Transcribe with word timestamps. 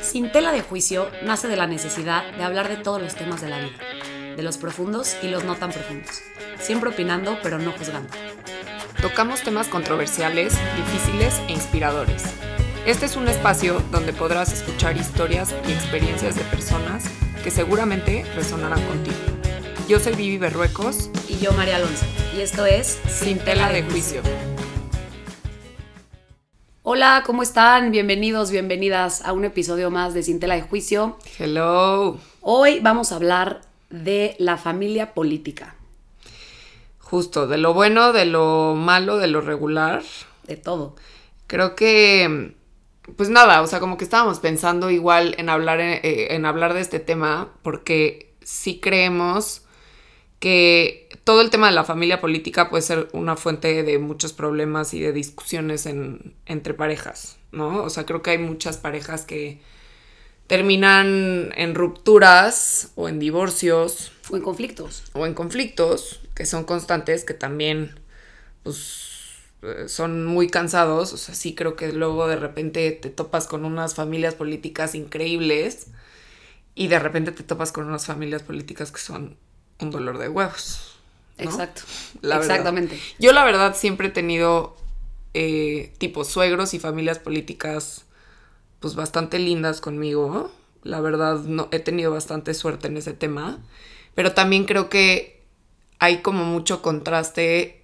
Sin 0.00 0.32
tela 0.32 0.52
de 0.52 0.62
juicio 0.62 1.10
nace 1.22 1.48
de 1.48 1.56
la 1.56 1.66
necesidad 1.66 2.30
de 2.32 2.44
hablar 2.44 2.68
de 2.68 2.76
todos 2.76 3.00
los 3.00 3.14
temas 3.14 3.40
de 3.40 3.48
la 3.48 3.58
vida, 3.58 3.78
de 4.36 4.42
los 4.42 4.58
profundos 4.58 5.16
y 5.22 5.28
los 5.28 5.44
no 5.44 5.56
tan 5.56 5.72
profundos, 5.72 6.22
siempre 6.60 6.90
opinando 6.90 7.38
pero 7.42 7.58
no 7.58 7.72
juzgando. 7.72 8.10
Tocamos 9.02 9.42
temas 9.42 9.68
controversiales, 9.68 10.54
difíciles 10.76 11.40
e 11.48 11.52
inspiradores. 11.52 12.24
Este 12.86 13.06
es 13.06 13.16
un 13.16 13.28
espacio 13.28 13.82
donde 13.90 14.12
podrás 14.12 14.52
escuchar 14.52 14.96
historias 14.96 15.54
y 15.68 15.72
experiencias 15.72 16.36
de 16.36 16.42
personas 16.44 17.04
que 17.44 17.50
seguramente 17.50 18.24
resonarán 18.34 18.82
contigo. 18.86 19.16
Yo 19.88 20.00
soy 20.00 20.14
Vivi 20.14 20.36
Berruecos 20.36 21.10
Y 21.28 21.38
yo, 21.38 21.52
María 21.52 21.76
Alonso, 21.76 22.04
y 22.36 22.40
esto 22.40 22.66
es 22.66 22.98
Sin 23.08 23.38
tela 23.38 23.70
de 23.70 23.82
juicio. 23.82 24.22
Hola, 26.90 27.22
¿cómo 27.26 27.42
están? 27.42 27.90
Bienvenidos, 27.90 28.50
bienvenidas 28.50 29.20
a 29.26 29.34
un 29.34 29.44
episodio 29.44 29.90
más 29.90 30.14
de 30.14 30.22
Sin 30.22 30.40
tela 30.40 30.54
de 30.54 30.62
juicio. 30.62 31.18
Hello. 31.38 32.16
Hoy 32.40 32.80
vamos 32.80 33.12
a 33.12 33.16
hablar 33.16 33.60
de 33.90 34.34
la 34.38 34.56
familia 34.56 35.12
política, 35.12 35.74
Justo, 36.98 37.46
de 37.46 37.58
lo 37.58 37.74
bueno, 37.74 38.14
de 38.14 38.24
lo 38.24 38.74
malo, 38.74 39.18
de 39.18 39.26
lo 39.26 39.42
regular. 39.42 40.02
de 40.44 40.56
todo. 40.56 40.96
Creo 41.46 41.74
que, 41.74 42.54
pues 43.18 43.28
nada, 43.28 43.60
o 43.60 43.66
sea, 43.66 43.80
como 43.80 43.98
que 43.98 44.04
estábamos 44.04 44.40
pensando 44.40 44.90
igual 44.90 45.34
en 45.36 45.50
hablar, 45.50 45.80
eh, 45.80 46.34
en 46.34 46.46
hablar 46.46 46.72
de 46.72 46.80
este 46.80 47.00
tema, 47.00 47.50
porque 47.60 48.32
sí 48.42 48.80
creemos 48.80 49.60
que 50.40 51.08
todo 51.24 51.40
el 51.40 51.50
tema 51.50 51.66
de 51.68 51.74
la 51.74 51.84
familia 51.84 52.20
política 52.20 52.70
puede 52.70 52.82
ser 52.82 53.08
una 53.12 53.36
fuente 53.36 53.82
de 53.82 53.98
muchos 53.98 54.32
problemas 54.32 54.94
y 54.94 55.00
de 55.00 55.12
discusiones 55.12 55.86
en- 55.86 56.34
entre 56.46 56.74
parejas, 56.74 57.38
¿no? 57.52 57.82
O 57.82 57.90
sea, 57.90 58.06
creo 58.06 58.22
que 58.22 58.30
hay 58.30 58.38
muchas 58.38 58.76
parejas 58.78 59.24
que 59.24 59.60
terminan 60.46 61.52
en 61.56 61.74
rupturas 61.74 62.92
o 62.94 63.08
en 63.08 63.18
divorcios 63.18 64.12
O 64.30 64.36
en 64.36 64.42
conflictos. 64.42 65.04
o 65.12 65.26
en 65.26 65.34
conflictos 65.34 66.20
que 66.34 66.46
son 66.46 66.64
constantes, 66.64 67.24
que 67.24 67.34
también 67.34 67.98
pues, 68.62 69.08
eh, 69.62 69.88
son 69.88 70.24
muy 70.26 70.48
cansados. 70.48 71.12
O 71.12 71.16
sea, 71.16 71.34
sí 71.34 71.54
creo 71.54 71.76
que 71.76 71.92
luego 71.92 72.28
de 72.28 72.36
repente 72.36 72.90
te 72.92 73.10
topas 73.10 73.46
con 73.46 73.64
unas 73.64 73.94
familias 73.94 74.34
políticas 74.34 74.94
increíbles 74.94 75.88
y 76.74 76.88
de 76.88 76.98
repente 76.98 77.32
te 77.32 77.42
topas 77.42 77.72
con 77.72 77.86
unas 77.86 78.06
familias 78.06 78.42
políticas 78.42 78.92
que 78.92 79.00
son 79.00 79.36
un 79.80 79.90
dolor 79.90 80.18
de 80.18 80.28
huevos. 80.28 80.98
¿no? 81.38 81.44
Exacto. 81.44 81.82
La 82.20 82.38
verdad. 82.38 82.56
Exactamente. 82.56 83.00
Yo 83.18 83.32
la 83.32 83.44
verdad 83.44 83.74
siempre 83.76 84.08
he 84.08 84.10
tenido 84.10 84.76
eh, 85.34 85.92
tipo 85.98 86.24
suegros 86.24 86.74
y 86.74 86.78
familias 86.78 87.18
políticas 87.18 88.04
pues 88.80 88.94
bastante 88.94 89.38
lindas 89.38 89.80
conmigo. 89.80 90.50
La 90.82 91.00
verdad 91.00 91.40
no 91.40 91.68
he 91.72 91.80
tenido 91.80 92.12
bastante 92.12 92.54
suerte 92.54 92.88
en 92.88 92.96
ese 92.96 93.12
tema. 93.12 93.58
Pero 94.14 94.32
también 94.32 94.64
creo 94.64 94.88
que 94.88 95.42
hay 95.98 96.22
como 96.22 96.44
mucho 96.44 96.82
contraste. 96.82 97.82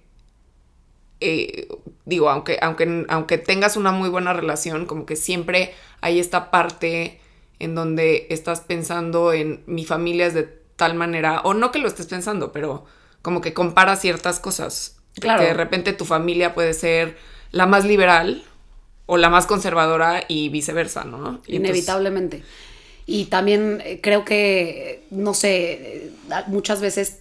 eh, 1.21 1.67
digo, 2.05 2.29
aunque, 2.29 2.59
aunque, 2.61 3.05
aunque 3.09 3.37
tengas 3.37 3.77
una 3.77 3.91
muy 3.91 4.09
buena 4.09 4.33
relación, 4.33 4.85
como 4.85 5.05
que 5.05 5.15
siempre 5.15 5.73
hay 6.01 6.19
esta 6.19 6.51
parte 6.51 7.19
en 7.59 7.73
donde 7.75 8.27
estás 8.29 8.61
pensando 8.61 9.33
en 9.33 9.63
mi 9.65 9.85
familia 9.85 10.27
es 10.27 10.33
de 10.33 10.64
tal 10.75 10.95
manera, 10.95 11.41
o 11.41 11.53
no 11.53 11.71
que 11.71 11.79
lo 11.79 11.87
estés 11.87 12.07
pensando, 12.07 12.51
pero 12.51 12.85
como 13.21 13.41
que 13.41 13.53
comparas 13.53 14.01
ciertas 14.01 14.39
cosas. 14.39 14.97
Claro. 15.19 15.41
Que 15.41 15.47
de 15.47 15.53
repente 15.53 15.93
tu 15.93 16.05
familia 16.05 16.53
puede 16.53 16.73
ser 16.73 17.17
la 17.51 17.65
más 17.65 17.85
liberal 17.85 18.43
o 19.05 19.17
la 19.17 19.29
más 19.29 19.45
conservadora 19.45 20.23
y 20.27 20.49
viceversa, 20.49 21.03
¿no? 21.03 21.17
Y 21.17 21.55
entonces- 21.55 21.55
Inevitablemente. 21.55 22.43
Y 23.05 23.25
también 23.25 23.81
eh, 23.85 23.99
creo 24.01 24.25
que, 24.25 25.05
no 25.11 25.33
sé, 25.33 25.71
eh, 25.73 26.11
muchas 26.47 26.81
veces, 26.81 27.19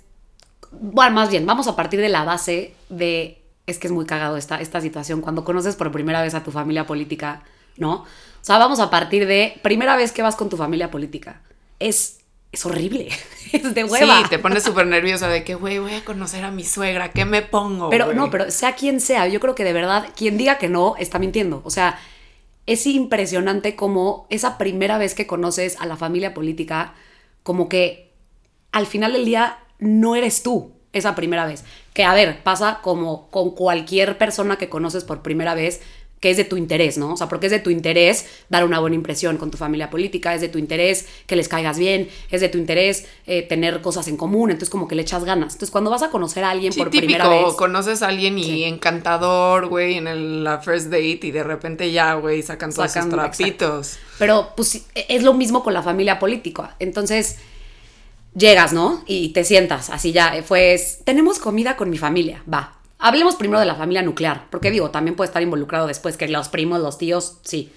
bueno, 0.72 1.14
más 1.14 1.30
bien, 1.30 1.44
vamos 1.44 1.69
a 1.69 1.77
partir 1.77 2.00
de 2.00 2.08
la 2.08 2.25
base 2.25 2.75
de, 2.88 3.42
es 3.66 3.78
que 3.78 3.86
es 3.86 3.92
muy 3.92 4.06
cagado 4.06 4.36
esta, 4.36 4.60
esta 4.60 4.81
situación, 4.81 5.21
cuando 5.21 5.44
conoces 5.44 5.76
por 5.76 5.92
primera 5.92 6.22
vez 6.22 6.34
a 6.34 6.42
tu 6.42 6.50
familia 6.50 6.86
política, 6.86 7.44
¿no? 7.76 7.92
O 7.97 8.06
sea, 8.41 8.59
vamos 8.59 8.81
a 8.81 8.91
partir 8.91 9.26
de, 9.26 9.59
primera 9.62 9.97
vez 9.97 10.12
que 10.12 10.22
vas 10.22 10.36
con 10.36 10.48
tu 10.48 10.56
familia 10.56 10.91
política. 10.91 11.42
Es, 11.78 12.21
es 12.54 12.65
horrible, 12.66 13.09
es 13.53 13.75
de 13.75 13.84
hueva. 13.84 14.22
Sí, 14.22 14.28
te 14.31 14.38
pones 14.38 14.62
súper 14.62 14.87
nerviosa 14.87 15.28
de 15.28 15.44
que, 15.44 15.54
güey, 15.54 15.78
voy 15.78 15.94
a 15.94 16.04
conocer 16.04 16.44
a 16.44 16.50
mi 16.50 16.65
suegra, 16.65 17.12
¿qué 17.12 17.25
me 17.25 17.42
pongo? 17.42 17.91
Pero 17.91 18.12
no, 18.15 18.31
pero 18.31 18.50
sea 18.50 18.75
quien 18.75 19.00
sea, 19.00 19.28
yo 19.28 19.41
creo 19.41 19.54
que 19.54 19.65
de 19.65 19.72
verdad, 19.72 20.09
quien 20.16 20.37
diga 20.37 20.59
que 20.59 20.69
no, 20.69 20.97
está 20.98 21.19
mintiendo. 21.19 21.60
O 21.65 21.70
sea, 21.70 21.98
es 22.66 22.87
impresionante 22.87 23.76
como 23.76 24.26
esa 24.31 24.56
primera 24.56 24.98
vez 24.98 25.15
que 25.15 25.26
conoces 25.26 25.78
a 25.81 25.87
la 25.87 25.97
familia 25.97 26.32
política, 26.32 26.94
como 27.42 27.69
que 27.69 28.12
al 28.72 28.86
final 28.86 29.12
del 29.12 29.25
día 29.25 29.59
no 29.78 30.16
eres 30.16 30.42
tú 30.42 30.72
esa 30.92 31.15
primera 31.15 31.47
vez. 31.47 31.65
Que 31.92 32.04
a 32.04 32.15
ver, 32.15 32.42
pasa 32.42 32.81
como 32.82 33.31
con 33.31 33.50
cualquier 33.50 34.16
persona 34.16 34.56
que 34.56 34.69
conoces 34.69 35.04
por 35.04 35.22
primera 35.22 35.54
vez 35.54 35.82
que 36.24 36.30
es 36.30 36.38
de 36.38 36.44
tu 36.44 36.56
interés, 36.56 36.96
¿no? 36.96 37.12
O 37.12 37.16
sea, 37.18 37.28
porque 37.28 37.48
es 37.48 37.52
de 37.52 37.58
tu 37.58 37.68
interés 37.68 38.24
dar 38.48 38.64
una 38.64 38.80
buena 38.80 38.96
impresión 38.96 39.36
con 39.36 39.50
tu 39.50 39.58
familia 39.58 39.90
política, 39.90 40.34
es 40.34 40.40
de 40.40 40.48
tu 40.48 40.56
interés 40.58 41.04
que 41.26 41.36
les 41.36 41.48
caigas 41.48 41.78
bien, 41.78 42.08
es 42.30 42.40
de 42.40 42.48
tu 42.48 42.56
interés 42.56 43.04
eh, 43.26 43.42
tener 43.42 43.82
cosas 43.82 44.08
en 44.08 44.16
común, 44.16 44.50
entonces 44.50 44.70
como 44.70 44.88
que 44.88 44.94
le 44.94 45.02
echas 45.02 45.22
ganas. 45.26 45.52
Entonces 45.52 45.70
cuando 45.70 45.90
vas 45.90 46.02
a 46.02 46.08
conocer 46.08 46.42
a 46.42 46.48
alguien 46.48 46.72
Sí, 46.72 46.78
por 46.78 46.88
típico, 46.88 47.08
primera 47.12 47.28
vez... 47.28 47.52
conoces 47.58 48.00
a 48.00 48.08
alguien 48.08 48.38
y 48.38 48.44
Sí. 48.44 48.64
encantador, 48.64 49.66
güey, 49.68 49.98
en 49.98 50.06
el- 50.06 50.44
la 50.44 50.60
first 50.60 50.86
date 50.86 51.20
y 51.24 51.30
de 51.30 51.42
repente 51.42 51.92
ya, 51.92 52.14
güey, 52.14 52.42
sacan 52.42 52.72
todos 52.72 52.91
sus 52.91 53.08
trapitos. 53.10 53.98
Pero 54.18 54.48
pues 54.56 54.68
sí, 54.68 54.82
es 54.94 55.22
lo 55.24 55.34
mismo 55.34 55.62
con 55.62 55.74
la 55.74 55.82
familia 55.82 56.18
política. 56.18 56.74
Entonces 56.78 57.36
llegas, 58.34 58.72
¿no? 58.72 59.02
Y 59.06 59.28
te 59.34 59.44
sientas, 59.44 59.91
así 59.91 60.12
ya, 60.12 60.34
eh, 60.38 60.42
pues 60.48 61.00
tenemos 61.04 61.38
comida 61.38 61.76
con 61.76 61.91
mi 61.91 61.98
familia, 61.98 62.42
va. 62.50 62.78
Hablemos 62.99 63.37
primero 63.37 63.60
de 63.60 63.66
la 63.66 63.75
familia 63.75 64.03
nuclear, 64.03 64.47
porque 64.50 64.71
digo, 64.71 64.91
también 64.91 65.16
puede 65.16 65.28
estar 65.28 65.43
involucrado 65.43 65.87
después 65.87 66.16
que 66.16 66.28
los 66.28 66.49
primos, 66.49 66.81
los 66.81 66.97
tíos, 66.99 67.38
sí. 67.43 67.71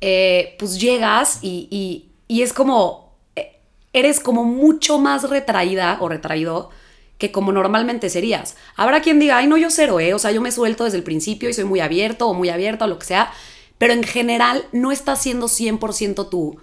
Eh, 0.00 0.56
pues 0.58 0.80
llegas 0.80 1.38
y, 1.42 1.68
y- 1.70 2.06
y 2.28 2.42
es 2.42 2.52
como, 2.52 3.14
eh, 3.36 3.58
eres 3.92 4.20
como 4.20 4.44
mucho 4.44 4.98
más 4.98 5.28
retraída 5.28 5.98
o 6.00 6.08
retraído 6.08 6.70
que 7.18 7.32
como 7.32 7.52
normalmente 7.52 8.08
serías. 8.10 8.56
Habrá 8.76 9.02
quien 9.02 9.18
diga, 9.20 9.38
ay, 9.38 9.46
no, 9.46 9.56
yo 9.58 9.70
cero, 9.70 10.00
¿eh? 10.00 10.14
O 10.14 10.18
sea, 10.18 10.30
yo 10.32 10.40
me 10.40 10.52
suelto 10.52 10.84
desde 10.84 10.96
el 10.98 11.04
principio 11.04 11.48
y 11.50 11.54
soy 11.54 11.64
muy 11.64 11.80
abierto 11.80 12.28
o 12.28 12.34
muy 12.34 12.48
abierto 12.48 12.86
o 12.86 12.88
lo 12.88 12.98
que 12.98 13.06
sea, 13.06 13.32
pero 13.78 13.92
en 13.92 14.02
general 14.04 14.64
no 14.72 14.90
estás 14.92 15.22
siendo 15.22 15.48
100% 15.48 16.28
tú, 16.28 16.58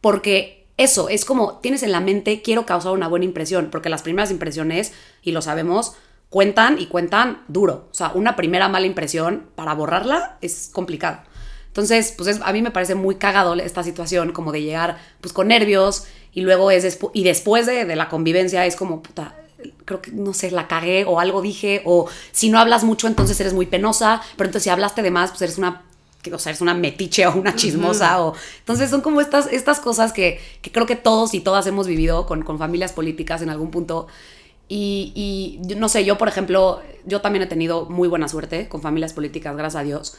porque 0.00 0.66
eso 0.76 1.08
es 1.08 1.24
como 1.24 1.58
tienes 1.58 1.82
en 1.82 1.92
la 1.92 2.00
mente, 2.00 2.40
quiero 2.42 2.64
causar 2.66 2.92
una 2.92 3.08
buena 3.08 3.24
impresión, 3.26 3.68
porque 3.70 3.88
las 3.88 4.02
primeras 4.02 4.30
impresiones, 4.30 4.92
y 5.22 5.32
lo 5.32 5.42
sabemos, 5.42 5.94
cuentan 6.30 6.78
y 6.78 6.86
cuentan 6.86 7.42
duro. 7.48 7.88
O 7.90 7.94
sea, 7.94 8.12
una 8.14 8.36
primera 8.36 8.68
mala 8.68 8.86
impresión, 8.86 9.46
para 9.54 9.74
borrarla 9.74 10.36
es 10.40 10.70
complicado. 10.72 11.20
Entonces, 11.68 12.12
pues 12.16 12.28
es- 12.28 12.40
a 12.42 12.52
mí 12.52 12.60
me 12.62 12.70
parece 12.70 12.94
muy 12.94 13.16
cagado 13.16 13.54
esta 13.54 13.82
situación, 13.82 14.32
como 14.32 14.52
de 14.52 14.62
llegar 14.62 14.98
pues 15.20 15.32
con 15.32 15.48
nervios 15.48 16.04
y 16.32 16.40
luego 16.42 16.70
es 16.70 16.84
despu- 16.84 17.10
y 17.14 17.24
después 17.24 17.66
de, 17.66 17.84
de 17.84 17.96
la 17.96 18.08
convivencia 18.08 18.66
es 18.66 18.76
como, 18.76 19.02
puta, 19.02 19.34
creo 19.84 20.02
que, 20.02 20.10
no 20.12 20.34
sé, 20.34 20.50
la 20.50 20.66
cagué 20.68 21.04
o 21.04 21.18
algo 21.20 21.40
dije, 21.40 21.82
o 21.84 22.08
si 22.32 22.50
no 22.50 22.58
hablas 22.58 22.84
mucho 22.84 23.06
entonces 23.06 23.38
eres 23.40 23.54
muy 23.54 23.66
penosa, 23.66 24.20
pero 24.36 24.48
entonces 24.48 24.64
si 24.64 24.70
hablaste 24.70 25.02
de 25.02 25.10
más, 25.10 25.30
pues 25.30 25.42
eres 25.42 25.58
una, 25.58 25.82
o 26.32 26.38
sea, 26.38 26.50
eres 26.50 26.60
una 26.60 26.74
metiche 26.74 27.26
o 27.26 27.34
una 27.34 27.54
chismosa, 27.56 28.20
o 28.22 28.34
entonces 28.58 28.90
son 28.90 29.00
como 29.00 29.20
estas, 29.20 29.46
estas 29.52 29.80
cosas 29.80 30.12
que, 30.12 30.40
que 30.62 30.70
creo 30.72 30.86
que 30.86 30.96
todos 30.96 31.32
y 31.34 31.40
todas 31.40 31.66
hemos 31.66 31.86
vivido 31.86 32.26
con, 32.26 32.42
con 32.42 32.58
familias 32.58 32.92
políticas 32.92 33.40
en 33.42 33.50
algún 33.50 33.70
punto. 33.70 34.08
Y, 34.68 35.12
y 35.14 35.66
yo 35.66 35.76
no 35.76 35.88
sé, 35.88 36.04
yo 36.04 36.18
por 36.18 36.28
ejemplo, 36.28 36.80
yo 37.06 37.20
también 37.20 37.42
he 37.42 37.46
tenido 37.46 37.86
muy 37.86 38.08
buena 38.08 38.28
suerte 38.28 38.68
con 38.68 38.82
familias 38.82 39.12
políticas, 39.14 39.56
gracias 39.56 39.80
a 39.80 39.84
Dios. 39.84 40.16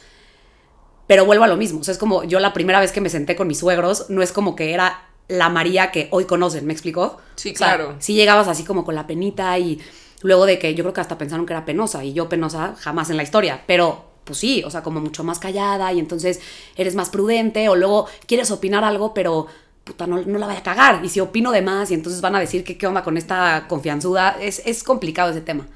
Pero 1.06 1.24
vuelvo 1.24 1.44
a 1.44 1.48
lo 1.48 1.56
mismo. 1.56 1.80
O 1.80 1.84
sea, 1.84 1.92
es 1.92 1.98
como 1.98 2.24
yo 2.24 2.38
la 2.40 2.52
primera 2.52 2.80
vez 2.80 2.92
que 2.92 3.00
me 3.00 3.08
senté 3.08 3.36
con 3.36 3.48
mis 3.48 3.58
suegros, 3.58 4.06
no 4.10 4.22
es 4.22 4.32
como 4.32 4.54
que 4.54 4.72
era 4.72 5.08
la 5.28 5.48
María 5.48 5.90
que 5.92 6.08
hoy 6.10 6.24
conocen, 6.24 6.66
¿me 6.66 6.72
explicó? 6.72 7.18
Sí, 7.36 7.54
O 7.54 7.56
sea, 7.56 7.76
claro. 7.76 7.96
sí 7.98 8.14
llegabas 8.14 8.48
así 8.48 8.64
como 8.64 8.84
con 8.84 8.94
la 8.94 9.06
penita 9.06 9.58
y 9.58 9.80
luego 10.22 10.46
de 10.46 10.58
que 10.58 10.74
yo 10.74 10.84
creo 10.84 10.92
que 10.92 11.00
hasta 11.00 11.18
pensaron 11.18 11.46
que 11.46 11.52
era 11.52 11.64
penosa 11.64 12.04
y 12.04 12.12
yo 12.12 12.28
penosa 12.28 12.74
jamás 12.78 13.10
en 13.10 13.16
la 13.16 13.22
historia, 13.22 13.62
pero 13.66 14.10
pues 14.24 14.38
sí, 14.38 14.62
o 14.64 14.70
sea, 14.70 14.82
como 14.82 15.00
mucho 15.00 15.24
más 15.24 15.38
callada 15.38 15.92
y 15.92 15.98
entonces 15.98 16.40
eres 16.76 16.94
más 16.94 17.10
prudente 17.10 17.68
o 17.68 17.76
luego 17.76 18.06
quieres 18.26 18.50
opinar 18.50 18.84
algo, 18.84 19.14
pero 19.14 19.46
puta, 19.84 20.06
no, 20.06 20.22
no 20.22 20.38
la 20.38 20.46
vaya 20.46 20.60
a 20.60 20.62
cagar. 20.62 21.04
Y 21.04 21.08
si 21.08 21.20
opino 21.20 21.52
de 21.52 21.62
más 21.62 21.90
y 21.90 21.94
entonces 21.94 22.20
van 22.20 22.36
a 22.36 22.40
decir 22.40 22.64
que 22.64 22.76
qué 22.76 22.86
onda 22.86 23.02
con 23.02 23.16
esta 23.16 23.66
confianzuda, 23.68 24.36
es, 24.40 24.62
es 24.64 24.82
complicado 24.82 25.30
ese 25.30 25.40
tema. 25.40 25.66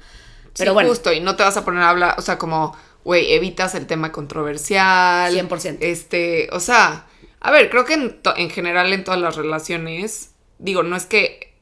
Pero 0.57 0.71
sí, 0.71 0.73
bueno, 0.73 0.89
justo, 0.89 1.11
y 1.11 1.19
no 1.19 1.35
te 1.35 1.43
vas 1.43 1.57
a 1.57 1.65
poner 1.65 1.83
a 1.83 1.89
hablar, 1.89 2.15
o 2.17 2.21
sea, 2.21 2.37
como, 2.37 2.75
güey, 3.03 3.33
evitas 3.33 3.75
el 3.75 3.87
tema 3.87 4.11
controversial. 4.11 5.33
100%. 5.33 5.77
Este, 5.81 6.49
o 6.51 6.59
sea, 6.59 7.07
a 7.41 7.51
ver, 7.51 7.69
creo 7.69 7.85
que 7.85 7.93
en, 7.95 8.19
en 8.37 8.49
general 8.49 8.93
en 8.93 9.03
todas 9.03 9.19
las 9.19 9.35
relaciones, 9.35 10.31
digo, 10.59 10.81
no 10.83 10.95
es 10.95 11.05
que, 11.05 11.53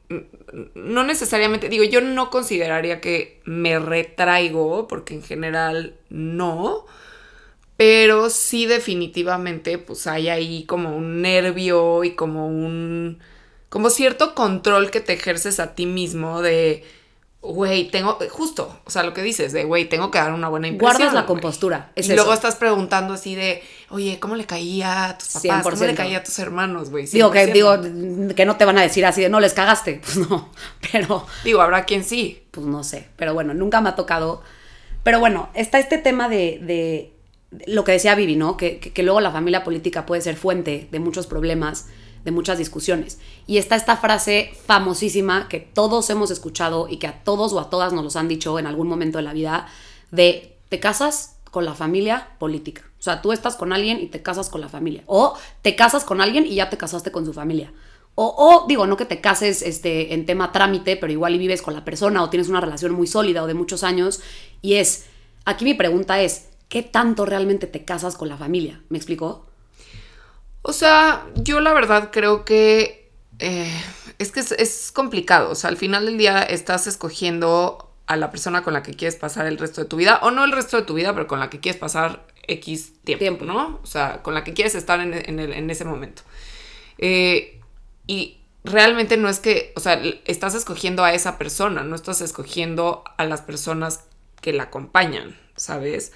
no 0.74 1.04
necesariamente, 1.04 1.68
digo, 1.68 1.84
yo 1.84 2.00
no 2.00 2.30
consideraría 2.30 3.00
que 3.00 3.40
me 3.44 3.78
retraigo, 3.78 4.86
porque 4.86 5.14
en 5.14 5.22
general 5.22 5.96
no, 6.08 6.86
pero 7.76 8.30
sí 8.30 8.66
definitivamente 8.66 9.78
pues 9.78 10.06
hay 10.06 10.28
ahí 10.28 10.64
como 10.64 10.96
un 10.96 11.22
nervio 11.22 12.04
y 12.04 12.14
como 12.14 12.48
un, 12.48 13.18
como 13.68 13.90
cierto 13.90 14.34
control 14.34 14.90
que 14.90 15.00
te 15.00 15.14
ejerces 15.14 15.60
a 15.60 15.74
ti 15.74 15.86
mismo 15.86 16.42
de 16.42 16.84
güey, 17.44 17.90
tengo, 17.90 18.18
justo, 18.30 18.80
o 18.84 18.90
sea, 18.90 19.02
lo 19.02 19.12
que 19.12 19.22
dices, 19.22 19.52
de, 19.52 19.64
güey, 19.64 19.86
tengo 19.86 20.10
que 20.10 20.18
dar 20.18 20.32
una 20.32 20.48
buena 20.48 20.66
impresión. 20.66 20.96
Guardas 20.96 21.14
la 21.14 21.26
compostura. 21.26 21.92
y 21.94 22.12
luego 22.14 22.32
estás 22.32 22.56
preguntando 22.56 23.14
así 23.14 23.34
de, 23.34 23.62
oye, 23.90 24.18
¿cómo 24.18 24.34
le 24.34 24.46
caía 24.46 25.10
a 25.10 25.18
tus 25.18 25.28
papás? 25.28 25.62
¿Cómo 25.62 25.84
le 25.84 25.94
caía 25.94 26.18
a 26.18 26.22
tus 26.24 26.38
hermanos, 26.38 26.90
güey? 26.90 27.06
Digo 27.06 27.30
que, 27.30 27.46
digo 27.48 27.78
que 28.34 28.46
no 28.46 28.56
te 28.56 28.64
van 28.64 28.78
a 28.78 28.82
decir 28.82 29.04
así 29.04 29.20
de, 29.20 29.28
no, 29.28 29.40
les 29.40 29.52
cagaste. 29.52 30.00
Pues 30.14 30.16
no, 30.28 30.50
pero... 30.92 31.26
Digo, 31.44 31.60
habrá 31.60 31.84
quien 31.84 32.04
sí. 32.04 32.44
Pues 32.50 32.66
no 32.66 32.82
sé, 32.82 33.08
pero 33.16 33.34
bueno, 33.34 33.52
nunca 33.52 33.80
me 33.80 33.90
ha 33.90 33.94
tocado. 33.94 34.42
Pero 35.02 35.20
bueno, 35.20 35.50
está 35.54 35.78
este 35.78 35.98
tema 35.98 36.28
de, 36.28 36.60
de 36.62 37.12
lo 37.66 37.84
que 37.84 37.92
decía 37.92 38.14
Vivi, 38.14 38.36
¿no? 38.36 38.56
Que, 38.56 38.78
que, 38.78 38.92
que 38.92 39.02
luego 39.02 39.20
la 39.20 39.30
familia 39.30 39.64
política 39.64 40.06
puede 40.06 40.22
ser 40.22 40.36
fuente 40.36 40.88
de 40.90 40.98
muchos 40.98 41.26
problemas 41.26 41.86
de 42.24 42.30
muchas 42.30 42.58
discusiones. 42.58 43.18
Y 43.46 43.58
está 43.58 43.76
esta 43.76 43.96
frase 43.96 44.52
famosísima 44.66 45.48
que 45.48 45.60
todos 45.60 46.08
hemos 46.10 46.30
escuchado 46.30 46.88
y 46.88 46.96
que 46.96 47.06
a 47.06 47.22
todos 47.22 47.52
o 47.52 47.60
a 47.60 47.70
todas 47.70 47.92
nos 47.92 48.02
los 48.02 48.16
han 48.16 48.28
dicho 48.28 48.58
en 48.58 48.66
algún 48.66 48.88
momento 48.88 49.18
de 49.18 49.24
la 49.24 49.32
vida, 49.32 49.68
de 50.10 50.56
te 50.68 50.80
casas 50.80 51.36
con 51.50 51.64
la 51.64 51.74
familia 51.74 52.30
política. 52.38 52.82
O 52.98 53.02
sea, 53.02 53.22
tú 53.22 53.32
estás 53.32 53.56
con 53.56 53.72
alguien 53.72 54.00
y 54.00 54.06
te 54.06 54.22
casas 54.22 54.48
con 54.48 54.60
la 54.60 54.68
familia. 54.68 55.02
O 55.06 55.34
te 55.62 55.76
casas 55.76 56.04
con 56.04 56.20
alguien 56.20 56.46
y 56.46 56.56
ya 56.56 56.70
te 56.70 56.78
casaste 56.78 57.12
con 57.12 57.26
su 57.26 57.32
familia. 57.32 57.72
O, 58.16 58.64
digo, 58.68 58.86
no 58.86 58.96
que 58.96 59.04
te 59.04 59.20
cases 59.20 59.60
este, 59.60 60.14
en 60.14 60.24
tema 60.24 60.52
trámite, 60.52 60.96
pero 60.96 61.12
igual 61.12 61.34
y 61.34 61.38
vives 61.38 61.62
con 61.62 61.74
la 61.74 61.84
persona 61.84 62.22
o 62.22 62.30
tienes 62.30 62.48
una 62.48 62.60
relación 62.60 62.92
muy 62.92 63.08
sólida 63.08 63.42
o 63.42 63.46
de 63.48 63.54
muchos 63.54 63.82
años. 63.82 64.20
Y 64.62 64.74
es, 64.74 65.06
aquí 65.44 65.64
mi 65.64 65.74
pregunta 65.74 66.22
es, 66.22 66.46
¿qué 66.74 66.82
tanto 66.82 67.24
realmente 67.24 67.68
te 67.68 67.84
casas 67.84 68.16
con 68.16 68.28
la 68.28 68.36
familia? 68.36 68.82
¿Me 68.88 68.98
explicó? 68.98 69.46
O 70.62 70.72
sea, 70.72 71.24
yo 71.36 71.60
la 71.60 71.72
verdad 71.72 72.10
creo 72.10 72.44
que 72.44 73.12
eh, 73.38 73.80
es 74.18 74.32
que 74.32 74.40
es, 74.40 74.90
complicado. 74.92 75.52
O 75.52 75.54
sea, 75.54 75.70
al 75.70 75.76
final 75.76 76.04
del 76.04 76.18
día 76.18 76.42
estás 76.42 76.88
escogiendo 76.88 77.94
a 78.08 78.16
la 78.16 78.32
persona 78.32 78.64
con 78.64 78.72
la 78.72 78.82
que 78.82 78.92
quieres 78.92 79.14
pasar 79.14 79.46
el 79.46 79.56
resto 79.56 79.82
de 79.82 79.86
tu 79.86 79.94
vida, 79.94 80.18
o 80.24 80.32
no 80.32 80.42
el 80.42 80.50
resto 80.50 80.76
de 80.76 80.82
tu 80.82 80.94
vida, 80.94 81.14
pero 81.14 81.28
con 81.28 81.38
la 81.38 81.48
que 81.48 81.60
quieres 81.60 81.80
pasar 81.80 82.26
X 82.48 82.94
tiempo, 83.04 83.44
¿no? 83.44 83.78
O 83.80 83.86
sea, 83.86 84.20
con 84.24 84.34
la 84.34 84.42
que 84.42 84.52
quieres 84.52 84.74
estar 84.74 84.98
en, 84.98 85.70
ese 85.70 85.84
momento. 85.84 86.22
Eh, 86.98 87.60
y 88.08 88.40
realmente 88.64 89.16
no 89.16 89.28
es 89.28 89.38
que, 89.38 89.72
o 89.76 89.80
sea, 89.80 90.02
estás 90.24 90.56
escogiendo 90.56 91.04
a 91.04 91.14
esa 91.14 91.38
persona, 91.38 91.84
no 91.84 91.94
estás 91.94 92.20
escogiendo 92.20 93.04
a 93.16 93.26
las 93.26 93.42
personas 93.42 94.00
que 94.40 94.52
la 94.52 94.64
acompañan, 94.64 95.38
¿sabes? 95.54 96.10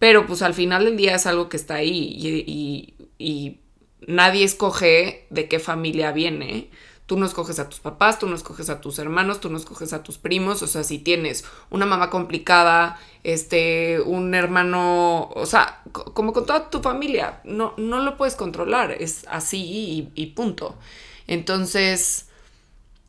Pero 0.00 0.26
pues 0.26 0.40
al 0.40 0.54
final 0.54 0.86
del 0.86 0.96
día 0.96 1.14
es 1.14 1.26
algo 1.26 1.50
que 1.50 1.58
está 1.58 1.74
ahí 1.74 2.16
y, 2.18 2.94
y 3.18 3.60
nadie 4.06 4.44
escoge 4.44 5.26
de 5.28 5.46
qué 5.46 5.58
familia 5.58 6.10
viene. 6.10 6.70
Tú 7.04 7.18
no 7.18 7.26
escoges 7.26 7.58
a 7.58 7.68
tus 7.68 7.80
papás, 7.80 8.18
tú 8.18 8.26
no 8.26 8.34
escoges 8.34 8.70
a 8.70 8.80
tus 8.80 8.98
hermanos, 8.98 9.40
tú 9.40 9.50
no 9.50 9.58
escoges 9.58 9.92
a 9.92 10.02
tus 10.02 10.16
primos. 10.16 10.62
O 10.62 10.66
sea, 10.66 10.84
si 10.84 10.98
tienes 10.98 11.44
una 11.68 11.84
mamá 11.84 12.08
complicada, 12.08 12.98
este, 13.24 14.00
un 14.00 14.34
hermano, 14.34 15.28
o 15.34 15.44
sea, 15.44 15.82
como 15.92 16.32
con 16.32 16.46
toda 16.46 16.70
tu 16.70 16.80
familia, 16.80 17.42
no, 17.44 17.74
no 17.76 18.00
lo 18.00 18.16
puedes 18.16 18.36
controlar. 18.36 18.92
Es 18.92 19.26
así 19.28 20.10
y, 20.14 20.22
y 20.22 20.26
punto. 20.28 20.78
Entonces, 21.26 22.30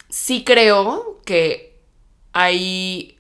sí 0.09 0.43
creo 0.43 1.21
que 1.23 1.79
hay 2.33 3.17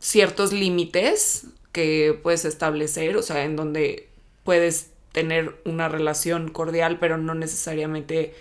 ciertos 0.00 0.52
límites 0.52 1.46
que 1.72 2.18
puedes 2.22 2.44
establecer, 2.44 3.16
o 3.16 3.22
sea, 3.22 3.44
en 3.44 3.56
donde 3.56 4.08
puedes 4.44 4.90
tener 5.12 5.60
una 5.64 5.88
relación 5.88 6.50
cordial, 6.50 6.98
pero 6.98 7.18
no 7.18 7.34
necesariamente 7.34 8.34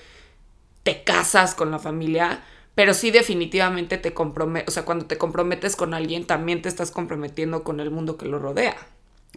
te 0.84 1.04
casas 1.04 1.56
con 1.56 1.72
la 1.72 1.80
familia, 1.80 2.44
pero 2.76 2.94
sí 2.94 3.12
definitivamente 3.12 3.98
te 3.98 4.14
comprometes, 4.14 4.70
o 4.70 4.72
sea, 4.72 4.86
cuando 4.86 5.06
te 5.06 5.18
comprometes 5.18 5.76
con 5.76 5.94
alguien, 5.94 6.26
también 6.26 6.62
te 6.62 6.70
estás 6.70 6.92
comprometiendo 6.92 7.64
con 7.64 7.80
el 7.80 7.92
mundo 7.92 8.18
que 8.18 8.26
lo 8.26 8.40
rodea. 8.40 8.76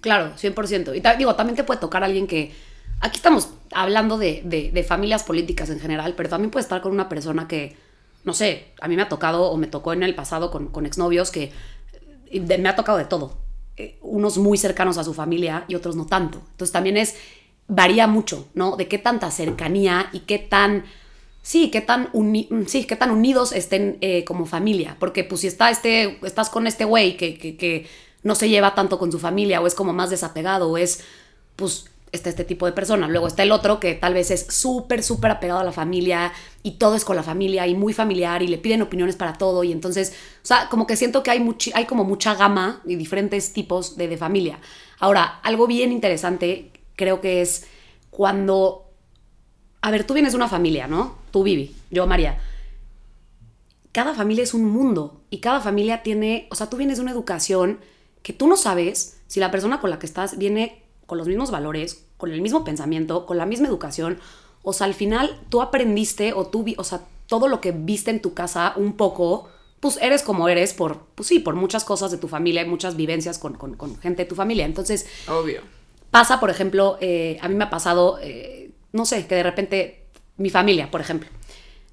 Claro, 0.00 0.32
100%. 0.36 0.94
Y 0.94 1.18
digo, 1.18 1.34
también 1.34 1.56
te 1.56 1.64
puede 1.64 1.80
tocar 1.80 2.04
alguien 2.04 2.26
que, 2.26 2.52
aquí 3.00 3.16
estamos 3.16 3.50
hablando 3.72 4.18
de, 4.18 4.42
de, 4.44 4.84
familias 4.84 5.22
políticas 5.22 5.70
en 5.70 5.80
general, 5.80 6.14
pero 6.16 6.28
también 6.28 6.50
puede 6.50 6.62
estar 6.62 6.80
con 6.80 6.92
una 6.92 7.08
persona 7.08 7.48
que, 7.48 7.76
no 8.24 8.32
sé, 8.32 8.72
a 8.80 8.88
mí 8.88 8.96
me 8.96 9.02
ha 9.02 9.08
tocado 9.08 9.50
o 9.50 9.56
me 9.56 9.66
tocó 9.66 9.92
en 9.92 10.02
el 10.02 10.14
pasado 10.14 10.50
con, 10.50 10.68
con 10.68 10.86
exnovios 10.86 11.30
que 11.30 11.52
me 12.32 12.68
ha 12.68 12.76
tocado 12.76 12.98
de 12.98 13.04
todo. 13.04 13.43
Eh, 13.76 13.98
unos 14.02 14.38
muy 14.38 14.56
cercanos 14.56 14.98
a 14.98 15.04
su 15.04 15.14
familia 15.14 15.64
y 15.66 15.74
otros 15.74 15.96
no 15.96 16.06
tanto. 16.06 16.40
Entonces 16.52 16.72
también 16.72 16.96
es, 16.96 17.16
varía 17.66 18.06
mucho, 18.06 18.48
¿no? 18.54 18.76
De 18.76 18.86
qué 18.86 18.98
tanta 18.98 19.30
cercanía 19.30 20.10
y 20.12 20.20
qué 20.20 20.38
tan, 20.38 20.84
sí, 21.42 21.70
qué 21.70 21.80
tan, 21.80 22.10
sí, 22.66 22.84
qué 22.84 22.96
tan 22.96 23.10
unidos 23.10 23.52
estén 23.52 23.98
eh, 24.00 24.24
como 24.24 24.46
familia. 24.46 24.96
Porque 25.00 25.24
pues 25.24 25.40
si 25.40 25.48
está 25.48 25.70
este, 25.70 26.24
estás 26.24 26.50
con 26.50 26.66
este 26.66 26.84
güey 26.84 27.16
que, 27.16 27.36
que, 27.36 27.56
que 27.56 27.86
no 28.22 28.36
se 28.36 28.48
lleva 28.48 28.74
tanto 28.74 28.98
con 28.98 29.10
su 29.10 29.18
familia 29.18 29.60
o 29.60 29.66
es 29.66 29.74
como 29.74 29.92
más 29.92 30.10
desapegado 30.10 30.70
o 30.70 30.78
es, 30.78 31.00
pues 31.56 31.86
está 32.16 32.30
este 32.30 32.44
tipo 32.44 32.66
de 32.66 32.72
persona. 32.72 33.08
Luego 33.08 33.26
está 33.26 33.42
el 33.42 33.52
otro 33.52 33.80
que 33.80 33.94
tal 33.94 34.14
vez 34.14 34.30
es 34.30 34.46
súper, 34.48 35.02
súper 35.02 35.30
apegado 35.30 35.60
a 35.60 35.64
la 35.64 35.72
familia 35.72 36.32
y 36.62 36.72
todo 36.72 36.94
es 36.94 37.04
con 37.04 37.16
la 37.16 37.22
familia 37.22 37.66
y 37.66 37.74
muy 37.74 37.92
familiar 37.92 38.42
y 38.42 38.48
le 38.48 38.58
piden 38.58 38.82
opiniones 38.82 39.16
para 39.16 39.34
todo. 39.34 39.64
Y 39.64 39.72
entonces, 39.72 40.14
o 40.42 40.46
sea, 40.46 40.68
como 40.68 40.86
que 40.86 40.96
siento 40.96 41.22
que 41.22 41.30
hay, 41.30 41.56
hay 41.74 41.84
como 41.86 42.04
mucha 42.04 42.34
gama 42.34 42.80
y 42.86 42.96
diferentes 42.96 43.52
tipos 43.52 43.96
de, 43.96 44.08
de 44.08 44.16
familia. 44.16 44.58
Ahora, 44.98 45.40
algo 45.42 45.66
bien 45.66 45.92
interesante 45.92 46.70
creo 46.96 47.20
que 47.20 47.42
es 47.42 47.66
cuando... 48.10 48.90
A 49.82 49.90
ver, 49.90 50.04
tú 50.04 50.14
vienes 50.14 50.32
de 50.32 50.36
una 50.36 50.48
familia, 50.48 50.86
¿no? 50.86 51.16
Tú, 51.30 51.42
Vivi, 51.42 51.74
yo, 51.90 52.06
María. 52.06 52.38
Cada 53.92 54.14
familia 54.14 54.44
es 54.44 54.54
un 54.54 54.64
mundo 54.64 55.20
y 55.30 55.38
cada 55.38 55.60
familia 55.60 56.02
tiene, 56.02 56.48
o 56.50 56.54
sea, 56.54 56.70
tú 56.70 56.76
vienes 56.76 56.96
de 56.96 57.02
una 57.02 57.12
educación 57.12 57.80
que 58.22 58.32
tú 58.32 58.48
no 58.48 58.56
sabes 58.56 59.20
si 59.26 59.40
la 59.40 59.50
persona 59.50 59.80
con 59.80 59.90
la 59.90 59.98
que 59.98 60.06
estás 60.06 60.38
viene 60.38 60.83
con 61.06 61.18
los 61.18 61.28
mismos 61.28 61.50
valores, 61.50 62.06
con 62.16 62.32
el 62.32 62.40
mismo 62.40 62.64
pensamiento, 62.64 63.26
con 63.26 63.38
la 63.38 63.46
misma 63.46 63.68
educación. 63.68 64.18
O 64.62 64.72
sea, 64.72 64.86
al 64.86 64.94
final 64.94 65.40
tú 65.48 65.62
aprendiste 65.62 66.32
o 66.32 66.46
tú, 66.46 66.64
o 66.76 66.84
sea, 66.84 67.02
todo 67.26 67.48
lo 67.48 67.60
que 67.60 67.72
viste 67.72 68.10
en 68.10 68.20
tu 68.20 68.34
casa 68.34 68.74
un 68.76 68.96
poco, 68.96 69.48
pues 69.80 69.98
eres 70.00 70.22
como 70.22 70.48
eres 70.48 70.72
por, 70.72 71.06
pues 71.14 71.28
sí, 71.28 71.38
por 71.38 71.54
muchas 71.54 71.84
cosas 71.84 72.10
de 72.10 72.18
tu 72.18 72.28
familia 72.28 72.64
muchas 72.64 72.96
vivencias 72.96 73.38
con, 73.38 73.58
gente 74.00 74.22
de 74.22 74.28
tu 74.28 74.34
familia. 74.34 74.64
Entonces, 74.64 75.06
obvio. 75.28 75.60
Pasa, 76.10 76.38
por 76.38 76.48
ejemplo, 76.48 76.96
eh, 77.00 77.38
a 77.40 77.48
mí 77.48 77.54
me 77.54 77.64
ha 77.64 77.70
pasado, 77.70 78.18
eh, 78.22 78.70
no 78.92 79.04
sé, 79.04 79.26
que 79.26 79.34
de 79.34 79.42
repente 79.42 80.06
mi 80.36 80.48
familia, 80.48 80.90
por 80.90 81.00
ejemplo, 81.00 81.28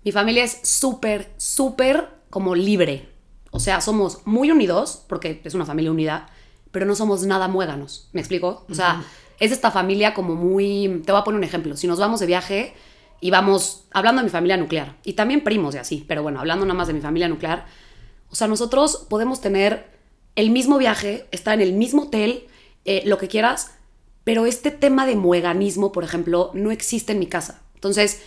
mi 0.04 0.12
familia 0.12 0.44
es 0.44 0.60
súper, 0.64 1.32
súper 1.38 2.08
como 2.30 2.56
libre. 2.56 3.10
O 3.52 3.60
sea, 3.60 3.82
somos 3.82 4.26
muy 4.26 4.52
unidos, 4.52 5.04
porque 5.08 5.42
es 5.44 5.54
una 5.54 5.66
familia 5.66 5.92
unida, 5.92 6.30
pero 6.72 6.86
no 6.86 6.96
somos 6.96 7.24
nada 7.24 7.48
muéganos. 7.48 8.08
¿Me 8.14 8.22
explico? 8.22 8.66
O 8.70 8.74
sea, 8.74 9.04
es 9.40 9.52
esta 9.52 9.72
familia 9.72 10.14
como 10.14 10.36
muy... 10.36 11.02
Te 11.06 11.12
voy 11.12 11.22
a 11.22 11.24
poner 11.24 11.38
un 11.38 11.44
ejemplo. 11.44 11.76
Si 11.76 11.88
nos 11.88 12.00
vamos 12.00 12.20
de 12.20 12.26
viaje 12.26 12.74
y 13.20 13.30
vamos 13.30 13.84
hablando 13.92 14.22
de 14.22 14.26
mi 14.26 14.32
familia 14.32 14.58
nuclear, 14.58 14.96
y 15.04 15.14
también 15.14 15.44
primos 15.44 15.76
y 15.76 15.78
así, 15.78 16.04
pero 16.08 16.24
bueno, 16.24 16.40
hablando 16.40 16.66
nada 16.66 16.78
más 16.78 16.88
de 16.88 16.94
mi 16.94 17.02
familia 17.02 17.28
nuclear, 17.28 17.66
o 18.30 18.36
sea, 18.36 18.48
nosotros 18.48 19.06
podemos 19.10 19.42
tener 19.42 19.92
el 20.36 20.50
mismo 20.50 20.78
viaje, 20.78 21.28
estar 21.32 21.54
en 21.54 21.62
el 21.62 21.74
mismo 21.74 22.04
hotel, 22.04 22.48
eh, 22.86 23.04
lo 23.06 23.20
que 23.20 23.28
quieras, 23.28 23.74
pero 24.24 24.46
este 24.46 24.72
tema 24.72 25.06
de 25.06 25.16
mueganismo, 25.16 25.92
por 25.92 26.04
ejemplo, 26.04 26.50
no 26.54 26.72
existe 26.72 27.12
en 27.14 27.20
mi 27.20 27.28
casa. 27.28 27.62
Entonces... 27.76 28.22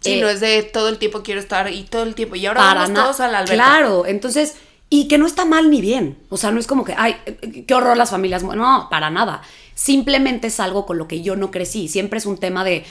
Sí, 0.00 0.20
no 0.20 0.28
es 0.28 0.38
de 0.38 0.62
todo 0.62 0.90
el 0.90 0.98
tiempo 0.98 1.24
quiero 1.24 1.40
estar 1.40 1.72
y 1.72 1.82
todo 1.82 2.04
el 2.04 2.14
tiempo. 2.14 2.36
Y 2.36 2.46
ahora 2.46 2.72
vamos 2.74 2.94
todos 2.94 3.18
a 3.18 3.26
la 3.26 3.38
alberca. 3.38 3.54
Claro, 3.54 4.06
entonces 4.06 4.54
y 4.90 5.08
que 5.08 5.18
no 5.18 5.26
está 5.26 5.44
mal 5.44 5.70
ni 5.70 5.80
bien. 5.80 6.18
O 6.30 6.36
sea, 6.36 6.50
no 6.50 6.60
es 6.60 6.66
como 6.66 6.84
que, 6.84 6.94
ay, 6.96 7.16
qué 7.66 7.74
horror 7.74 7.96
las 7.96 8.10
familias. 8.10 8.42
No, 8.42 8.88
para 8.90 9.10
nada. 9.10 9.42
Simplemente 9.74 10.46
es 10.46 10.60
algo 10.60 10.86
con 10.86 10.98
lo 10.98 11.06
que 11.06 11.22
yo 11.22 11.36
no 11.36 11.50
crecí. 11.50 11.88
Siempre 11.88 12.18
es 12.18 12.26
un 12.26 12.38
tema 12.38 12.64
de, 12.64 12.84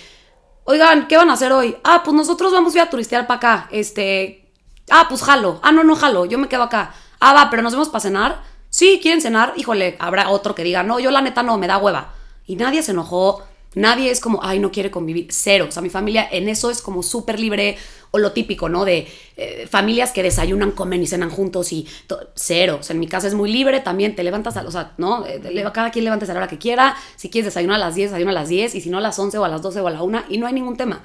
oigan, 0.64 1.08
¿qué 1.08 1.18
van 1.18 1.30
a 1.30 1.34
hacer 1.34 1.52
hoy? 1.52 1.76
Ah, 1.84 2.02
pues 2.04 2.16
nosotros 2.16 2.52
vamos 2.52 2.74
a 2.74 2.78
ir 2.78 2.84
a 2.84 2.90
turistear 2.90 3.26
para 3.26 3.38
acá. 3.38 3.70
Este, 3.72 4.52
ah, 4.90 5.08
pues 5.10 5.24
jalo. 5.24 5.60
Ah, 5.64 5.72
no, 5.72 5.84
no 5.84 5.96
jalo. 5.96 6.26
Yo 6.26 6.38
me 6.38 6.48
quedo 6.48 6.64
acá. 6.64 6.94
Ah, 7.20 7.34
va, 7.34 7.50
pero 7.50 7.64
nos 7.64 7.74
vemos 7.74 7.90
para 7.90 8.02
cenar. 8.02 8.44
Sí, 8.70 9.00
quieren 9.02 9.22
cenar. 9.22 9.54
Híjole, 9.56 9.96
habrá 10.00 10.30
otro 10.30 10.54
que 10.54 10.64
diga, 10.64 10.84
no, 10.84 11.00
yo 11.00 11.10
la 11.10 11.22
neta 11.22 11.42
no, 11.42 11.58
me 11.58 11.68
da 11.68 11.78
hueva. 11.78 12.14
Y 12.46 12.58
nadie 12.58 12.84
se 12.84 12.92
enojó. 12.92 13.44
Nadie 13.76 14.10
es 14.10 14.20
como, 14.20 14.40
ay, 14.42 14.60
no 14.60 14.72
quiere 14.72 14.90
convivir. 14.90 15.28
Cero. 15.30 15.66
O 15.70 15.72
sea, 15.72 15.82
mi 15.82 15.90
familia 15.90 16.28
en 16.32 16.50
eso 16.50 16.70
es 16.70 16.82
como 16.82 17.04
súper 17.04 17.40
libre 17.40 17.78
o 18.12 18.18
lo 18.18 18.32
típico, 18.32 18.70
¿no? 18.70 18.86
De 18.86 19.08
eh, 19.36 19.68
familias 19.70 20.12
que 20.12 20.24
desayunan, 20.24 20.72
comen 20.72 21.04
y 21.04 21.08
cenan 21.08 21.30
juntos 21.30 21.72
y 21.74 21.88
cero. 22.36 22.78
O 22.80 22.84
sea, 22.84 22.94
en 22.94 23.00
mi 23.00 23.08
casa 23.08 23.28
es 23.28 23.34
muy 23.34 23.52
libre, 23.52 23.80
también 23.80 24.16
te 24.16 24.24
levantas, 24.24 24.58
a, 24.58 24.62
o 24.62 24.72
sea, 24.72 24.94
¿no? 24.98 25.26
Eh, 25.26 25.64
cada 25.74 25.92
quien 25.92 26.06
levantes 26.06 26.30
a 26.30 26.34
la 26.34 26.40
hora 26.40 26.48
que 26.48 26.58
quiera. 26.58 26.96
Si 27.16 27.30
quieres 27.30 27.54
desayunar 27.54 27.76
a 27.76 27.86
las 27.86 27.96
10, 27.96 28.12
desayuna 28.12 28.32
a 28.32 28.36
las 28.36 28.50
10 28.50 28.76
y 28.76 28.82
si 28.82 28.90
no 28.90 28.98
a 28.98 29.02
las 29.02 29.20
11 29.20 29.38
o 29.38 29.46
a 29.46 29.50
las 29.50 29.62
12 29.62 29.82
o 29.82 29.88
a 29.88 29.92
la 29.92 30.02
1 30.02 30.24
y 30.30 30.38
no 30.38 30.48
hay 30.48 30.54
ningún 30.54 30.78
tema. 30.78 31.04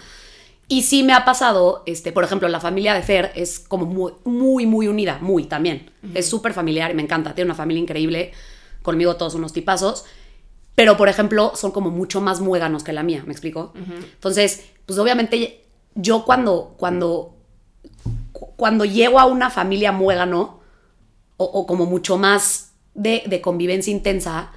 Y 0.69 0.83
sí 0.83 1.03
me 1.03 1.13
ha 1.13 1.25
pasado, 1.27 1.83
este, 1.85 2.13
por 2.13 2.25
ejemplo, 2.25 2.49
la 2.49 2.61
familia 2.61 2.95
de 2.95 3.03
Fer 3.03 3.33
es 3.35 3.59
como 3.59 3.85
muy, 3.85 4.13
muy, 4.25 4.65
muy 4.65 4.89
unida, 4.89 5.19
muy 5.21 5.45
también. 5.45 5.91
Es 6.15 6.27
súper 6.27 6.55
familiar 6.55 6.91
y 6.91 6.95
me 6.95 7.03
encanta, 7.03 7.35
tiene 7.35 7.51
una 7.51 7.55
familia 7.55 7.83
increíble, 7.83 8.33
conmigo 8.81 9.17
todos 9.17 9.35
unos 9.35 9.53
tipazos. 9.53 10.07
Pero 10.75 10.97
por 10.97 11.09
ejemplo 11.09 11.53
son 11.55 11.71
como 11.71 11.91
mucho 11.91 12.21
más 12.21 12.41
muéganos 12.41 12.85
que 12.85 12.93
la 12.93 13.03
mía, 13.03 13.23
¿me 13.27 13.33
explico? 13.33 13.73
Entonces, 13.75 14.65
pues 14.87 14.99
obviamente 14.99 15.65
yo 15.95 16.25
cuando, 16.25 16.75
cuando, 16.79 17.37
cuando 18.57 18.85
llego 18.85 19.21
a 19.21 19.27
una 19.27 19.51
familia 19.51 19.93
muégano, 19.93 20.61
o, 21.37 21.45
o 21.45 21.67
como 21.67 21.87
mucho 21.87 22.19
más 22.19 22.73
de, 22.95 23.23
de 23.27 23.41
convivencia 23.41 23.91
intensa, 23.91 24.53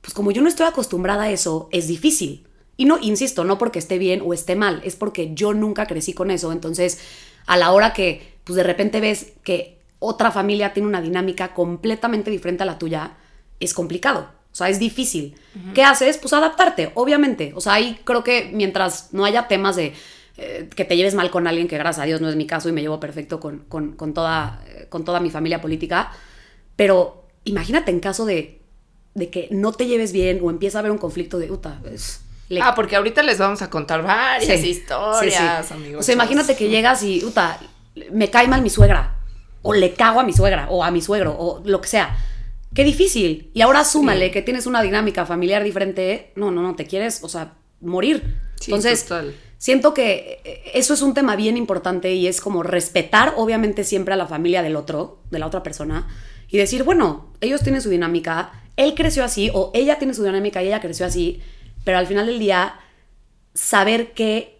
pues 0.00 0.14
como 0.14 0.30
yo 0.32 0.42
no 0.42 0.48
estoy 0.48 0.66
acostumbrada 0.66 1.24
a 1.24 1.30
eso, 1.30 1.68
es 1.72 1.88
difícil. 1.88 2.46
Y 2.76 2.84
no, 2.84 2.98
insisto, 3.00 3.44
no 3.44 3.58
porque 3.58 3.78
esté 3.78 3.98
bien 3.98 4.22
o 4.24 4.34
esté 4.34 4.56
mal, 4.56 4.80
es 4.84 4.96
porque 4.96 5.34
yo 5.34 5.54
nunca 5.54 5.86
crecí 5.86 6.12
con 6.12 6.30
eso. 6.30 6.52
Entonces, 6.52 6.98
a 7.46 7.56
la 7.56 7.70
hora 7.72 7.92
que, 7.92 8.38
pues 8.44 8.56
de 8.56 8.62
repente 8.62 9.00
ves 9.00 9.32
que 9.44 9.78
otra 9.98 10.32
familia 10.32 10.72
tiene 10.72 10.88
una 10.88 11.00
dinámica 11.00 11.54
completamente 11.54 12.30
diferente 12.30 12.64
a 12.64 12.66
la 12.66 12.78
tuya, 12.78 13.16
es 13.60 13.74
complicado. 13.74 14.30
O 14.52 14.54
sea, 14.54 14.68
es 14.68 14.78
difícil. 14.78 15.34
¿Qué 15.74 15.82
haces? 15.82 16.18
Pues 16.18 16.32
adaptarte, 16.32 16.92
obviamente. 16.94 17.52
O 17.56 17.60
sea, 17.60 17.74
ahí 17.74 17.98
creo 18.04 18.22
que 18.22 18.50
mientras 18.52 19.12
no 19.12 19.24
haya 19.24 19.48
temas 19.48 19.76
de 19.76 19.94
eh, 20.36 20.68
que 20.74 20.84
te 20.84 20.96
lleves 20.96 21.14
mal 21.14 21.30
con 21.30 21.46
alguien, 21.46 21.68
que 21.68 21.78
gracias 21.78 22.02
a 22.02 22.06
Dios 22.06 22.20
no 22.20 22.28
es 22.28 22.36
mi 22.36 22.46
caso 22.46 22.68
y 22.68 22.72
me 22.72 22.82
llevo 22.82 23.00
perfecto 23.00 23.40
con, 23.40 23.60
con, 23.60 24.14
toda, 24.14 24.62
con 24.88 25.04
toda 25.04 25.20
mi 25.20 25.30
familia 25.30 25.60
política, 25.60 26.12
pero 26.76 27.26
imagínate 27.44 27.90
en 27.90 28.00
caso 28.00 28.26
de, 28.26 28.60
de 29.14 29.30
que 29.30 29.48
no 29.50 29.72
te 29.72 29.86
lleves 29.86 30.12
bien 30.12 30.40
o 30.42 30.50
empieza 30.50 30.78
a 30.78 30.80
haber 30.80 30.92
un 30.92 30.98
conflicto 30.98 31.38
de, 31.38 31.46
puta, 31.46 31.80
es 31.90 32.22
Ah, 32.60 32.74
porque 32.74 32.96
ahorita 32.96 33.22
les 33.22 33.38
vamos 33.38 33.62
a 33.62 33.70
contar 33.70 34.02
varias 34.02 34.62
historias, 34.62 35.70
amigos. 35.72 36.00
O 36.00 36.02
sea, 36.02 36.14
imagínate 36.14 36.56
que 36.56 36.68
llegas 36.68 37.02
y, 37.02 37.20
puta, 37.20 37.58
me 38.10 38.30
cae 38.30 38.48
mal 38.48 38.62
mi 38.62 38.70
suegra, 38.70 39.16
o 39.62 39.72
le 39.72 39.94
cago 39.94 40.20
a 40.20 40.24
mi 40.24 40.32
suegra, 40.32 40.66
o 40.68 40.84
a 40.84 40.90
mi 40.90 41.00
suegro, 41.00 41.34
o 41.38 41.62
lo 41.64 41.80
que 41.80 41.88
sea. 41.88 42.16
Qué 42.74 42.84
difícil. 42.84 43.50
Y 43.54 43.60
ahora 43.60 43.84
súmale 43.84 44.30
que 44.30 44.42
tienes 44.42 44.66
una 44.66 44.82
dinámica 44.82 45.26
familiar 45.26 45.64
diferente. 45.64 46.32
No, 46.36 46.50
no, 46.50 46.62
no, 46.62 46.74
te 46.74 46.86
quieres, 46.86 47.20
o 47.22 47.28
sea, 47.28 47.54
morir. 47.80 48.36
Entonces, 48.60 49.06
siento 49.58 49.92
que 49.92 50.40
eh, 50.44 50.62
eso 50.74 50.94
es 50.94 51.02
un 51.02 51.14
tema 51.14 51.36
bien 51.36 51.56
importante 51.56 52.14
y 52.14 52.26
es 52.26 52.40
como 52.40 52.62
respetar, 52.62 53.34
obviamente, 53.36 53.84
siempre 53.84 54.14
a 54.14 54.16
la 54.16 54.26
familia 54.26 54.62
del 54.62 54.76
otro, 54.76 55.20
de 55.30 55.38
la 55.38 55.46
otra 55.46 55.62
persona, 55.62 56.08
y 56.48 56.58
decir, 56.58 56.84
bueno, 56.84 57.32
ellos 57.40 57.62
tienen 57.62 57.82
su 57.82 57.90
dinámica, 57.90 58.52
él 58.76 58.94
creció 58.94 59.24
así, 59.24 59.50
o 59.52 59.70
ella 59.74 59.98
tiene 59.98 60.14
su 60.14 60.22
dinámica 60.22 60.62
y 60.62 60.68
ella 60.68 60.80
creció 60.80 61.06
así 61.06 61.42
pero 61.84 61.98
al 61.98 62.06
final 62.06 62.26
del 62.26 62.38
día, 62.38 62.76
saber 63.54 64.12
que 64.12 64.58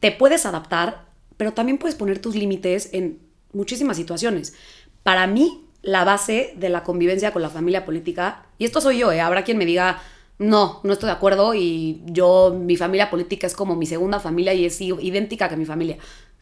te 0.00 0.12
puedes 0.12 0.46
adaptar, 0.46 1.06
pero 1.36 1.52
también 1.52 1.78
puedes 1.78 1.96
poner 1.96 2.18
tus 2.18 2.34
límites 2.34 2.90
en 2.92 3.20
muchísimas 3.52 3.96
situaciones. 3.96 4.54
Para 5.02 5.26
mí, 5.26 5.66
la 5.82 6.04
base 6.04 6.54
de 6.56 6.68
la 6.68 6.82
convivencia 6.82 7.32
con 7.32 7.42
la 7.42 7.50
familia 7.50 7.84
política, 7.84 8.46
y 8.58 8.64
esto 8.64 8.80
soy 8.80 8.98
yo, 8.98 9.12
¿eh? 9.12 9.20
habrá 9.20 9.44
quien 9.44 9.58
me 9.58 9.66
diga, 9.66 10.02
no, 10.38 10.80
no 10.84 10.92
estoy 10.92 11.08
de 11.08 11.12
acuerdo 11.12 11.54
y 11.54 12.02
yo, 12.06 12.56
mi 12.58 12.76
familia 12.76 13.10
política 13.10 13.46
es 13.46 13.54
como 13.54 13.76
mi 13.76 13.86
segunda 13.86 14.20
familia 14.20 14.54
y 14.54 14.66
es 14.66 14.80
idéntica 14.80 15.48
que 15.48 15.56
mi 15.56 15.64
familia. 15.64 15.98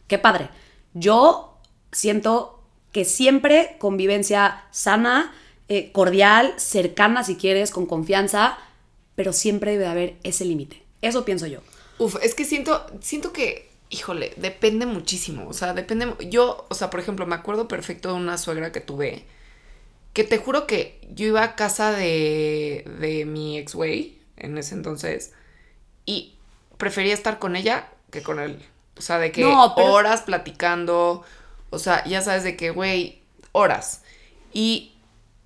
Qué 0.07 0.17
padre. 0.17 0.49
Yo 0.93 1.57
siento 1.91 2.63
que 2.91 3.05
siempre 3.05 3.75
convivencia 3.79 4.65
sana, 4.71 5.33
eh, 5.67 5.91
cordial, 5.91 6.53
cercana 6.57 7.23
si 7.23 7.35
quieres, 7.35 7.71
con 7.71 7.85
confianza, 7.85 8.57
pero 9.15 9.33
siempre 9.33 9.71
debe 9.71 9.87
haber 9.87 10.17
ese 10.23 10.45
límite. 10.45 10.83
Eso 11.01 11.25
pienso 11.25 11.47
yo. 11.47 11.59
Uf, 11.99 12.15
es 12.21 12.35
que 12.35 12.45
siento, 12.45 12.85
siento 13.01 13.33
que, 13.33 13.66
híjole, 13.89 14.33
depende 14.37 14.85
muchísimo. 14.85 15.47
O 15.47 15.53
sea, 15.53 15.73
depende. 15.73 16.13
Yo, 16.29 16.65
o 16.69 16.75
sea, 16.75 16.89
por 16.89 16.99
ejemplo, 16.99 17.25
me 17.25 17.35
acuerdo 17.35 17.67
perfecto 17.67 18.09
de 18.09 18.15
una 18.15 18.37
suegra 18.37 18.71
que 18.71 18.81
tuve. 18.81 19.25
Que 20.13 20.23
te 20.23 20.37
juro 20.37 20.67
que 20.67 20.99
yo 21.13 21.27
iba 21.27 21.43
a 21.43 21.55
casa 21.55 21.91
de, 21.91 22.85
de 22.99 23.25
mi 23.25 23.57
ex 23.57 23.75
güey 23.75 24.17
en 24.37 24.57
ese 24.57 24.75
entonces. 24.75 25.33
Y 26.05 26.35
prefería 26.77 27.13
estar 27.13 27.39
con 27.39 27.55
ella 27.55 27.89
que 28.11 28.23
con 28.23 28.39
él. 28.39 28.63
O 28.97 29.01
sea, 29.01 29.19
de 29.19 29.31
que 29.31 29.45
horas 29.45 30.21
platicando. 30.21 31.23
O 31.69 31.79
sea, 31.79 32.03
ya 32.05 32.21
sabes 32.21 32.43
de 32.43 32.55
que, 32.55 32.71
güey, 32.71 33.21
horas. 33.51 34.01
Y 34.53 34.93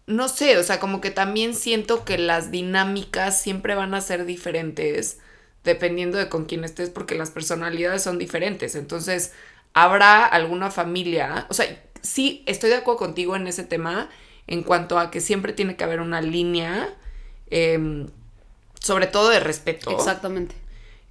no 0.08 0.28
sé, 0.28 0.58
o 0.58 0.64
sea, 0.64 0.80
como 0.80 1.02
que 1.02 1.12
también 1.12 1.56
siento 1.56 2.06
que 2.06 2.18
las 2.18 2.52
dinámicas 2.52 3.42
siempre 3.42 3.76
van 3.76 3.94
a 3.94 4.02
ser 4.02 4.26
diferentes 4.26 5.20
dependiendo 5.64 6.18
de 6.18 6.30
con 6.30 6.46
quién 6.46 6.64
estés, 6.64 6.90
porque 6.90 7.16
las 7.16 7.32
personalidades 7.32 8.04
son 8.04 8.18
diferentes. 8.18 8.76
Entonces, 8.76 9.34
habrá 9.74 10.26
alguna 10.26 10.72
familia, 10.72 11.46
o 11.50 11.54
sea, 11.54 11.82
sí, 12.02 12.44
estoy 12.46 12.70
de 12.70 12.78
acuerdo 12.78 13.00
contigo 13.00 13.36
en 13.36 13.48
ese 13.48 13.64
tema, 13.64 14.10
en 14.48 14.64
cuanto 14.64 15.00
a 15.00 15.12
que 15.12 15.22
siempre 15.22 15.54
tiene 15.54 15.76
que 15.76 15.84
haber 15.84 16.02
una 16.02 16.22
línea, 16.22 16.90
em, 17.50 18.08
sobre 18.80 19.08
todo 19.08 19.30
de 19.30 19.40
respeto. 19.40 19.92
Exactamente. 19.92 20.56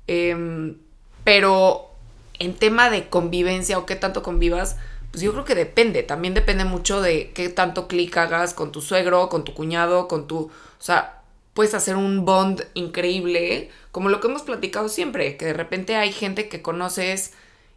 Em, 0.07 0.77
pero 1.25 1.91
en 2.39 2.55
tema 2.55 2.91
de 2.91 3.09
convivencia 3.09 3.79
o 3.79 3.87
qué 3.87 3.97
tanto 3.97 4.23
convivas, 4.23 4.77
pues 5.11 5.23
yo 5.23 5.33
creo 5.33 5.45
que 5.45 5.55
depende, 5.55 6.03
también 6.03 6.35
depende 6.35 6.65
mucho 6.65 7.01
de 7.01 7.33
qué 7.33 7.49
tanto 7.49 7.89
clic 7.89 8.17
hagas 8.17 8.55
con 8.55 8.73
tu 8.73 8.81
suegro, 8.81 9.29
con 9.29 9.45
tu 9.45 9.55
cuñado, 9.55 10.09
con 10.09 10.27
tu, 10.27 10.39
o 10.39 10.51
sea, 10.79 11.20
puedes 11.55 11.75
hacer 11.75 11.97
un 11.97 12.25
bond 12.25 12.65
increíble, 12.75 13.71
como 13.93 14.09
lo 14.09 14.21
que 14.21 14.29
hemos 14.29 14.43
platicado 14.43 14.89
siempre, 14.89 15.37
que 15.37 15.47
de 15.47 15.53
repente 15.53 15.97
hay 15.97 16.13
gente 16.13 16.49
que 16.49 16.63
conoces 16.63 17.33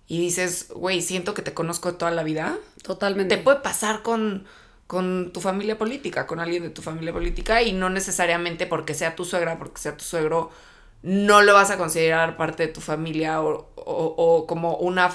y 0.08 0.20
dices, 0.20 0.70
güey, 0.74 1.02
siento 1.02 1.34
que 1.34 1.42
te 1.42 1.54
conozco 1.54 1.96
toda 1.96 2.12
la 2.12 2.24
vida. 2.24 2.58
Totalmente. 2.84 3.38
Te 3.38 3.44
puede 3.44 3.62
pasar 3.62 4.04
con, 4.04 4.46
con 4.88 5.32
tu 5.34 5.42
familia 5.42 5.78
política, 5.78 6.28
con 6.28 6.40
alguien 6.40 6.64
de 6.64 6.70
tu 6.70 6.82
familia 6.82 7.14
política 7.14 7.62
y 7.62 7.74
no 7.74 7.90
necesariamente 7.90 8.68
porque 8.68 8.94
sea 8.94 9.16
tu 9.16 9.26
suegra, 9.26 9.58
porque 9.58 9.82
sea 9.82 9.98
tu 9.98 10.04
suegro, 10.04 10.52
no 11.02 11.42
lo 11.42 11.54
vas 11.54 11.72
a 11.72 11.78
considerar 11.78 12.38
parte 12.38 12.68
de 12.68 12.74
tu 12.74 12.82
familia 12.82 13.42
o, 13.42 13.70
o 13.76 14.48
como 14.48 14.76
una 14.78 15.12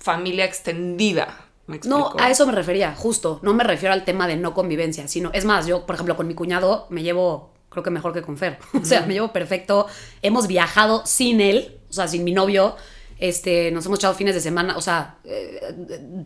familia 0.00 0.44
extendida. 0.44 1.44
no, 1.84 2.14
a 2.18 2.30
eso 2.30 2.46
me 2.46 2.52
refería, 2.52 2.94
justo. 2.96 3.38
No 3.42 3.54
me 3.54 3.64
refiero 3.64 3.92
al 3.92 4.04
tema 4.04 4.26
de 4.26 4.36
no 4.36 4.54
convivencia, 4.54 5.06
sino, 5.06 5.30
es 5.32 5.44
más, 5.44 5.66
yo, 5.66 5.86
por 5.86 5.94
ejemplo, 5.94 6.16
con 6.16 6.26
mi 6.26 6.34
cuñado 6.34 6.86
me 6.90 7.02
llevo, 7.02 7.52
creo 7.70 7.82
que 7.82 7.90
mejor 7.90 8.12
que 8.12 8.20
con 8.20 8.36
Fer. 8.36 8.58
o 8.74 8.84
sea, 8.84 9.06
me 9.06 9.14
llevo 9.14 9.32
perfecto. 9.32 9.86
Hemos 10.20 10.46
viajado 10.46 11.06
sin 11.06 11.40
él, 11.40 11.78
o 11.88 11.92
sea, 11.94 12.08
sin 12.08 12.24
mi 12.24 12.32
novio. 12.32 12.76
Este, 13.18 13.70
nos 13.70 13.86
hemos 13.86 13.98
echado 13.98 14.14
fines 14.14 14.34
de 14.34 14.40
semana, 14.40 14.76
o 14.76 14.80
sea, 14.80 15.18
eh, 15.24 15.76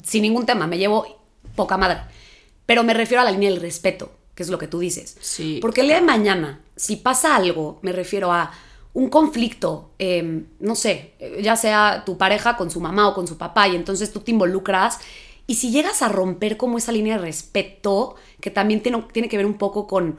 sin 0.03 0.23
ningún 0.23 0.47
tema, 0.47 0.67
me 0.67 0.79
llevo 0.79 1.07
poca 1.55 1.77
madre. 1.77 1.99
Pero 2.67 2.83
me 2.83 2.95
refiero 2.95 3.21
a 3.21 3.25
la 3.25 3.31
línea 3.31 3.51
del 3.51 3.61
respeto, 3.61 4.13
que 4.35 4.43
es 4.43 4.49
lo 4.49 4.59
que 4.59 4.69
tú 4.69 4.79
dices. 4.79 5.17
Sí. 5.21 5.59
Porque 5.61 5.83
el 5.83 5.89
día 5.89 5.97
de 5.97 6.03
mañana, 6.03 6.61
si 6.77 6.97
pasa 6.97 7.37
algo, 7.37 7.79
me 7.83 7.93
refiero 7.93 8.33
a 8.33 8.53
un 8.95 9.09
conflicto, 9.09 9.91
em, 9.99 10.47
no 10.61 10.77
sé, 10.77 11.15
ya 11.43 11.57
sea 11.57 12.05
tu 12.07 12.17
pareja 12.17 12.57
con 12.57 12.71
su 12.71 12.81
mamá 12.81 13.09
o 13.09 13.15
con 13.15 13.27
su 13.27 13.37
papá, 13.37 13.67
y 13.67 13.75
entonces 13.75 14.13
tú 14.13 14.21
te 14.21 14.31
involucras. 14.31 15.01
Y 15.49 15.57
si 15.57 15.73
llegas 15.73 16.01
a 16.01 16.09
romper 16.09 16.57
como 16.57 16.79
esa 16.79 16.93
línea 16.93 17.17
de 17.17 17.23
respeto, 17.23 18.15
que 18.41 18.51
también 18.51 18.83
tiene, 18.83 19.05
tiene 19.13 19.29
que 19.29 19.37
ver 19.37 19.47
un 19.47 19.59
poco 19.59 19.89
con 19.89 20.17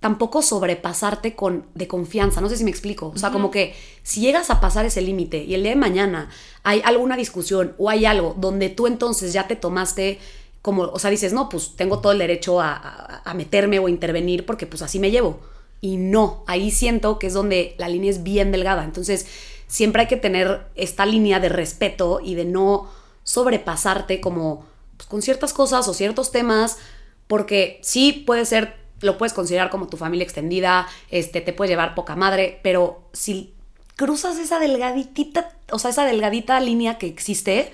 tampoco 0.00 0.42
sobrepasarte 0.42 1.34
con 1.34 1.66
de 1.74 1.86
confianza, 1.86 2.40
no 2.40 2.48
sé 2.48 2.56
si 2.56 2.64
me 2.64 2.70
explico, 2.70 3.12
o 3.14 3.18
sea, 3.18 3.30
como 3.30 3.50
que 3.50 3.74
si 4.02 4.20
llegas 4.20 4.50
a 4.50 4.60
pasar 4.60 4.86
ese 4.86 5.02
límite 5.02 5.44
y 5.44 5.54
el 5.54 5.62
día 5.62 5.72
de 5.72 5.76
mañana 5.76 6.30
hay 6.62 6.80
alguna 6.84 7.16
discusión 7.16 7.74
o 7.78 7.90
hay 7.90 8.06
algo 8.06 8.34
donde 8.38 8.70
tú 8.70 8.86
entonces 8.86 9.32
ya 9.32 9.46
te 9.46 9.56
tomaste 9.56 10.18
como, 10.62 10.84
o 10.84 10.98
sea, 10.98 11.10
dices, 11.10 11.32
no, 11.32 11.48
pues 11.48 11.76
tengo 11.76 12.00
todo 12.00 12.12
el 12.12 12.18
derecho 12.18 12.60
a, 12.60 13.22
a 13.24 13.34
meterme 13.34 13.78
o 13.78 13.88
intervenir 13.88 14.46
porque 14.46 14.66
pues 14.66 14.82
así 14.82 14.98
me 14.98 15.10
llevo 15.10 15.40
y 15.80 15.96
no, 15.96 16.44
ahí 16.46 16.70
siento 16.70 17.18
que 17.18 17.28
es 17.28 17.34
donde 17.34 17.74
la 17.78 17.88
línea 17.88 18.10
es 18.10 18.22
bien 18.22 18.52
delgada. 18.52 18.84
Entonces, 18.84 19.26
siempre 19.66 20.02
hay 20.02 20.08
que 20.08 20.16
tener 20.16 20.66
esta 20.74 21.06
línea 21.06 21.40
de 21.40 21.48
respeto 21.48 22.20
y 22.22 22.34
de 22.34 22.44
no 22.44 22.90
sobrepasarte 23.24 24.20
como 24.20 24.66
pues, 24.96 25.08
con 25.08 25.22
ciertas 25.22 25.52
cosas 25.52 25.88
o 25.88 25.94
ciertos 25.94 26.32
temas, 26.32 26.78
porque 27.26 27.80
sí 27.82 28.24
puede 28.26 28.44
ser, 28.44 28.74
lo 29.00 29.18
puedes 29.18 29.32
considerar 29.32 29.70
como 29.70 29.88
tu 29.88 29.96
familia 29.96 30.24
extendida, 30.24 30.88
este, 31.10 31.40
te 31.40 31.52
puede 31.52 31.70
llevar 31.70 31.94
poca 31.94 32.16
madre, 32.16 32.60
pero 32.62 33.02
si 33.12 33.54
cruzas 33.96 34.38
esa 34.38 34.58
delgadita, 34.58 35.52
o 35.70 35.78
sea, 35.78 35.90
esa 35.90 36.04
delgadita 36.04 36.60
línea 36.60 36.98
que 36.98 37.06
existe, 37.06 37.72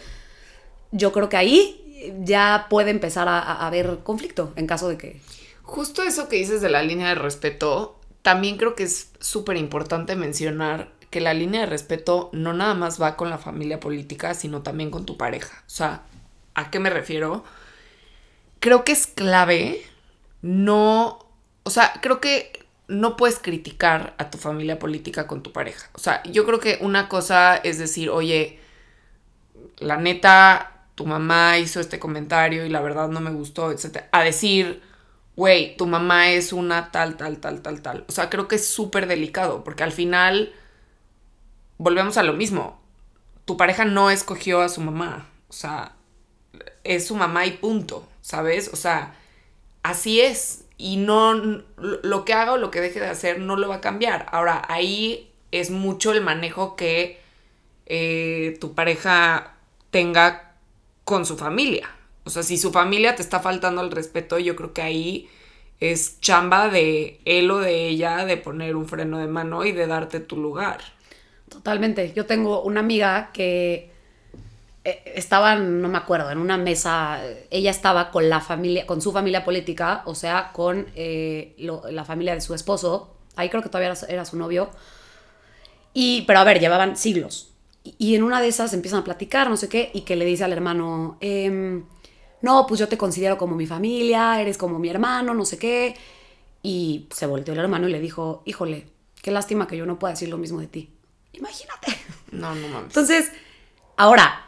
yo 0.93 1.13
creo 1.13 1.29
que 1.29 1.37
ahí 1.37 2.13
ya 2.21 2.67
puede 2.71 2.91
empezar 2.91 3.29
a, 3.29 3.39
a 3.39 3.67
haber 3.67 4.01
conflicto 4.03 4.53
en 4.57 4.67
caso 4.67 4.89
de 4.89 4.99
que... 4.99 5.21
Justo 5.63 6.03
eso 6.03 6.29
que 6.29 6.37
dices 6.37 6.61
de 6.61 6.69
la 6.69 6.83
línea 6.83 7.09
de 7.09 7.17
respeto, 7.17 7.99
también 8.23 8.57
creo 8.57 8.75
que 8.75 8.85
es 8.85 9.11
súper 9.21 9.57
importante 9.57 10.15
mencionar 10.15 10.93
que 11.11 11.21
la 11.21 11.35
línea 11.35 11.63
de 11.63 11.67
respeto 11.67 12.31
no 12.33 12.53
nada 12.53 12.75
más 12.75 13.01
va 13.01 13.17
con 13.17 13.31
la 13.31 13.39
familia 13.39 13.81
política, 13.81 14.35
sino 14.35 14.63
también 14.63 14.91
con 14.91 15.07
tu 15.07 15.17
pareja. 15.17 15.63
O 15.67 15.71
sea, 15.71 16.03
¿a 16.55 16.71
qué 16.71 16.79
me 16.79 16.91
refiero? 16.91 17.45
Creo 18.59 18.85
que 18.85 18.93
es 18.93 19.07
clave 19.07 19.83
no, 20.43 21.19
o 21.63 21.71
sea, 21.71 21.93
creo 22.03 22.21
que 22.21 22.67
no 22.89 23.17
puedes 23.17 23.39
criticar 23.39 24.15
a 24.19 24.31
tu 24.31 24.39
familia 24.39 24.79
política 24.79 25.27
con 25.27 25.43
tu 25.43 25.53
pareja. 25.53 25.91
O 25.95 25.99
sea, 25.99 26.23
yo 26.25 26.47
creo 26.47 26.61
que 26.61 26.79
una 26.81 27.09
cosa 27.09 27.57
es 27.57 27.79
decir, 27.79 28.11
oye, 28.11 28.61
la 29.79 29.97
neta, 29.97 30.85
tu 30.95 31.07
mamá 31.07 31.59
hizo 31.59 31.81
este 31.81 31.99
comentario 31.99 32.65
y 32.65 32.69
la 32.69 32.81
verdad 32.81 33.09
no 33.09 33.21
me 33.21 33.31
gustó, 33.31 33.71
etc. 33.73 34.05
A 34.13 34.23
decir, 34.23 34.83
güey, 35.37 35.77
tu 35.77 35.87
mamá 35.87 36.31
es 36.31 36.53
una 36.53 36.91
tal, 36.93 37.17
tal, 37.17 37.39
tal, 37.39 37.63
tal, 37.63 37.83
tal. 37.83 38.05
O 38.09 38.13
sea, 38.13 38.31
creo 38.31 38.49
que 38.49 38.57
es 38.57 38.67
súper 38.67 39.07
delicado, 39.07 39.65
porque 39.65 39.83
al 39.83 39.93
final 39.93 40.55
volvemos 41.79 42.17
a 42.17 42.23
lo 42.23 42.33
mismo. 42.33 42.81
Tu 43.45 43.57
pareja 43.57 43.85
no 43.85 44.11
escogió 44.11 44.61
a 44.61 44.69
su 44.69 44.81
mamá. 44.81 45.29
O 45.49 45.53
sea, 45.53 45.93
es 46.85 47.07
su 47.07 47.15
mamá 47.17 47.47
y 47.47 47.53
punto, 47.53 48.09
¿sabes? 48.21 48.71
O 48.73 48.77
sea, 48.77 49.15
así 49.91 50.21
es. 50.21 50.65
Y 50.79 50.97
no, 50.97 51.35
lo 51.35 52.25
que 52.25 52.35
haga 52.35 52.53
o 52.53 52.57
lo 52.59 52.71
que 52.71 52.81
deje 52.81 53.01
de 53.01 53.07
hacer 53.07 53.41
no 53.41 53.57
lo 53.57 53.69
va 53.69 53.77
a 53.77 53.81
cambiar. 53.81 54.27
Ahora, 54.31 54.63
ahí 54.69 55.31
es 55.51 55.71
mucho 55.71 56.13
el 56.13 56.21
manejo 56.21 56.77
que 56.77 57.19
eh, 57.87 58.59
tu 58.61 58.75
pareja 58.75 59.55
tenga 59.91 60.55
con 61.05 61.25
su 61.25 61.39
familia. 61.39 61.89
O 62.25 62.31
sea, 62.31 62.43
si 62.43 62.59
su 62.59 62.73
familia 62.73 63.15
te 63.15 63.23
está 63.23 63.41
faltando 63.41 63.81
al 63.81 63.91
respeto, 63.91 64.39
yo 64.39 64.57
creo 64.57 64.75
que 64.75 64.83
ahí 64.83 65.31
es 65.81 66.21
chamba 66.21 66.69
de 66.69 67.21
él 67.25 67.51
o 67.51 67.59
de 67.59 67.89
ella 67.89 68.25
de 68.25 68.37
poner 68.37 68.77
un 68.77 68.89
freno 68.89 69.19
de 69.19 69.29
mano 69.29 69.65
y 69.65 69.73
de 69.73 69.87
darte 69.87 70.21
tu 70.21 70.37
lugar. 70.37 70.81
Totalmente. 71.49 72.13
Yo 72.15 72.27
tengo 72.27 72.63
una 72.63 72.81
amiga 72.81 73.31
que 73.33 73.93
eh, 74.89 75.03
estaba, 75.17 75.57
no 75.57 75.89
me 75.89 75.99
acuerdo, 75.99 76.31
en 76.31 76.39
una 76.39 76.57
mesa, 76.57 77.21
ella 77.51 77.73
estaba 77.73 78.13
con 78.13 78.29
la 78.29 78.41
familia, 78.41 78.87
con 78.87 79.03
su 79.03 79.11
familia 79.11 79.45
política, 79.45 80.03
o 80.05 80.15
sea, 80.15 80.53
con 80.53 80.87
eh, 80.95 81.57
la 81.91 82.05
familia 82.05 82.37
de 82.37 82.41
su 82.41 82.55
esposo, 82.55 83.17
ahí 83.35 83.49
creo 83.49 83.65
que 83.65 83.69
todavía 83.69 83.93
era, 84.09 84.25
su 84.25 84.37
novio, 84.37 84.71
y, 85.93 86.23
pero 86.23 86.39
a 86.39 86.45
ver, 86.45 86.61
llevaban 86.61 86.97
siglos, 86.97 87.51
y, 87.83 88.15
en 88.15 88.23
una 88.23 88.41
de 88.41 88.47
esas 88.47 88.73
empiezan 88.75 89.01
a 89.01 89.05
platicar, 89.05 89.51
no 89.51 89.57
sé 89.57 89.69
qué, 89.69 89.91
y 89.93 90.03
que 90.03 90.15
le 90.15 90.25
dice 90.25 90.45
al 90.45 90.53
hermano, 90.53 91.19
em, 91.21 91.85
no, 92.41 92.65
pues 92.69 92.79
yo 92.79 92.87
te 92.87 92.97
considero 92.97 93.39
como 93.39 93.57
mi 93.57 93.67
familia, 93.67 94.41
eres 94.41 94.57
como 94.57 94.79
mi 94.79 94.89
hermano, 94.89 95.35
no 95.35 95.45
sé 95.45 95.59
qué, 95.59 95.97
y 96.63 97.09
se 97.11 97.27
volteó 97.27 97.55
el 97.55 97.61
hermano 97.61 97.89
y 97.89 97.91
le 97.91 97.99
dijo, 97.99 98.45
híjole, 98.45 98.87
qué 99.21 99.33
lástima 99.33 99.67
que 99.67 99.77
yo 99.77 99.85
no 99.85 99.99
pueda 99.99 100.13
decir 100.13 100.29
lo 100.29 100.39
mismo 100.39 100.61
de 100.61 100.69
ti. 100.69 100.91
Imagínate. 101.33 101.89
No, 102.31 102.55
no 102.55 102.69
mames. 102.69 102.87
Entonces, 102.89 103.33
ahora, 103.97 104.46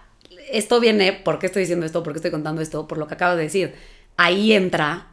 esto 0.52 0.80
viene, 0.80 1.12
¿por 1.12 1.38
qué 1.38 1.46
estoy 1.46 1.62
diciendo 1.62 1.86
esto? 1.86 2.02
¿Por 2.02 2.12
qué 2.12 2.18
estoy 2.18 2.30
contando 2.30 2.60
esto? 2.60 2.86
Por 2.86 2.98
lo 2.98 3.06
que 3.06 3.14
acabo 3.14 3.36
de 3.36 3.42
decir. 3.42 3.74
Ahí 4.16 4.52
entra 4.52 5.08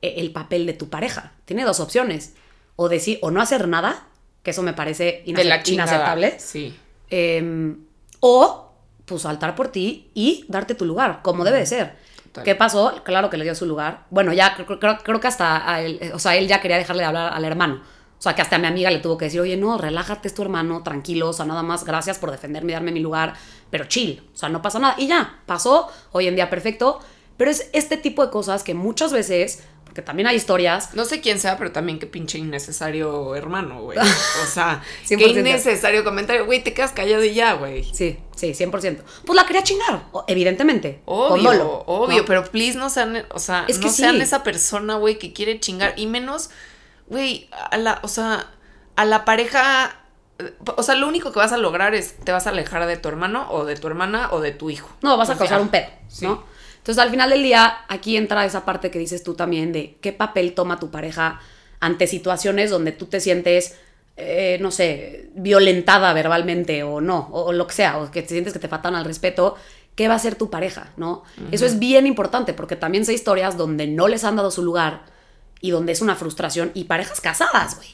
e, 0.00 0.20
el 0.20 0.32
papel 0.32 0.66
de 0.66 0.72
tu 0.72 0.88
pareja. 0.88 1.32
Tiene 1.44 1.64
dos 1.64 1.80
opciones. 1.80 2.34
O 2.76 2.88
decir, 2.88 3.18
o 3.22 3.30
no 3.30 3.40
hacer 3.40 3.68
nada, 3.68 4.06
que 4.42 4.50
eso 4.50 4.62
me 4.62 4.72
parece 4.72 5.22
inaceptable. 5.24 6.38
Sí. 6.38 6.74
Em, 7.10 7.84
o, 8.20 8.72
pues, 9.04 9.22
saltar 9.22 9.54
por 9.54 9.68
ti 9.68 10.10
y 10.14 10.44
darte 10.48 10.74
tu 10.74 10.84
lugar, 10.84 11.20
como 11.22 11.44
debe 11.44 11.58
de 11.58 11.66
ser. 11.66 11.96
¿Qué 12.44 12.54
pasó? 12.54 13.02
Claro 13.04 13.28
que 13.28 13.36
le 13.36 13.44
dio 13.44 13.54
su 13.54 13.66
lugar. 13.66 14.06
Bueno, 14.08 14.32
ya 14.32 14.56
creo, 14.56 15.20
que 15.20 15.26
hasta, 15.26 15.80
o 16.14 16.18
sea, 16.18 16.36
él 16.36 16.48
ya 16.48 16.62
quería 16.62 16.78
dejarle 16.78 17.02
de 17.02 17.06
hablar 17.08 17.32
al 17.34 17.44
hermano 17.44 17.82
o 18.22 18.24
sea, 18.24 18.36
que 18.36 18.42
hasta 18.42 18.54
a 18.54 18.58
mi 18.60 18.68
amiga 18.68 18.88
le 18.88 19.00
tuvo 19.00 19.18
que 19.18 19.24
decir, 19.24 19.40
oye, 19.40 19.56
no, 19.56 19.76
relájate, 19.78 20.28
es 20.28 20.34
tu 20.34 20.42
hermano, 20.42 20.84
tranquilo, 20.84 21.30
o 21.30 21.32
sea, 21.32 21.44
nada 21.44 21.64
más, 21.64 21.84
gracias 21.84 22.20
por 22.20 22.30
defenderme 22.30 22.70
y 22.70 22.74
darme 22.74 22.92
mi 22.92 23.00
lugar, 23.00 23.34
pero 23.72 23.86
chill, 23.86 24.22
o 24.32 24.36
sea, 24.36 24.48
no 24.48 24.62
pasa 24.62 24.78
nada. 24.78 24.94
Y 24.98 25.08
ya, 25.08 25.40
pasó, 25.46 25.88
hoy 26.12 26.28
en 26.28 26.36
día 26.36 26.48
perfecto, 26.48 27.00
pero 27.36 27.50
es 27.50 27.68
este 27.72 27.96
tipo 27.96 28.24
de 28.24 28.30
cosas 28.30 28.62
que 28.62 28.74
muchas 28.74 29.12
veces, 29.12 29.64
porque 29.84 30.00
también 30.02 30.28
hay 30.28 30.36
historias. 30.36 30.94
No 30.94 31.04
sé 31.04 31.20
quién 31.20 31.40
sea, 31.40 31.58
pero 31.58 31.72
también 31.72 31.98
qué 31.98 32.06
pinche 32.06 32.38
innecesario 32.38 33.34
hermano, 33.34 33.82
güey. 33.82 33.98
O 34.44 34.46
sea, 34.46 34.80
qué 35.08 35.16
innecesario 35.16 36.04
comentario, 36.04 36.46
güey, 36.46 36.62
te 36.62 36.72
quedas 36.72 36.92
callado 36.92 37.24
y 37.24 37.34
ya, 37.34 37.54
güey. 37.54 37.82
Sí, 37.82 38.18
sí, 38.36 38.52
100%. 38.52 39.02
Pues 39.24 39.36
la 39.36 39.44
quería 39.46 39.64
chingar, 39.64 40.04
evidentemente. 40.28 41.00
Obvio, 41.06 41.82
obvio, 41.86 42.24
pero 42.26 42.44
please 42.44 42.78
no 42.78 42.90
sean, 42.90 43.24
o 43.30 43.40
sea, 43.40 43.64
es 43.66 43.78
que 43.78 43.86
no 43.86 43.92
sean 43.92 44.20
esa 44.20 44.44
persona, 44.44 44.94
güey, 44.94 45.18
que 45.18 45.32
quiere 45.32 45.58
chingar, 45.58 45.94
y 45.96 46.06
menos 46.06 46.50
güey, 47.12 47.48
a 47.70 47.76
la, 47.76 48.00
o 48.02 48.08
sea, 48.08 48.50
a 48.96 49.04
la 49.04 49.24
pareja, 49.24 50.01
o 50.76 50.82
sea, 50.82 50.94
lo 50.94 51.08
único 51.08 51.32
que 51.32 51.38
vas 51.38 51.52
a 51.52 51.58
lograr 51.58 51.94
es, 51.94 52.16
te 52.16 52.32
vas 52.32 52.46
a 52.46 52.50
alejar 52.50 52.86
de 52.86 52.96
tu 52.96 53.08
hermano 53.08 53.46
o 53.50 53.64
de 53.64 53.76
tu 53.76 53.86
hermana 53.86 54.28
o 54.32 54.40
de 54.40 54.52
tu 54.52 54.70
hijo. 54.70 54.88
No, 55.02 55.16
vas 55.16 55.30
a 55.30 55.36
causar 55.36 55.60
un 55.60 55.68
pedo, 55.68 55.88
¿no? 56.20 56.44
Entonces, 56.78 57.02
al 57.02 57.10
final 57.10 57.30
del 57.30 57.42
día, 57.42 57.78
aquí 57.88 58.16
entra 58.16 58.44
esa 58.44 58.64
parte 58.64 58.90
que 58.90 58.98
dices 58.98 59.22
tú 59.22 59.34
también 59.34 59.72
de 59.72 59.98
qué 60.00 60.12
papel 60.12 60.54
toma 60.54 60.80
tu 60.80 60.90
pareja 60.90 61.40
ante 61.80 62.06
situaciones 62.06 62.70
donde 62.70 62.92
tú 62.92 63.06
te 63.06 63.20
sientes, 63.20 63.76
eh, 64.16 64.58
no 64.60 64.70
sé, 64.70 65.30
violentada 65.34 66.12
verbalmente 66.12 66.82
o 66.82 67.00
no, 67.00 67.28
o, 67.30 67.52
lo 67.52 67.66
que 67.66 67.74
sea, 67.74 67.98
o 67.98 68.10
que 68.10 68.22
te 68.22 68.28
sientes 68.28 68.52
que 68.52 68.58
te 68.58 68.68
faltan 68.68 68.94
al 68.94 69.04
respeto. 69.04 69.56
¿Qué 69.94 70.08
va 70.08 70.14
a 70.14 70.18
ser 70.18 70.34
tu 70.34 70.50
pareja? 70.50 70.90
¿No? 70.96 71.22
Eso 71.50 71.66
es 71.66 71.78
bien 71.78 72.06
importante 72.06 72.54
porque 72.54 72.76
también 72.76 73.04
sé 73.04 73.12
historias 73.12 73.56
donde 73.56 73.86
no 73.86 74.08
les 74.08 74.24
han 74.24 74.36
dado 74.36 74.50
su 74.50 74.62
lugar 74.62 75.02
y 75.62 75.70
donde 75.70 75.92
es 75.92 76.02
una 76.02 76.16
frustración, 76.16 76.72
y 76.74 76.84
parejas 76.84 77.20
casadas, 77.22 77.76
güey, 77.76 77.88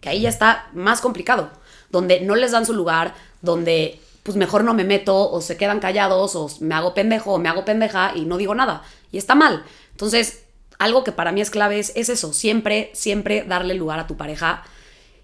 que 0.00 0.10
ahí 0.10 0.22
ya 0.22 0.28
está 0.28 0.68
más 0.74 1.00
complicado, 1.00 1.50
donde 1.92 2.20
no 2.20 2.34
les 2.34 2.50
dan 2.50 2.66
su 2.66 2.72
lugar, 2.72 3.14
donde 3.42 4.00
pues 4.22 4.36
mejor 4.36 4.64
no 4.64 4.74
me 4.74 4.84
meto 4.84 5.30
o 5.30 5.40
se 5.40 5.56
quedan 5.56 5.80
callados 5.80 6.34
o 6.36 6.48
me 6.60 6.74
hago 6.74 6.94
pendejo 6.94 7.32
o 7.32 7.38
me 7.38 7.48
hago 7.48 7.64
pendeja 7.64 8.12
y 8.14 8.24
no 8.24 8.36
digo 8.36 8.54
nada. 8.54 8.82
Y 9.10 9.18
está 9.18 9.34
mal. 9.34 9.64
Entonces, 9.90 10.44
algo 10.78 11.04
que 11.04 11.12
para 11.12 11.32
mí 11.32 11.40
es 11.40 11.50
clave 11.50 11.78
es, 11.78 11.92
eso, 11.94 12.32
siempre, 12.32 12.90
siempre 12.94 13.44
darle 13.44 13.74
lugar 13.74 13.98
a 13.98 14.06
tu 14.06 14.16
pareja. 14.16 14.64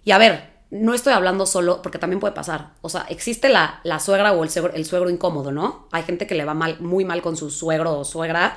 Y 0.04 0.11
a 0.11 0.18
ver, 0.18 0.50
no 0.70 0.94
estoy 0.94 1.12
hablando 1.12 1.46
solo, 1.46 1.81
porque 1.81 1.98
también 1.98 2.20
puede 2.20 2.35
pasar. 2.35 2.72
O 2.83 2.88
sea, 2.88 3.07
existe 3.09 3.48
la, 3.48 3.81
la 3.85 4.00
suegra 4.00 4.33
o 4.33 4.44
el 4.44 4.50
suegro, 4.50 4.74
el 4.74 4.85
suegro 4.85 5.11
incómodo, 5.11 5.52
¿no? 5.52 5.88
Hay 5.92 6.02
gente 6.02 6.26
que 6.26 6.35
le 6.35 6.44
va 6.44 6.54
mal, 6.54 6.81
muy 6.81 7.04
mal 7.04 7.22
con 7.22 7.37
su 7.37 7.50
suegro 7.50 7.98
o 7.98 8.04
suegra 8.04 8.57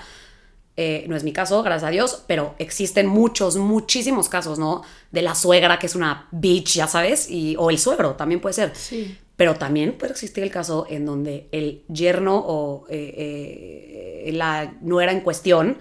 eh, 0.77 1.05
no 1.07 1.15
es 1.15 1.23
mi 1.23 1.33
caso, 1.33 1.61
gracias 1.63 1.87
a 1.87 1.91
Dios, 1.91 2.23
pero 2.27 2.55
existen 2.57 3.07
muchos, 3.07 3.57
muchísimos 3.57 4.29
casos, 4.29 4.57
¿no? 4.57 4.83
De 5.11 5.21
la 5.21 5.35
suegra 5.35 5.79
que 5.79 5.87
es 5.87 5.95
una 5.95 6.27
bitch, 6.31 6.75
ya 6.75 6.87
sabes, 6.87 7.29
y, 7.29 7.55
o 7.57 7.69
el 7.69 7.77
suegro 7.77 8.15
también 8.15 8.39
puede 8.39 8.53
ser. 8.53 8.75
Sí. 8.75 9.17
Pero 9.35 9.55
también 9.55 9.97
puede 9.97 10.13
existir 10.13 10.43
el 10.43 10.51
caso 10.51 10.85
en 10.89 11.05
donde 11.05 11.47
el 11.51 11.83
yerno 11.87 12.37
o 12.37 12.85
eh, 12.89 14.23
eh, 14.25 14.31
la 14.33 14.75
nuera 14.81 15.11
en 15.11 15.21
cuestión 15.21 15.77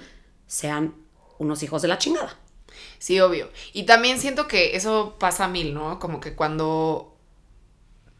sean 0.46 0.94
unos 1.38 1.62
hijos 1.62 1.82
de 1.82 1.88
la 1.88 1.98
chingada. 1.98 2.36
Sí, 2.98 3.20
obvio. 3.20 3.50
Y 3.72 3.84
también 3.84 4.18
siento 4.18 4.48
que 4.48 4.76
eso 4.76 5.16
pasa 5.18 5.44
a 5.44 5.48
mil, 5.48 5.72
¿no? 5.72 5.98
Como 5.98 6.20
que 6.20 6.34
cuando 6.34 7.16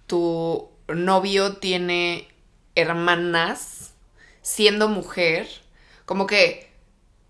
tu 0.06 0.68
novio 0.88 1.56
tiene 1.56 2.28
hermanas 2.74 3.94
siendo 4.42 4.88
mujer 4.88 5.48
como 6.11 6.27
que 6.27 6.68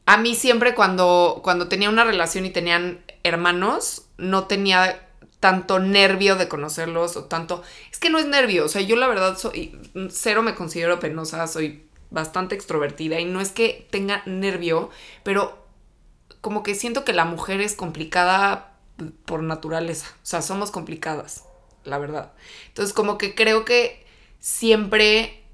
a 0.07 0.17
mí 0.17 0.35
siempre 0.35 0.75
cuando, 0.75 1.41
cuando 1.45 1.69
tenía 1.69 1.91
una 1.91 2.03
relación 2.03 2.47
y 2.47 2.51
tenían 2.51 3.05
hermanos, 3.25 4.07
no 4.17 4.47
tenía 4.47 5.07
tanto 5.39 5.81
nervio 5.81 6.37
de 6.37 6.49
conocerlos 6.49 7.15
o 7.19 7.25
tanto... 7.25 7.63
Es 7.93 7.99
que 7.99 8.09
no 8.09 8.19
es 8.19 8.25
nervio, 8.25 8.65
o 8.65 8.69
sea, 8.69 8.81
yo 8.81 8.97
la 8.97 9.07
verdad 9.07 9.37
soy... 9.37 9.79
Cero 10.09 10.41
me 10.41 10.55
considero 10.55 10.99
penosa, 10.99 11.47
soy 11.47 11.85
bastante 12.09 12.55
extrovertida 12.55 13.21
y 13.21 13.27
no 13.27 13.43
es 13.43 13.53
que 13.53 13.87
tenga 13.91 14.23
nervio, 14.25 14.89
pero 15.25 15.63
como 16.41 16.63
que 16.63 16.75
siento 16.75 17.05
que 17.05 17.13
la 17.13 17.27
mujer 17.27 17.61
es 17.61 17.75
complicada 17.75 18.79
por 19.27 19.43
naturaleza, 19.43 20.07
o 20.23 20.27
sea, 20.27 20.41
somos 20.41 20.71
complicadas, 20.71 21.45
la 21.85 21.99
verdad. 21.99 22.33
Entonces 22.69 22.95
como 22.95 23.19
que 23.19 23.35
creo 23.35 23.67
que 23.67 24.07
siempre 24.39 25.45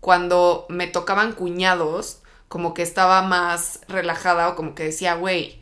cuando 0.00 0.64
me 0.70 0.86
tocaban 0.86 1.32
cuñados, 1.32 2.19
como 2.50 2.74
que 2.74 2.82
estaba 2.82 3.22
más 3.22 3.78
relajada 3.86 4.48
o 4.48 4.56
como 4.56 4.74
que 4.74 4.82
decía, 4.82 5.14
güey, 5.14 5.60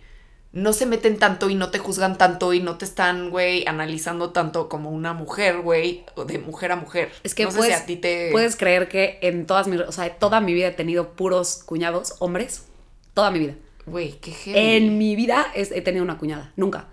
no 0.52 0.72
se 0.72 0.86
meten 0.86 1.18
tanto 1.18 1.50
y 1.50 1.54
no 1.54 1.70
te 1.70 1.78
juzgan 1.78 2.16
tanto 2.16 2.54
y 2.54 2.60
no 2.60 2.78
te 2.78 2.86
están, 2.86 3.28
güey, 3.28 3.66
analizando 3.66 4.30
tanto 4.30 4.70
como 4.70 4.90
una 4.90 5.12
mujer, 5.12 5.60
güey, 5.60 6.06
de 6.26 6.38
mujer 6.38 6.72
a 6.72 6.76
mujer. 6.76 7.12
Es 7.24 7.34
que 7.34 7.46
puedes, 7.46 7.76
a 7.76 7.84
ti 7.84 7.96
te... 7.96 8.30
puedes 8.32 8.56
creer 8.56 8.88
que 8.88 9.18
en 9.20 9.46
todas 9.46 9.68
mis, 9.68 9.82
o 9.82 9.92
sea, 9.92 10.08
toda 10.14 10.40
mi 10.40 10.54
vida 10.54 10.68
he 10.68 10.72
tenido 10.72 11.10
puros 11.10 11.62
cuñados, 11.62 12.14
hombres, 12.20 12.64
toda 13.12 13.30
mi 13.30 13.40
vida. 13.40 13.54
Güey, 13.84 14.12
qué 14.12 14.32
En 14.46 14.96
mi 14.96 15.14
vida 15.14 15.46
he 15.54 15.82
tenido 15.82 16.02
una 16.02 16.16
cuñada, 16.16 16.54
nunca. 16.56 16.86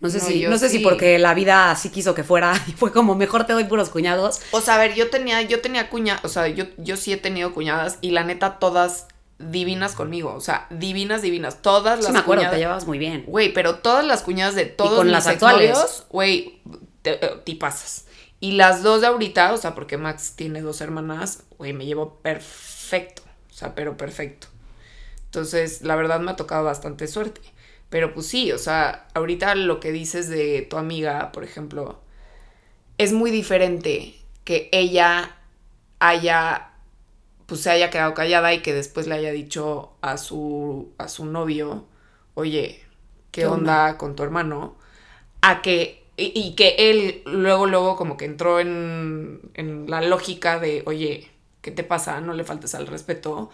No 0.00 0.10
sé, 0.10 0.18
si, 0.18 0.46
no 0.46 0.58
sé 0.58 0.68
si 0.68 0.80
porque 0.80 1.16
la 1.20 1.34
vida 1.34 1.70
así 1.70 1.90
quiso 1.90 2.12
que 2.12 2.24
fuera 2.24 2.60
y 2.66 2.72
fue 2.72 2.90
como 2.90 3.14
mejor 3.14 3.44
te 3.44 3.52
doy 3.52 3.64
puros 3.64 3.88
cuñados. 3.88 4.40
O 4.50 4.60
sea, 4.60 4.74
a 4.74 4.78
ver, 4.78 4.94
yo 4.96 5.10
tenía, 5.10 5.42
yo 5.42 5.60
tenía 5.60 5.90
cuña, 5.90 6.18
o 6.24 6.28
sea, 6.28 6.48
yo, 6.48 6.64
yo 6.76 6.96
sí 6.96 7.12
he 7.12 7.16
tenido 7.16 7.54
cuñadas 7.54 7.98
y 8.00 8.10
la 8.10 8.24
neta 8.24 8.58
todas 8.58 9.06
divinas 9.38 9.94
conmigo, 9.94 10.34
o 10.34 10.40
sea, 10.40 10.66
divinas, 10.70 11.22
divinas. 11.22 11.62
Todas 11.62 11.98
las 11.98 12.06
sí, 12.06 12.12
me 12.12 12.18
acuerdo, 12.18 12.50
te 12.50 12.58
llevabas 12.58 12.86
muy 12.86 12.98
bien. 12.98 13.24
Güey, 13.26 13.52
pero 13.52 13.76
todas 13.76 14.04
las 14.04 14.22
cuñadas 14.22 14.54
de 14.54 14.64
todos 14.66 14.98
con 14.98 15.10
las 15.10 15.26
actuales, 15.26 16.04
güey, 16.10 16.60
te, 17.02 17.16
te, 17.16 17.54
pasas. 17.56 18.06
Y 18.40 18.52
las 18.52 18.82
dos 18.82 19.00
de 19.00 19.08
ahorita, 19.08 19.52
o 19.52 19.56
sea, 19.56 19.74
porque 19.74 19.96
Max 19.96 20.34
tiene 20.36 20.60
dos 20.60 20.80
hermanas, 20.80 21.44
güey, 21.56 21.72
me 21.72 21.86
llevo 21.86 22.14
perfecto, 22.20 23.22
o 23.50 23.54
sea, 23.54 23.74
pero 23.74 23.96
perfecto. 23.96 24.48
Entonces, 25.26 25.82
la 25.82 25.94
verdad 25.96 26.20
me 26.20 26.30
ha 26.30 26.36
tocado 26.36 26.64
bastante 26.64 27.06
suerte. 27.06 27.40
Pero 27.90 28.12
pues 28.12 28.26
sí, 28.26 28.52
o 28.52 28.58
sea, 28.58 29.08
ahorita 29.14 29.54
lo 29.54 29.80
que 29.80 29.92
dices 29.92 30.28
de 30.28 30.66
tu 30.68 30.76
amiga, 30.76 31.32
por 31.32 31.44
ejemplo, 31.44 32.00
es 32.98 33.12
muy 33.12 33.30
diferente 33.30 34.14
que 34.44 34.68
ella 34.72 35.36
haya 35.98 36.72
pues 37.48 37.62
se 37.62 37.70
haya 37.72 37.90
quedado 37.90 38.14
callada 38.14 38.54
y 38.54 38.62
que 38.62 38.74
después 38.74 39.08
le 39.08 39.16
haya 39.16 39.32
dicho 39.32 39.94
a 40.02 40.18
su, 40.18 40.94
a 40.98 41.08
su 41.08 41.26
novio 41.26 41.86
oye, 42.34 42.84
¿qué, 43.32 43.42
¿Qué 43.42 43.46
onda? 43.46 43.88
onda? 43.88 43.98
con 43.98 44.16
tu 44.16 44.22
hermano? 44.24 44.76
A 45.42 45.62
que, 45.62 46.06
y, 46.16 46.32
y 46.34 46.54
que 46.56 46.76
él 46.78 47.22
luego, 47.26 47.66
luego 47.66 47.96
como 47.96 48.16
que 48.16 48.24
entró 48.26 48.60
en, 48.60 49.40
en 49.54 49.90
la 49.90 50.02
lógica 50.02 50.58
de, 50.60 50.82
oye, 50.86 51.30
¿qué 51.62 51.70
te 51.70 51.84
pasa? 51.84 52.20
No 52.20 52.34
le 52.34 52.44
faltes 52.44 52.74
al 52.74 52.86
respeto. 52.88 53.50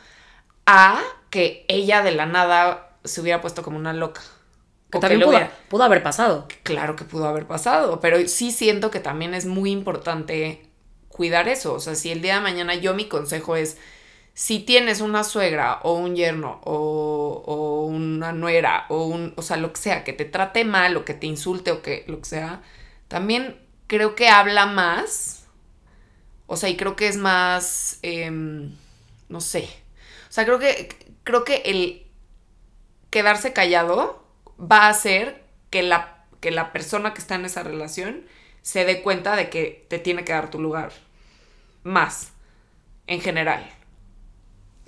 A 0.67 1.01
que 1.31 1.65
ella 1.69 2.03
de 2.03 2.13
la 2.13 2.27
nada 2.27 2.99
se 3.05 3.21
hubiera 3.21 3.41
puesto 3.43 3.63
como 3.63 3.79
una 3.79 3.93
loca. 3.95 4.23
Que 4.91 4.99
también 4.99 5.21
le 5.21 5.27
pudo, 5.27 5.37
hubiera- 5.37 5.59
pudo 5.69 5.85
haber 5.85 6.03
pasado. 6.03 6.49
Claro 6.63 6.97
que 6.97 7.05
pudo 7.05 7.27
haber 7.29 7.47
pasado, 7.47 8.01
pero 8.01 8.17
sí 8.29 8.51
siento 8.51 8.91
que 8.91 9.01
también 9.01 9.35
es 9.35 9.47
muy 9.47 9.71
importante 9.71 10.71
cuidar 11.15 11.49
eso. 11.49 11.75
O 11.75 11.81
sea, 11.81 11.95
si 11.95 12.11
el 12.11 12.23
día 12.23 12.37
de 12.37 12.41
mañana 12.41 12.75
yo 12.75 12.93
mi 12.95 13.09
consejo 13.09 13.55
es, 13.57 13.79
si 14.35 14.59
tienes 14.61 15.01
una 15.01 15.23
suegra 15.25 15.81
o 15.85 15.95
un 15.95 16.17
yerno 16.17 16.61
o, 16.65 17.43
o 17.47 17.87
una 17.87 18.33
nuera 18.33 18.87
o 18.89 19.05
un, 19.07 19.33
o 19.37 19.43
sea, 19.43 19.57
lo 19.57 19.73
que 19.73 19.81
sea, 19.81 20.03
que 20.05 20.13
te 20.13 20.25
trate 20.25 20.65
mal 20.65 20.97
o 20.97 21.05
que 21.05 21.15
te 21.15 21.27
insulte 21.27 21.71
o 21.71 21.83
que 21.83 22.05
lo 22.09 22.19
que 22.19 22.25
sea, 22.27 22.63
también 23.09 23.61
creo 23.87 24.17
que 24.17 24.29
habla 24.29 24.67
más. 24.67 25.47
O 26.47 26.57
sea, 26.57 26.69
y 26.69 26.77
creo 26.77 26.97
que 26.97 27.09
es 27.09 27.17
más, 27.17 27.99
em, 28.03 28.77
no 29.29 29.41
sé. 29.41 29.69
O 30.29 30.33
sea, 30.33 30.45
creo 30.45 30.59
que, 30.59 30.89
creo 31.23 31.45
que 31.45 31.63
el 31.67 32.07
quedarse 33.11 33.53
callado 33.53 34.27
va 34.61 34.87
a 34.87 34.89
hacer 34.89 35.45
que 35.71 35.83
la, 35.85 36.27
que 36.41 36.51
la 36.51 36.73
persona 36.73 37.15
que 37.15 37.21
está 37.21 37.37
en 37.37 37.45
esa 37.45 37.63
relación 37.63 38.25
se 38.63 38.85
dé 38.85 39.03
cuenta 39.03 39.37
de 39.37 39.51
que 39.51 39.87
te 39.89 39.99
tiene 39.99 40.25
que 40.25 40.33
dar 40.33 40.51
tu 40.51 40.59
lugar. 40.61 40.93
Más, 41.85 42.33
en 43.07 43.21
general. 43.21 43.71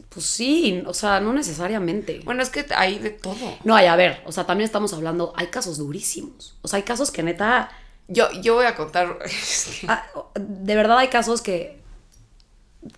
Pues 0.08 0.24
sí, 0.26 0.82
o 0.86 0.94
sea, 0.94 1.20
no 1.20 1.34
necesariamente. 1.34 2.20
Bueno, 2.24 2.42
es 2.42 2.48
que 2.48 2.64
hay 2.74 2.98
de 2.98 3.10
todo. 3.10 3.58
No, 3.64 3.78
y 3.78 3.84
a 3.84 3.96
ver, 3.96 4.22
o 4.24 4.32
sea, 4.32 4.44
también 4.46 4.64
estamos 4.64 4.94
hablando, 4.94 5.34
hay 5.36 5.48
casos 5.48 5.76
durísimos. 5.76 6.56
O 6.62 6.68
sea, 6.68 6.78
hay 6.78 6.84
casos 6.84 7.10
que 7.10 7.22
neta, 7.22 7.70
Yo, 8.08 8.30
yo 8.40 8.54
voy 8.54 8.64
a 8.64 8.74
contar. 8.74 9.18
ah, 9.88 10.06
de 10.34 10.74
verdad 10.74 10.98
hay 10.98 11.08
casos 11.08 11.42
que, 11.42 11.82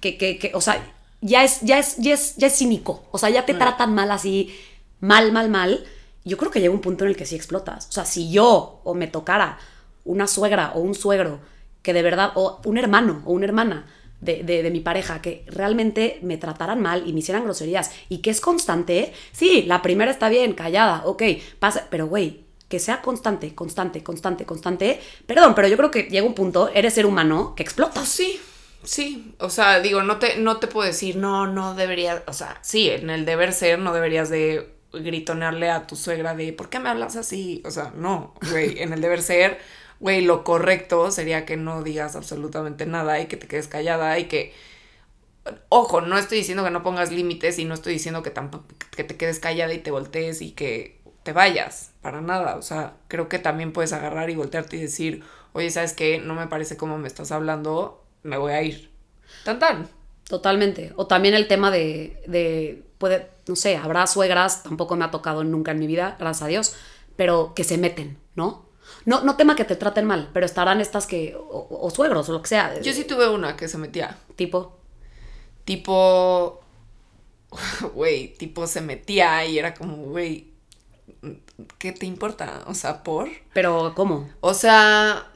que, 0.00 0.16
que, 0.16 0.38
que, 0.38 0.52
o 0.54 0.60
sea, 0.60 0.80
ya 1.20 1.42
es, 1.42 1.60
ya 1.62 1.78
es, 1.78 1.96
ya 1.96 2.14
es, 2.14 2.36
ya 2.36 2.46
es 2.46 2.56
cínico. 2.56 3.04
O 3.10 3.18
sea, 3.18 3.30
ya 3.30 3.44
te 3.44 3.54
tratan 3.54 3.94
mal 3.94 4.12
así, 4.12 4.56
mal, 5.00 5.32
mal, 5.32 5.50
mal. 5.50 5.84
Yo 6.24 6.36
creo 6.36 6.52
que 6.52 6.60
llega 6.60 6.72
un 6.72 6.80
punto 6.80 7.04
en 7.04 7.10
el 7.10 7.16
que 7.16 7.26
sí 7.26 7.34
explotas. 7.34 7.88
O 7.88 7.92
sea, 7.92 8.04
si 8.04 8.30
yo 8.30 8.80
o 8.84 8.94
me 8.94 9.08
tocara 9.08 9.58
una 10.04 10.28
suegra 10.28 10.72
o 10.74 10.80
un 10.80 10.94
suegro 10.94 11.40
que 11.88 11.94
de 11.94 12.02
verdad, 12.02 12.32
o 12.34 12.60
un 12.66 12.76
hermano 12.76 13.22
o 13.24 13.32
una 13.32 13.46
hermana 13.46 13.86
de, 14.20 14.68
mi 14.70 14.80
pareja 14.80 15.22
que 15.22 15.46
realmente 15.46 16.18
me 16.20 16.36
trataran 16.36 16.82
mal 16.82 17.04
y 17.06 17.14
me 17.14 17.20
hicieran 17.20 17.44
groserías 17.44 17.92
y 18.10 18.18
que 18.18 18.28
es 18.28 18.42
constante, 18.42 19.14
sí, 19.32 19.62
la 19.62 19.80
primera 19.80 20.10
está 20.10 20.28
bien, 20.28 20.52
callada, 20.52 21.00
ok, 21.06 21.22
pasa, 21.58 21.86
pero 21.88 22.06
güey, 22.06 22.44
que 22.68 22.78
sea 22.78 23.00
constante, 23.00 23.54
constante, 23.54 24.02
constante, 24.02 24.44
constante. 24.44 25.00
Perdón, 25.24 25.54
pero 25.54 25.66
yo 25.66 25.78
creo 25.78 25.90
que 25.90 26.02
llega 26.02 26.26
un 26.26 26.34
punto, 26.34 26.68
eres 26.74 26.92
ser 26.92 27.06
humano, 27.06 27.54
que 27.56 27.62
explotas. 27.62 28.06
Sí, 28.06 28.38
sí. 28.84 29.34
O 29.38 29.48
sea, 29.48 29.80
digo, 29.80 30.02
no 30.02 30.18
te, 30.18 30.36
no 30.36 30.58
te 30.58 30.66
puedo 30.66 30.86
decir, 30.86 31.16
no, 31.16 31.46
no 31.46 31.74
deberías. 31.74 32.20
O 32.26 32.34
sea, 32.34 32.58
sí, 32.60 32.90
en 32.90 33.08
el 33.08 33.24
deber 33.24 33.54
ser 33.54 33.78
no 33.78 33.94
deberías 33.94 34.28
de 34.28 34.74
gritonearle 34.92 35.70
a 35.70 35.86
tu 35.86 35.96
suegra 35.96 36.34
de 36.34 36.52
¿por 36.52 36.68
qué 36.68 36.80
me 36.80 36.90
hablas 36.90 37.16
así? 37.16 37.62
O 37.64 37.70
sea, 37.70 37.94
no, 37.96 38.34
güey, 38.50 38.82
en 38.82 38.92
el 38.92 39.00
deber 39.00 39.22
ser, 39.22 39.58
güey, 40.00 40.22
lo 40.22 40.44
correcto 40.44 41.10
sería 41.10 41.44
que 41.44 41.56
no 41.56 41.82
digas 41.82 42.16
absolutamente 42.16 42.86
nada 42.86 43.20
y 43.20 43.26
que 43.26 43.36
te 43.36 43.46
quedes 43.46 43.68
callada 43.68 44.18
y 44.18 44.24
que. 44.24 44.52
Ojo, 45.70 46.02
no 46.02 46.18
estoy 46.18 46.38
diciendo 46.38 46.62
que 46.62 46.70
no 46.70 46.82
pongas 46.82 47.10
límites 47.10 47.58
y 47.58 47.64
no 47.64 47.74
estoy 47.74 47.94
diciendo 47.94 48.22
que 48.22 48.30
tampoco 48.30 48.66
que 48.94 49.04
te 49.04 49.16
quedes 49.16 49.38
callada 49.38 49.72
y 49.72 49.78
te 49.78 49.90
voltees 49.90 50.42
y 50.42 50.52
que 50.52 51.00
te 51.22 51.32
vayas, 51.32 51.92
para 52.02 52.20
nada. 52.20 52.56
O 52.56 52.62
sea, 52.62 52.96
creo 53.08 53.28
que 53.28 53.38
también 53.38 53.72
puedes 53.72 53.92
agarrar 53.92 54.30
y 54.30 54.36
voltearte 54.36 54.76
y 54.76 54.80
decir, 54.80 55.24
oye, 55.52 55.70
¿sabes 55.70 55.94
qué? 55.94 56.18
No 56.18 56.34
me 56.34 56.46
parece 56.48 56.76
cómo 56.76 56.98
me 56.98 57.08
estás 57.08 57.32
hablando, 57.32 58.04
me 58.22 58.36
voy 58.36 58.52
a 58.52 58.62
ir. 58.62 58.90
Tan 59.44 59.58
tan. 59.58 59.88
Totalmente. 60.28 60.92
O 60.96 61.06
también 61.06 61.34
el 61.34 61.48
tema 61.48 61.70
de, 61.70 62.22
de, 62.26 62.84
puede, 62.98 63.30
no 63.46 63.56
sé, 63.56 63.76
habrá 63.76 64.06
suegras, 64.06 64.62
tampoco 64.62 64.96
me 64.96 65.04
ha 65.06 65.10
tocado 65.10 65.44
nunca 65.44 65.72
en 65.72 65.78
mi 65.78 65.86
vida, 65.86 66.16
gracias 66.18 66.42
a 66.42 66.48
Dios, 66.48 66.76
pero 67.16 67.54
que 67.54 67.64
se 67.64 67.78
meten, 67.78 68.18
¿no? 68.34 68.67
No, 69.04 69.22
no 69.22 69.36
tema 69.36 69.56
que 69.56 69.64
te 69.64 69.76
traten 69.76 70.06
mal, 70.06 70.30
pero 70.32 70.46
estarán 70.46 70.80
estas 70.80 71.06
que, 71.06 71.36
o, 71.36 71.68
o 71.70 71.90
suegros, 71.90 72.28
o 72.28 72.32
lo 72.32 72.42
que 72.42 72.48
sea. 72.48 72.80
Yo 72.80 72.92
sí 72.92 73.04
tuve 73.04 73.28
una 73.28 73.56
que 73.56 73.68
se 73.68 73.78
metía. 73.78 74.18
Tipo, 74.36 74.78
Tipo, 75.68 76.62
güey, 77.94 78.34
tipo 78.34 78.66
se 78.66 78.80
metía 78.80 79.44
y 79.44 79.58
era 79.58 79.74
como, 79.74 79.96
güey, 79.96 80.50
¿qué 81.78 81.92
te 81.92 82.06
importa? 82.06 82.62
O 82.66 82.74
sea, 82.74 83.02
por... 83.02 83.28
pero 83.52 83.92
¿cómo? 83.94 84.30
O 84.40 84.54
sea, 84.54 85.30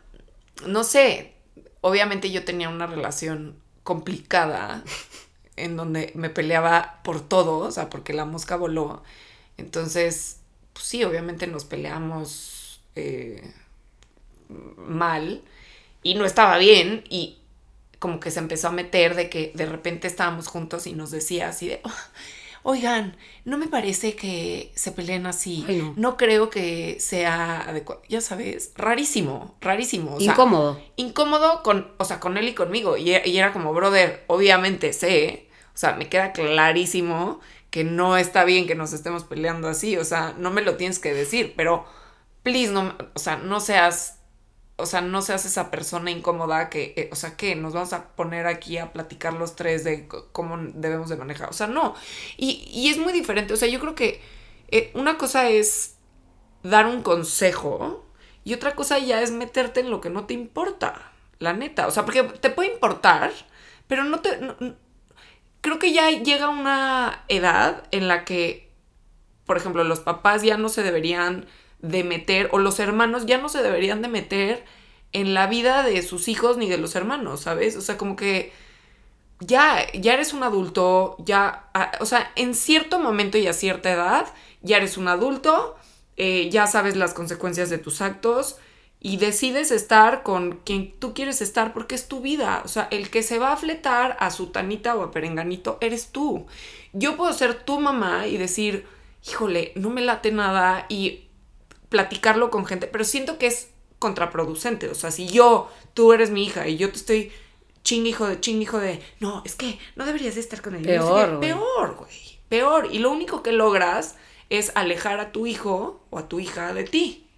no 0.66 0.84
sé, 0.84 1.34
obviamente 1.82 2.30
yo 2.30 2.44
tenía 2.44 2.68
una 2.70 2.86
relación 2.86 3.56
complicada 3.82 4.84
en 5.56 5.76
donde 5.76 6.12
me 6.14 6.30
peleaba 6.30 7.00
por 7.04 7.20
todo, 7.20 7.58
o 7.58 7.70
sea, 7.70 7.90
porque 7.90 8.14
la 8.14 8.24
mosca 8.24 8.56
voló. 8.56 9.02
Entonces, 9.58 10.40
pues 10.72 10.86
sí, 10.86 11.04
obviamente 11.04 11.46
nos 11.46 11.64
peleamos 11.66 12.61
eh, 12.96 13.42
mal 14.76 15.42
y 16.02 16.14
no 16.14 16.24
estaba 16.24 16.58
bien 16.58 17.04
y 17.08 17.38
como 17.98 18.18
que 18.20 18.30
se 18.30 18.40
empezó 18.40 18.68
a 18.68 18.72
meter 18.72 19.14
de 19.14 19.30
que 19.30 19.52
de 19.54 19.66
repente 19.66 20.08
estábamos 20.08 20.48
juntos 20.48 20.86
y 20.86 20.92
nos 20.92 21.10
decía 21.12 21.48
así 21.48 21.68
de, 21.68 21.80
"Oh, 21.84 21.90
oigan, 22.64 23.16
no 23.44 23.58
me 23.58 23.68
parece 23.68 24.16
que 24.16 24.72
se 24.74 24.90
peleen 24.92 25.26
así, 25.26 25.64
Ay, 25.68 25.78
no. 25.78 25.94
no. 25.96 26.16
creo 26.16 26.50
que 26.50 26.98
sea 27.00 27.60
adecuado, 27.60 28.02
ya 28.08 28.20
sabes, 28.20 28.72
rarísimo, 28.74 29.56
rarísimo. 29.60 30.16
o 30.16 30.20
sea, 30.20 30.32
Incómodo. 30.32 30.80
incómodo 30.96 31.62
con, 31.62 31.92
o 31.98 32.04
sea, 32.04 32.18
con 32.20 32.36
él 32.36 32.48
y 32.48 32.54
conmigo. 32.54 32.96
Y, 32.96 33.10
y 33.24 33.38
era 33.38 33.52
como, 33.52 33.72
brother, 33.72 34.24
obviamente 34.26 34.92
sé, 34.92 35.48
o 35.74 35.78
sea, 35.78 35.94
me 35.94 36.08
queda 36.08 36.32
clarísimo 36.32 37.40
que 37.70 37.84
no 37.84 38.16
está 38.18 38.44
bien 38.44 38.66
que 38.66 38.74
nos 38.74 38.92
estemos 38.92 39.24
peleando 39.24 39.68
así, 39.68 39.96
o 39.96 40.04
sea, 40.04 40.34
no 40.38 40.50
me 40.50 40.60
lo 40.62 40.76
tienes 40.76 40.98
que 40.98 41.14
decir, 41.14 41.54
pero 41.56 41.86
please, 42.42 42.72
no, 42.72 42.94
o 43.14 43.18
sea, 43.18 43.36
no 43.36 43.60
seas, 43.60 44.20
o 44.76 44.86
sea, 44.86 45.00
no 45.00 45.22
seas 45.22 45.44
esa 45.46 45.70
persona 45.70 46.10
incómoda 46.10 46.70
que, 46.70 46.94
eh, 46.96 47.08
o 47.12 47.16
sea, 47.16 47.36
que 47.36 47.54
nos 47.56 47.72
vamos 47.74 47.92
a 47.92 48.08
poner 48.16 48.46
aquí 48.46 48.78
a 48.78 48.92
platicar 48.92 49.34
los 49.34 49.56
tres 49.56 49.84
de 49.84 50.08
cómo 50.32 50.58
debemos 50.74 51.08
de 51.08 51.16
manejar, 51.16 51.50
o 51.50 51.52
sea, 51.52 51.66
no. 51.66 51.94
Y, 52.36 52.68
y 52.72 52.90
es 52.90 52.98
muy 52.98 53.12
diferente, 53.12 53.54
o 53.54 53.56
sea, 53.56 53.68
yo 53.68 53.80
creo 53.80 53.94
que 53.94 54.20
eh, 54.68 54.90
una 54.94 55.18
cosa 55.18 55.48
es 55.48 55.96
dar 56.62 56.86
un 56.86 57.02
consejo 57.02 58.06
y 58.44 58.54
otra 58.54 58.74
cosa 58.74 58.98
ya 58.98 59.22
es 59.22 59.30
meterte 59.30 59.80
en 59.80 59.90
lo 59.90 60.00
que 60.00 60.10
no 60.10 60.26
te 60.26 60.34
importa, 60.34 61.12
la 61.38 61.52
neta. 61.52 61.86
O 61.86 61.90
sea, 61.90 62.04
porque 62.04 62.24
te 62.24 62.50
puede 62.50 62.72
importar, 62.72 63.32
pero 63.86 64.04
no 64.04 64.20
te... 64.20 64.38
creo 65.60 65.78
que 65.78 65.92
ya 65.92 66.10
llega 66.10 66.48
una 66.48 67.24
edad 67.28 67.84
en 67.90 68.08
la 68.08 68.24
que, 68.24 68.70
por 69.46 69.56
ejemplo, 69.56 69.84
los 69.84 70.00
papás 70.00 70.42
ya 70.42 70.56
no 70.56 70.68
se 70.68 70.82
deberían 70.82 71.46
de 71.82 72.04
meter, 72.04 72.48
o 72.52 72.58
los 72.58 72.80
hermanos 72.80 73.26
ya 73.26 73.38
no 73.38 73.48
se 73.48 73.62
deberían 73.62 74.02
de 74.02 74.08
meter 74.08 74.64
en 75.12 75.34
la 75.34 75.46
vida 75.46 75.82
de 75.82 76.00
sus 76.02 76.28
hijos 76.28 76.56
ni 76.56 76.68
de 76.68 76.78
los 76.78 76.94
hermanos, 76.94 77.42
¿sabes? 77.42 77.76
O 77.76 77.80
sea, 77.80 77.98
como 77.98 78.16
que 78.16 78.52
ya, 79.40 79.86
ya 79.92 80.14
eres 80.14 80.32
un 80.32 80.42
adulto, 80.42 81.16
ya, 81.18 81.68
o 82.00 82.06
sea, 82.06 82.32
en 82.36 82.54
cierto 82.54 82.98
momento 82.98 83.36
y 83.36 83.46
a 83.46 83.52
cierta 83.52 83.92
edad, 83.92 84.26
ya 84.62 84.78
eres 84.78 84.96
un 84.96 85.08
adulto, 85.08 85.76
eh, 86.16 86.48
ya 86.50 86.66
sabes 86.66 86.96
las 86.96 87.14
consecuencias 87.14 87.68
de 87.68 87.78
tus 87.78 88.00
actos 88.00 88.56
y 89.00 89.16
decides 89.16 89.72
estar 89.72 90.22
con 90.22 90.60
quien 90.64 90.92
tú 90.98 91.12
quieres 91.12 91.42
estar 91.42 91.72
porque 91.72 91.96
es 91.96 92.06
tu 92.06 92.20
vida. 92.20 92.62
O 92.64 92.68
sea, 92.68 92.86
el 92.92 93.10
que 93.10 93.24
se 93.24 93.40
va 93.40 93.52
a 93.52 93.56
fletar 93.56 94.16
a 94.20 94.30
sutanita 94.30 94.94
o 94.94 95.02
a 95.02 95.10
perenganito 95.10 95.78
eres 95.80 96.08
tú. 96.08 96.46
Yo 96.92 97.16
puedo 97.16 97.32
ser 97.32 97.64
tu 97.64 97.80
mamá 97.80 98.28
y 98.28 98.36
decir, 98.36 98.86
híjole, 99.26 99.72
no 99.74 99.90
me 99.90 100.02
late 100.02 100.30
nada 100.30 100.86
y 100.88 101.24
platicarlo 101.92 102.50
con 102.50 102.66
gente, 102.66 102.88
pero 102.88 103.04
siento 103.04 103.38
que 103.38 103.46
es 103.46 103.68
contraproducente. 104.00 104.88
O 104.88 104.94
sea, 104.96 105.12
si 105.12 105.28
yo, 105.28 105.70
tú 105.94 106.12
eres 106.12 106.30
mi 106.30 106.44
hija 106.44 106.66
y 106.66 106.76
yo 106.76 106.90
te 106.90 106.96
estoy 106.96 107.32
ching 107.84 108.06
hijo 108.06 108.26
de 108.26 108.40
ching 108.40 108.60
hijo 108.60 108.78
de, 108.78 109.00
no, 109.20 109.42
es 109.44 109.54
que 109.54 109.78
no 109.94 110.04
deberías 110.04 110.34
de 110.34 110.40
estar 110.40 110.60
con 110.62 110.74
él. 110.74 110.82
No 110.82 110.88
sé 110.88 110.98
Peor, 110.98 111.28
qué". 111.28 111.36
güey. 111.36 111.40
Peor, 111.40 111.94
güey. 111.96 112.38
Peor. 112.48 112.88
Y 112.90 112.98
lo 112.98 113.10
único 113.10 113.42
que 113.42 113.52
logras 113.52 114.16
es 114.50 114.72
alejar 114.74 115.20
a 115.20 115.30
tu 115.30 115.46
hijo 115.46 116.04
o 116.10 116.18
a 116.18 116.28
tu 116.28 116.40
hija 116.40 116.74
de 116.74 116.84
ti. 116.84 117.28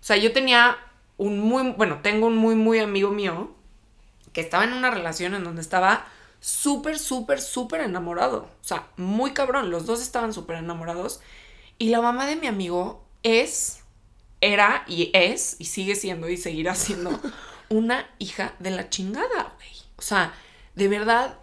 O 0.00 0.04
sea, 0.04 0.16
yo 0.16 0.32
tenía 0.32 0.76
un 1.16 1.40
muy, 1.40 1.72
bueno, 1.72 2.00
tengo 2.02 2.26
un 2.28 2.36
muy, 2.36 2.54
muy 2.54 2.78
amigo 2.78 3.10
mío 3.10 3.50
que 4.32 4.40
estaba 4.40 4.64
en 4.64 4.74
una 4.74 4.90
relación 4.90 5.34
en 5.34 5.42
donde 5.42 5.62
estaba 5.62 6.06
súper, 6.40 6.98
súper, 6.98 7.40
súper 7.40 7.80
enamorado. 7.80 8.48
O 8.60 8.64
sea, 8.64 8.86
muy 8.96 9.32
cabrón. 9.32 9.70
Los 9.70 9.86
dos 9.86 10.00
estaban 10.00 10.32
súper 10.32 10.58
enamorados. 10.58 11.20
Y 11.78 11.88
la 11.88 12.00
mamá 12.00 12.26
de 12.26 12.36
mi 12.36 12.46
amigo 12.46 13.07
es, 13.22 13.80
era 14.40 14.84
y 14.86 15.10
es, 15.14 15.56
y 15.58 15.66
sigue 15.66 15.94
siendo 15.96 16.28
y 16.28 16.36
seguirá 16.36 16.74
siendo 16.74 17.20
una 17.68 18.08
hija 18.18 18.54
de 18.58 18.70
la 18.70 18.88
chingada, 18.88 19.54
güey. 19.56 19.70
O 19.96 20.02
sea, 20.02 20.32
de 20.74 20.88
verdad, 20.88 21.38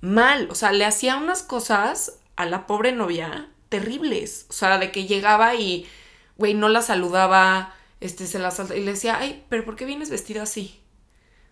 mal. 0.00 0.48
O 0.50 0.54
sea, 0.54 0.72
le 0.72 0.84
hacía 0.84 1.16
unas 1.16 1.42
cosas 1.42 2.18
a 2.36 2.46
la 2.46 2.66
pobre 2.66 2.92
novia 2.92 3.48
terribles. 3.68 4.46
O 4.50 4.52
sea, 4.52 4.78
de 4.78 4.90
que 4.92 5.06
llegaba 5.06 5.54
y, 5.54 5.88
güey, 6.36 6.54
no 6.54 6.68
la 6.68 6.82
saludaba, 6.82 7.74
este, 8.00 8.26
se 8.26 8.38
la 8.38 8.50
saltaba 8.50 8.78
y 8.78 8.84
le 8.84 8.92
decía, 8.92 9.18
ay, 9.18 9.44
pero 9.48 9.64
¿por 9.64 9.76
qué 9.76 9.84
vienes 9.86 10.10
vestida 10.10 10.42
así? 10.42 10.80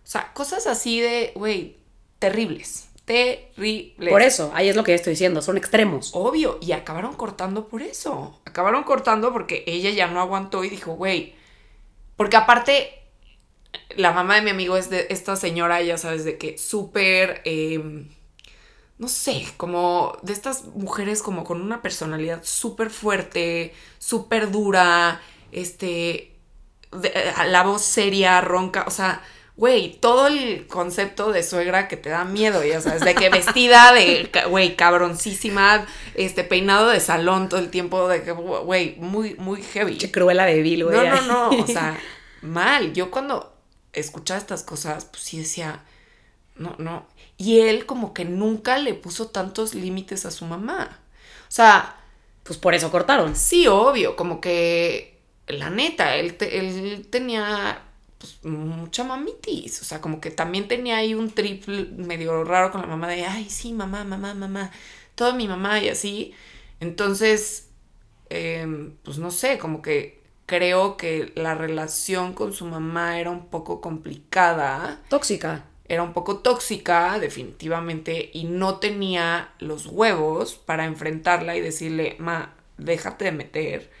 O 0.03 0.07
sea, 0.07 0.33
cosas 0.33 0.67
así 0.67 0.99
de, 0.99 1.31
güey, 1.35 1.77
terribles. 2.19 2.88
Terribles. 3.09 4.11
Por 4.11 4.21
eso, 4.21 4.51
ahí 4.53 4.69
es 4.69 4.75
lo 4.75 4.83
que 4.83 4.93
estoy 4.93 5.13
diciendo, 5.13 5.41
son 5.41 5.57
extremos. 5.57 6.11
Obvio, 6.13 6.59
y 6.61 6.73
acabaron 6.73 7.15
cortando 7.15 7.67
por 7.67 7.81
eso. 7.81 8.39
Acabaron 8.45 8.83
cortando 8.83 9.33
porque 9.33 9.63
ella 9.65 9.89
ya 9.89 10.05
no 10.05 10.21
aguantó 10.21 10.63
y 10.63 10.69
dijo, 10.69 10.91
güey, 10.93 11.33
porque 12.15 12.37
aparte, 12.37 13.01
la 13.95 14.11
mamá 14.11 14.35
de 14.35 14.43
mi 14.43 14.51
amigo 14.51 14.77
es 14.77 14.91
de 14.91 15.07
esta 15.09 15.35
señora, 15.35 15.81
ya 15.81 15.97
sabes, 15.97 16.23
de 16.23 16.37
que 16.37 16.59
súper, 16.59 17.41
em, 17.45 18.09
no 18.99 19.07
sé, 19.07 19.43
como 19.57 20.15
de 20.21 20.33
estas 20.33 20.65
mujeres 20.65 21.23
como 21.23 21.43
con 21.43 21.63
una 21.63 21.81
personalidad 21.81 22.41
súper 22.43 22.91
fuerte, 22.91 23.73
súper 23.97 24.51
dura, 24.51 25.19
este, 25.51 26.35
eh, 27.03 27.33
la 27.47 27.63
voz 27.63 27.81
seria, 27.81 28.39
ronca, 28.41 28.83
o 28.85 28.91
sea, 28.91 29.23
güey, 29.59 29.91
todo 29.99 30.27
el 30.27 30.67
concepto 30.67 31.33
de 31.33 31.43
suegra 31.43 31.89
que 31.89 31.97
te 31.97 32.07
da 32.07 32.23
miedo, 32.23 32.63
ya 32.63 32.79
sabes, 32.79 33.01
de 33.01 33.13
que 33.13 33.27
vestida 33.29 33.91
de, 33.91 34.31
güey, 34.47 34.77
cabroncísima, 34.77 35.85
este, 36.15 36.45
peinado 36.45 36.87
de 36.87 37.01
salón 37.01 37.49
todo 37.49 37.59
el 37.59 37.69
tiempo, 37.69 38.07
de 38.07 38.23
que, 38.23 38.31
güey, 38.31 38.95
muy, 38.99 39.35
muy 39.35 39.61
heavy. 39.61 39.97
Qué 39.97 40.09
cruela 40.11 40.45
de 40.45 40.61
vil, 40.61 40.85
güey. 40.85 40.95
No, 40.95 41.21
no, 41.21 41.51
no, 41.51 41.63
o 41.63 41.67
sea, 41.67 41.99
mal. 42.41 42.93
Yo 42.93 43.11
cuando 43.11 43.53
escuchaba 43.91 44.39
estas 44.39 44.63
cosas, 44.63 45.03
pues 45.03 45.23
sí 45.23 45.39
decía, 45.39 45.83
no, 46.55 46.75
no. 46.77 47.05
Y 47.35 47.59
él 47.59 47.85
como 47.85 48.13
que 48.13 48.23
nunca 48.23 48.77
le 48.77 48.93
puso 48.93 49.27
tantos 49.27 49.75
límites 49.75 50.25
a 50.25 50.31
su 50.31 50.45
mamá. 50.45 50.99
O 51.49 51.51
sea... 51.51 51.97
Pues 52.43 52.57
por 52.57 52.73
eso 52.73 52.89
cortaron. 52.89 53.35
Sí, 53.35 53.67
obvio, 53.67 54.15
como 54.15 54.41
que, 54.41 55.19
la 55.45 55.69
neta, 55.69 56.15
él, 56.15 56.35
él 56.39 57.05
tenía 57.11 57.83
pues, 58.19 58.43
mucha 58.43 59.03
mamitis. 59.03 59.81
O 59.81 59.85
sea, 59.85 60.01
como 60.01 60.21
que 60.21 60.29
también 60.29 60.67
tenía 60.67 60.97
ahí 60.97 61.15
un 61.15 61.31
trip 61.31 61.67
medio 61.67 62.43
raro 62.43 62.71
con 62.71 62.81
la 62.81 62.87
mamá 62.87 63.07
de, 63.07 63.25
ay, 63.25 63.49
sí, 63.49 63.73
mamá, 63.73 64.03
mamá, 64.03 64.35
mamá, 64.35 64.71
toda 65.15 65.33
mi 65.33 65.47
mamá 65.47 65.79
y 65.79 65.89
así. 65.89 66.33
Entonces, 66.79 67.69
em, 68.29 68.95
pues 69.03 69.17
no 69.17 69.31
sé, 69.31 69.57
como 69.57 69.81
que 69.81 70.21
creo 70.45 70.97
que 70.97 71.31
la 71.35 71.55
relación 71.55 72.33
con 72.33 72.53
su 72.53 72.65
mamá 72.65 73.19
era 73.19 73.31
un 73.31 73.47
poco 73.47 73.81
complicada. 73.81 75.01
Tóxica. 75.09 75.65
Era 75.87 76.03
un 76.03 76.13
poco 76.13 76.39
tóxica, 76.39 77.17
definitivamente, 77.19 78.29
y 78.33 78.43
no 78.43 78.77
tenía 78.77 79.53
los 79.59 79.87
huevos 79.87 80.55
para 80.55 80.85
enfrentarla 80.85 81.55
y 81.55 81.61
decirle, 81.61 82.15
ma, 82.19 82.53
déjate 82.77 83.25
de 83.25 83.31
meter 83.31 83.98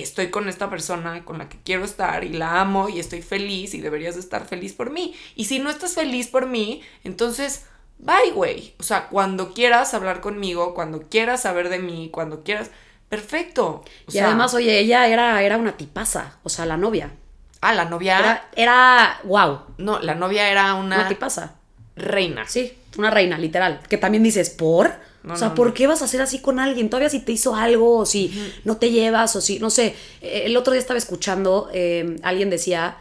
estoy 0.00 0.30
con 0.30 0.48
esta 0.48 0.68
persona 0.68 1.24
con 1.24 1.38
la 1.38 1.48
que 1.48 1.58
quiero 1.64 1.84
estar 1.84 2.24
y 2.24 2.30
la 2.30 2.60
amo 2.60 2.88
y 2.88 3.00
estoy 3.00 3.22
feliz 3.22 3.74
y 3.74 3.80
deberías 3.80 4.16
estar 4.16 4.46
feliz 4.46 4.72
por 4.72 4.90
mí. 4.90 5.14
Y 5.36 5.44
si 5.44 5.58
no 5.58 5.70
estás 5.70 5.94
feliz 5.94 6.28
por 6.28 6.46
mí, 6.46 6.82
entonces, 7.04 7.66
bye, 7.98 8.32
güey. 8.34 8.74
O 8.78 8.82
sea, 8.82 9.08
cuando 9.08 9.54
quieras 9.54 9.94
hablar 9.94 10.20
conmigo, 10.20 10.74
cuando 10.74 11.02
quieras 11.02 11.42
saber 11.42 11.68
de 11.68 11.78
mí, 11.78 12.10
cuando 12.12 12.42
quieras, 12.42 12.70
perfecto. 13.08 13.84
y 14.10 14.18
además, 14.18 14.54
oye, 14.54 14.78
ella 14.78 15.06
era, 15.06 15.42
era 15.42 15.56
una 15.56 15.76
tipaza, 15.76 16.38
o 16.42 16.48
sea, 16.48 16.66
la 16.66 16.76
novia. 16.76 17.12
Ah, 17.60 17.74
la 17.74 17.84
novia 17.84 18.18
era, 18.18 18.48
era, 18.56 19.20
wow. 19.24 19.60
No, 19.76 19.98
la 19.98 20.14
novia 20.14 20.48
era 20.48 20.74
una... 20.74 20.96
Una 20.96 21.08
tipaza. 21.08 21.56
Reina. 21.94 22.46
Sí, 22.48 22.72
una 22.96 23.10
reina, 23.10 23.36
literal. 23.36 23.80
Que 23.88 23.98
también 23.98 24.22
dices, 24.22 24.48
¿por? 24.48 24.94
O 25.28 25.36
sea, 25.36 25.54
¿por 25.54 25.74
qué 25.74 25.86
vas 25.86 26.00
a 26.02 26.06
hacer 26.06 26.22
así 26.22 26.40
con 26.40 26.58
alguien? 26.58 26.88
Todavía 26.88 27.10
si 27.10 27.20
te 27.20 27.32
hizo 27.32 27.54
algo, 27.54 27.98
o 27.98 28.06
si 28.06 28.32
no 28.64 28.78
te 28.78 28.90
llevas, 28.90 29.36
o 29.36 29.40
si, 29.40 29.58
no 29.58 29.68
sé. 29.68 29.94
Eh, 30.22 30.42
el 30.46 30.56
otro 30.56 30.72
día 30.72 30.80
estaba 30.80 30.98
escuchando, 30.98 31.68
eh, 31.74 32.16
alguien 32.22 32.48
decía 32.48 32.96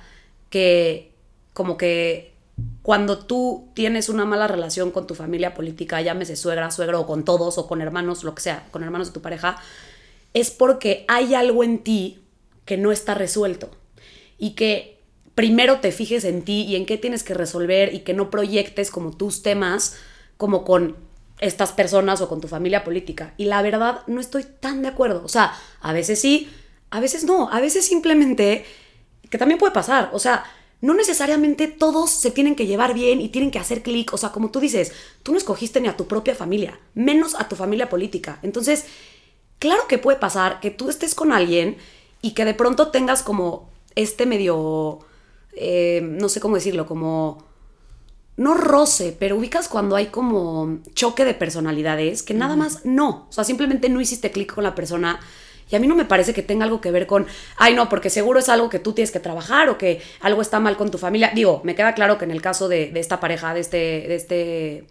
que 0.49 1.13
como 1.53 1.77
que 1.77 2.34
cuando 2.82 3.19
tú 3.19 3.69
tienes 3.73 4.10
una 4.10 4.25
mala 4.25 4.47
relación 4.47 4.91
con 4.91 5.08
tu 5.08 5.15
familia 5.15 5.53
política, 5.53 6.01
llámese 6.01 6.36
suegra, 6.36 6.71
suegro, 6.71 7.01
o 7.01 7.08
con 7.08 7.23
todos, 7.23 7.58
o 7.58 7.67
con 7.67 7.82
hermanos, 7.82 8.23
lo 8.23 8.36
que 8.36 8.41
sea, 8.41 8.67
con 8.71 8.84
hermanos 8.84 9.08
de 9.08 9.13
tu 9.13 9.21
pareja, 9.21 9.58
es 10.34 10.51
porque 10.51 11.05
hay 11.08 11.36
algo 11.36 11.63
en 11.63 11.79
ti 11.79 12.19
que 12.65 12.77
no 12.77 12.91
está 12.91 13.13
resuelto. 13.13 13.69
Y 14.38 14.51
que 14.51 14.99
primero 15.36 15.79
te 15.79 15.93
fijes 15.93 16.25
en 16.25 16.43
ti 16.43 16.63
y 16.63 16.75
en 16.75 16.86
qué 16.86 16.97
tienes 16.97 17.23
que 17.23 17.34
resolver 17.34 17.93
y 17.93 17.99
que 17.99 18.13
no 18.13 18.29
proyectes 18.29 18.91
como 18.91 19.15
tus 19.15 19.41
temas 19.41 19.95
como 20.36 20.63
con 20.63 20.95
estas 21.39 21.71
personas 21.71 22.21
o 22.21 22.30
con 22.30 22.41
tu 22.41 22.47
familia 22.47 22.84
política. 22.84 23.34
Y 23.38 23.45
la 23.45 23.62
verdad, 23.62 24.02
no 24.08 24.19
estoy 24.19 24.43
tan 24.43 24.82
de 24.82 24.89
acuerdo. 24.89 25.23
O 25.23 25.30
sea, 25.30 25.54
a 25.82 25.93
veces 25.93 26.19
sí, 26.19 26.49
a 26.89 26.99
veces 26.99 27.23
no. 27.23 27.49
A 27.52 27.62
veces 27.62 27.86
simplemente, 27.86 28.65
que 29.30 29.38
también 29.38 29.60
puede 29.60 29.73
pasar. 29.73 30.10
O 30.13 30.19
sea, 30.19 30.43
no 30.82 30.93
necesariamente 30.93 31.67
todos 31.67 32.10
se 32.10 32.32
tienen 32.32 32.56
que 32.56 32.65
llevar 32.65 32.93
bien 32.93 33.21
y 33.21 33.30
tienen 33.30 33.52
que 33.52 33.60
hacer 33.60 33.84
clic. 33.84 34.13
O 34.13 34.17
sea, 34.17 34.32
como 34.32 34.52
tú 34.52 34.60
dices, 34.60 34.93
tú 35.23 35.32
no 35.32 35.38
escogiste 35.38 35.82
ni 35.82 35.88
a 35.88 35.97
tu 35.97 36.08
propia 36.08 36.36
familia, 36.36 36.80
menos 36.93 37.36
a 37.36 37.47
tu 37.47 37.56
familia 37.56 37.89
política. 37.89 38.39
Entonces, 38.43 38.86
claro 39.60 39.88
que 39.88 39.97
puede 39.97 40.17
pasar 40.17 40.60
que 40.60 40.71
tú 40.71 40.89
estés 40.89 41.15
con 41.15 41.32
alguien 41.32 41.78
y 42.21 42.32
que 42.32 42.45
de 42.45 42.54
pronto 42.54 42.89
tengas 42.89 43.23
como 43.23 43.69
este 43.95 44.25
medio, 44.25 44.99
eh, 45.54 46.02
no 46.04 46.30
sé 46.30 46.39
cómo 46.39 46.56
decirlo, 46.56 46.86
como 46.86 47.48
no 48.39 48.54
roce, 48.54 49.13
pero 49.19 49.36
ubicas 49.36 49.67
cuando 49.67 49.97
hay 49.97 50.06
como 50.06 50.80
choque 50.93 51.25
de 51.25 51.34
personalidades, 51.34 52.23
que 52.23 52.34
nada 52.34 52.56
más 52.56 52.86
no, 52.86 53.28
o 53.30 53.32
sea, 53.34 53.43
simplemente 53.43 53.89
no 53.89 53.99
hiciste 53.99 54.32
clic 54.32 54.54
con 54.54 54.63
la 54.63 54.75
persona. 54.75 55.19
Y 55.69 55.75
a 55.75 55.80
mí 55.80 55.88
no 55.88 55.95
me 55.95 56.06
parece 56.06 56.34
que 56.34 56.41
tenga 56.41 56.63
algo 56.63 56.80
que 56.80 56.89
ver 56.89 57.06
con, 57.06 57.28
ay 57.58 57.73
no, 57.73 57.89
porque 57.89 58.10
seguro 58.10 58.39
es 58.39 58.47
algo 58.47 58.69
que 58.69 58.80
tú 58.80 58.93
tienes 58.93 59.12
que 59.12 59.19
trabajar 59.19 59.67
o 59.67 59.78
que 59.78 60.02
algo 60.21 60.41
está 60.41 60.62
mal 60.62 60.78
con 60.78 60.89
tu 60.89 60.97
familia. 60.97 61.34
Digo, 61.36 61.60
me 61.65 61.75
queda 61.75 61.93
claro 61.93 62.17
que 62.17 62.23
en 62.23 62.32
el 62.32 62.41
caso 62.41 62.69
de, 62.69 62.93
esta 62.95 63.19
pareja, 63.19 63.54
de 63.54 63.60
este, 63.60 63.78
de 63.78 64.15
este, 64.15 64.88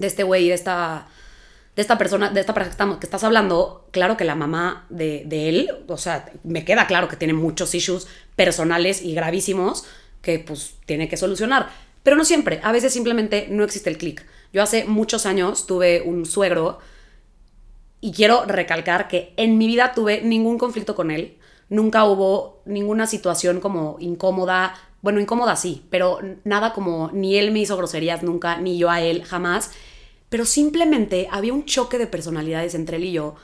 de 0.00 0.06
este 0.08 0.24
güey, 0.24 0.48
de 0.48 0.54
esta, 0.54 1.06
de 1.76 1.82
esta 1.82 1.96
persona, 1.96 2.30
de 2.30 2.40
esta 2.40 2.52
pareja 2.52 2.70
que, 2.70 2.74
estamos, 2.74 2.98
que 2.98 3.06
estás 3.06 3.22
hablando, 3.22 3.86
claro 3.92 4.16
que 4.16 4.24
la 4.24 4.34
mamá 4.34 4.86
de, 4.88 5.22
de 5.24 5.48
él, 5.48 5.70
o 5.86 5.98
sea, 5.98 6.32
me 6.42 6.64
queda 6.64 6.88
claro 6.88 7.06
que 7.06 7.14
tiene 7.14 7.32
muchos 7.32 7.76
issues 7.76 8.08
personales 8.34 9.02
y 9.02 9.14
gravísimos 9.14 9.84
que 10.20 10.40
pues 10.40 10.74
tiene 10.84 11.08
que 11.08 11.16
solucionar 11.16 11.85
pero 12.06 12.14
no 12.16 12.24
siempre, 12.24 12.60
a 12.62 12.70
veces 12.70 12.92
simplemente 12.92 13.48
no 13.50 13.64
existe 13.64 13.90
el 13.90 13.98
clic. 13.98 14.24
Yo 14.52 14.62
hace 14.62 14.84
muchos 14.84 15.26
años 15.26 15.66
tuve 15.66 16.02
un 16.02 16.24
suegro 16.24 16.78
y 18.00 18.12
quiero 18.12 18.44
recalcar 18.44 19.08
que 19.08 19.34
en 19.36 19.58
mi 19.58 19.66
vida 19.66 19.90
tuve 19.92 20.22
ningún 20.22 20.56
conflicto 20.56 20.94
con 20.94 21.10
él. 21.10 21.36
Nunca 21.68 22.04
hubo 22.04 22.62
ninguna 22.64 23.08
situación 23.08 23.58
como 23.58 23.96
incómoda. 23.98 24.76
Bueno, 25.02 25.18
incómoda 25.18 25.56
sí, 25.56 25.84
pero 25.90 26.20
nada 26.44 26.72
como 26.74 27.10
ni 27.12 27.38
él 27.38 27.50
me 27.50 27.58
hizo 27.58 27.76
groserías 27.76 28.22
nunca, 28.22 28.56
ni 28.56 28.78
yo 28.78 28.88
a 28.88 29.00
él, 29.00 29.24
jamás. 29.24 29.72
Pero 30.28 30.44
simplemente 30.44 31.26
había 31.32 31.54
un 31.54 31.64
choque 31.64 31.98
de 31.98 32.06
personalidades 32.06 32.76
entre 32.76 32.98
él 32.98 33.04
y 33.06 33.12
yo. 33.14 33.34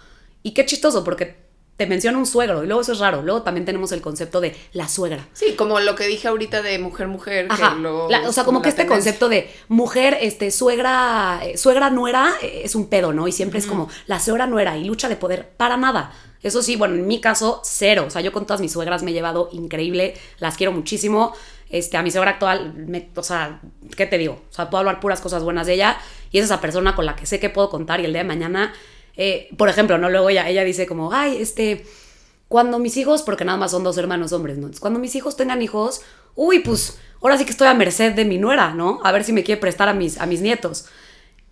Y 0.45 0.53
qué 0.53 0.65
chistoso, 0.65 1.03
porque 1.03 1.42
te 1.77 1.87
menciona 1.87 2.19
un 2.19 2.27
suegro 2.27 2.63
y 2.63 2.67
luego 2.67 2.83
eso 2.83 2.93
es 2.93 2.99
raro. 2.99 3.23
Luego 3.23 3.43
también 3.43 3.65
tenemos 3.65 3.93
el 3.93 4.03
concepto 4.03 4.41
de 4.41 4.55
la 4.73 4.89
suegra. 4.89 5.27
Sí, 5.33 5.55
como 5.57 5.81
lo 5.81 5.95
que 5.95 6.07
dije 6.07 6.29
ahorita 6.29 6.63
de 6.63 6.79
mujer 6.79 7.09
mujer. 7.09 7.47
Ajá. 7.49 7.77
o 7.85 8.33
sea, 8.33 8.45
como 8.45 8.63
que 8.63 8.69
este 8.69 8.87
concepto 8.87 9.29
de 9.29 9.51
mujer, 9.69 10.17
este 10.21 10.51
suegra, 10.51 11.41
eh, 11.43 11.57
suegra 11.57 11.91
nuera 11.91 12.35
eh, 12.43 12.63
es 12.65 12.75
un 12.75 12.89
pedo, 12.89 13.13
¿no? 13.13 13.27
Y 13.27 13.33
siempre 13.33 13.59
es 13.59 13.67
como 13.67 13.89
la 14.07 14.21
suegra 14.21 14.47
nuera 14.47 14.77
y 14.77 14.85
lucha 14.85 15.09
de 15.09 15.17
poder 15.17 15.49
para 15.57 15.77
nada. 15.77 16.13
Eso 16.43 16.61
sí, 16.63 16.77
bueno, 16.77 16.95
en 16.95 17.07
mi 17.07 17.21
caso 17.21 17.61
cero. 17.65 18.05
O 18.07 18.11
sea, 18.11 18.21
yo 18.21 18.33
con 18.33 18.47
todas 18.47 18.61
mis 18.61 18.73
suegras 18.73 19.03
me 19.03 19.13
he 19.13 19.15
llevado 19.15 19.49
increíble, 19.53 20.15
las 20.39 20.57
quiero 20.57 20.73
muchísimo. 20.73 21.35
Este, 21.71 21.97
a 21.97 22.03
mi 22.03 22.11
suegra 22.11 22.33
actual, 22.33 22.75
me, 22.75 23.09
o 23.17 23.23
sea, 23.23 23.61
¿qué 23.97 24.05
te 24.05 24.19
digo? 24.19 24.43
O 24.51 24.53
sea, 24.53 24.69
puedo 24.69 24.81
hablar 24.81 25.01
puras 25.01 25.23
cosas 25.23 25.43
buenas 25.43 25.67
de 25.67 25.75
ella 25.75 25.97
y 26.31 26.39
es 26.39 26.45
esa 26.45 26.61
persona 26.61 26.95
con 26.95 27.07
la 27.07 27.17
que 27.17 27.25
sé 27.25 27.41
que 27.41 27.49
puedo 27.49 27.71
contar 27.71 28.01
y 28.01 28.05
el 28.05 28.13
día 28.13 28.23
de 28.23 28.29
mañana 28.29 28.75
eh, 29.17 29.49
por 29.57 29.69
ejemplo, 29.69 29.99
¿no? 29.99 30.09
Luego 30.11 30.31
ella, 30.31 30.49
ella 30.49 30.65
dice 30.65 30.87
como, 30.87 31.13
ay, 31.13 31.37
este, 31.41 31.85
cuando 32.49 32.79
mis 32.79 32.97
hijos, 32.97 33.23
porque 33.23 33.45
nada 33.45 33.59
más 33.59 33.71
son 33.71 33.85
dos 33.85 33.99
hermanos 33.99 34.33
hombres, 34.33 34.59
¿no? 34.59 34.71
Cuando 34.81 34.99
mis 34.99 35.15
hijos 35.15 35.37
tengan 35.37 35.63
hijos, 35.63 36.03
uy, 36.35 36.61
pues 36.61 36.99
ahora 37.21 37.39
sí 37.39 37.45
que 37.45 37.51
estoy 37.51 37.69
a 37.69 37.75
merced 37.75 38.13
de 38.13 38.25
mi 38.25 38.39
nuera, 38.39 38.75
¿no? 38.75 39.01
A 39.05 39.13
ver 39.13 39.25
si 39.25 39.33
me 39.33 39.45
quiere 39.45 39.61
prestar 39.61 39.89
a 39.89 39.95
mis, 39.95 40.19
a 40.19 40.27
mis 40.27 40.41
nietos. 40.41 40.87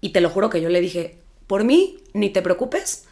Y 0.00 0.10
te 0.10 0.20
lo 0.20 0.30
juro 0.30 0.50
que 0.50 0.60
yo 0.60 0.68
le 0.68 0.80
dije, 0.80 1.18
por 1.46 1.64
mí, 1.64 1.98
ni 2.12 2.30
te 2.30 2.42
preocupes, 2.42 3.06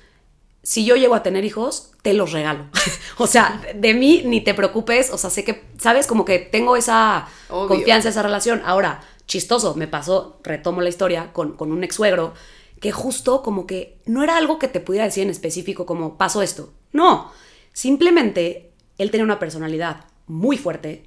si 0.62 0.84
yo 0.84 0.96
llego 0.96 1.14
a 1.14 1.22
tener 1.22 1.44
hijos, 1.44 1.92
te 2.02 2.14
los 2.14 2.32
regalo. 2.32 2.66
o 3.18 3.26
sea, 3.26 3.60
de 3.74 3.94
mí 3.94 4.22
ni 4.24 4.40
te 4.42 4.54
preocupes, 4.54 5.10
o 5.10 5.18
sea, 5.18 5.30
sé 5.30 5.44
que, 5.44 5.64
¿sabes? 5.78 6.06
Como 6.06 6.24
que 6.24 6.38
tengo 6.38 6.76
esa 6.76 7.28
confianza, 7.48 8.08
esa 8.08 8.22
relación. 8.22 8.62
Ahora, 8.64 9.00
chistoso, 9.26 9.74
me 9.74 9.88
pasó, 9.88 10.40
retomo 10.42 10.80
la 10.80 10.88
historia, 10.88 11.32
con, 11.32 11.56
con 11.56 11.72
un 11.72 11.84
ex 11.84 11.94
suegro 11.94 12.34
que 12.80 12.92
justo 12.92 13.42
como 13.42 13.66
que 13.66 13.98
no 14.06 14.22
era 14.22 14.36
algo 14.36 14.58
que 14.58 14.68
te 14.68 14.80
pudiera 14.80 15.04
decir 15.04 15.24
en 15.24 15.30
específico 15.30 15.86
como 15.86 16.16
pasó 16.16 16.42
esto. 16.42 16.72
No, 16.92 17.32
simplemente 17.72 18.72
él 18.98 19.10
tenía 19.10 19.24
una 19.24 19.38
personalidad 19.38 20.04
muy 20.26 20.56
fuerte. 20.58 21.04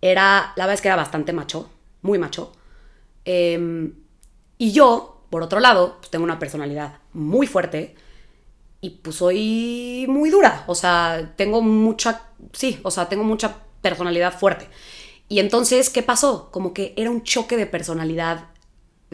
Era, 0.00 0.52
la 0.56 0.64
verdad 0.64 0.74
es 0.74 0.80
que 0.80 0.88
era 0.88 0.96
bastante 0.96 1.32
macho, 1.32 1.70
muy 2.02 2.18
macho. 2.18 2.52
Em, 3.24 3.94
y 4.58 4.72
yo, 4.72 5.24
por 5.30 5.42
otro 5.42 5.60
lado, 5.60 5.96
pues 5.98 6.10
tengo 6.10 6.24
una 6.24 6.38
personalidad 6.38 6.98
muy 7.12 7.46
fuerte. 7.46 7.94
y 8.80 8.90
pues 8.90 9.16
soy 9.16 10.06
muy 10.08 10.30
dura, 10.30 10.64
o 10.68 10.74
sea, 10.74 11.32
tengo 11.36 11.62
mucha, 11.62 12.28
sí, 12.52 12.78
o 12.84 12.90
sea, 12.90 13.08
tengo 13.08 13.24
mucha 13.24 13.56
personalidad 13.82 14.38
fuerte. 14.38 14.68
Y 15.28 15.40
entonces, 15.40 15.90
¿qué 15.90 16.02
pasó? 16.02 16.50
Como 16.52 16.72
que 16.72 16.94
era 16.96 17.10
un 17.10 17.22
choque 17.22 17.56
de 17.56 17.66
personalidad 17.66 18.50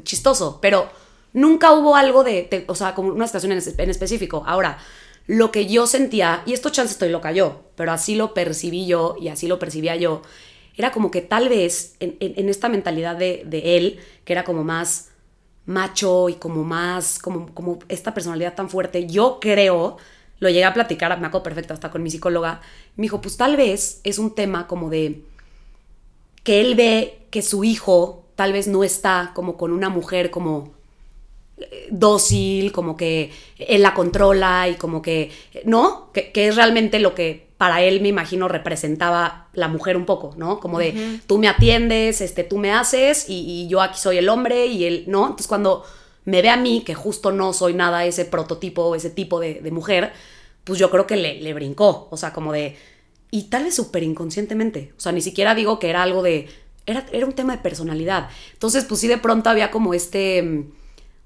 chistoso, 0.02 0.58
pero 0.60 0.90
nunca 1.32 1.72
hubo 1.72 1.96
algo 1.96 2.24
de, 2.24 2.64
o 2.68 2.74
sea, 2.74 2.94
como 2.94 3.10
una 3.10 3.26
situación 3.26 3.52
en, 3.52 3.90
específico. 3.90 4.42
Ahora, 4.46 4.78
lo 5.26 5.52
que 5.52 5.66
yo 5.66 5.86
sentía, 5.86 6.42
y 6.46 6.52
esto 6.52 6.70
chance 6.70 6.92
estoy 6.92 7.10
loca 7.10 7.32
yo, 7.32 7.62
pero 7.76 7.92
así 7.92 8.14
lo 8.14 8.34
percibí 8.34 8.86
yo 8.86 9.16
y 9.20 9.28
así 9.28 9.46
lo 9.46 9.58
percibía 9.58 9.96
yo, 9.96 10.22
era 10.76 10.90
como 10.90 11.10
que 11.10 11.20
tal 11.20 11.48
vez 11.48 11.96
en, 12.00 12.48
esta 12.48 12.68
mentalidad 12.68 13.16
de, 13.16 13.42
de, 13.46 13.76
él, 13.76 14.00
que 14.24 14.32
era 14.32 14.44
como 14.44 14.64
más 14.64 15.10
macho 15.66 16.28
y 16.28 16.34
como 16.34 16.64
más, 16.64 17.18
como, 17.18 17.52
como 17.54 17.78
esta 17.88 18.14
personalidad 18.14 18.54
tan 18.54 18.68
fuerte, 18.68 19.06
yo 19.06 19.38
creo, 19.40 19.98
lo 20.40 20.48
llegué 20.48 20.64
a 20.64 20.74
platicar, 20.74 21.20
me 21.20 21.26
acuerdo 21.26 21.44
perfecto, 21.44 21.74
hasta 21.74 21.90
con 21.90 22.02
mi 22.02 22.10
psicóloga, 22.10 22.62
me 22.96 23.02
dijo, 23.02 23.20
pues 23.20 23.36
tal 23.36 23.56
vez 23.56 24.00
es 24.02 24.18
un 24.18 24.34
tema 24.34 24.66
como 24.66 24.90
de 24.90 25.22
que 26.42 26.60
él 26.60 26.74
ve 26.74 27.26
que 27.30 27.42
su 27.42 27.64
hijo 27.64 28.24
tal 28.34 28.52
vez 28.52 28.66
no 28.66 28.82
está 28.82 29.32
como 29.34 29.56
con 29.56 29.72
una 29.72 29.88
mujer 29.88 30.30
como 30.30 30.72
dócil, 31.90 32.72
como 32.72 32.96
que 32.96 33.30
él 33.58 33.82
la 33.82 33.94
controla 33.94 34.68
y 34.68 34.74
como 34.74 35.02
que, 35.02 35.30
¿no? 35.64 36.10
Que, 36.12 36.32
que 36.32 36.48
es 36.48 36.56
realmente 36.56 36.98
lo 36.98 37.14
que 37.14 37.52
para 37.62 37.80
él, 37.80 38.00
me 38.00 38.08
imagino, 38.08 38.48
representaba 38.48 39.46
la 39.52 39.68
mujer 39.68 39.96
un 39.96 40.04
poco, 40.04 40.34
¿no? 40.36 40.58
Como 40.58 40.80
de, 40.80 41.20
tú 41.28 41.38
me 41.38 41.46
atiendes, 41.46 42.20
este, 42.20 42.42
tú 42.42 42.58
me 42.58 42.72
haces 42.72 43.26
y, 43.28 43.68
yo 43.68 43.80
aquí 43.80 44.00
soy 44.00 44.18
el 44.18 44.28
hombre 44.28 44.66
y 44.66 44.84
él, 44.84 45.04
¿no? 45.06 45.26
Entonces 45.26 45.46
cuando 45.46 45.84
me 46.24 46.42
ve 46.42 46.48
a 46.48 46.56
mí, 46.56 46.82
que 46.84 46.96
justo 46.96 47.30
no 47.30 47.52
soy 47.52 47.74
nada 47.74 48.04
ese 48.04 48.24
prototipo, 48.24 48.96
ese 48.96 49.10
tipo 49.10 49.38
de, 49.38 49.60
mujer, 49.70 50.12
pues 50.64 50.80
yo 50.80 50.90
creo 50.90 51.06
que 51.06 51.16
le, 51.16 51.40
le, 51.40 51.54
brincó, 51.54 52.08
o 52.10 52.16
sea, 52.16 52.32
como 52.32 52.50
de, 52.50 52.76
y 53.30 53.44
tal 53.44 53.62
vez 53.62 53.76
súper 53.76 54.02
inconscientemente, 54.02 54.92
o 54.96 55.00
sea, 55.00 55.12
ni 55.12 55.20
siquiera 55.20 55.54
digo 55.54 55.78
que 55.78 55.88
era 55.88 56.02
algo 56.02 56.22
de, 56.22 56.48
era, 56.86 57.06
era 57.12 57.26
un 57.26 57.32
tema 57.32 57.54
de 57.54 57.62
personalidad. 57.62 58.28
Entonces, 58.54 58.84
pues 58.86 59.00
sí, 59.00 59.06
de 59.06 59.18
pronto 59.18 59.50
había 59.50 59.70
como 59.70 59.94
este, 59.94 60.64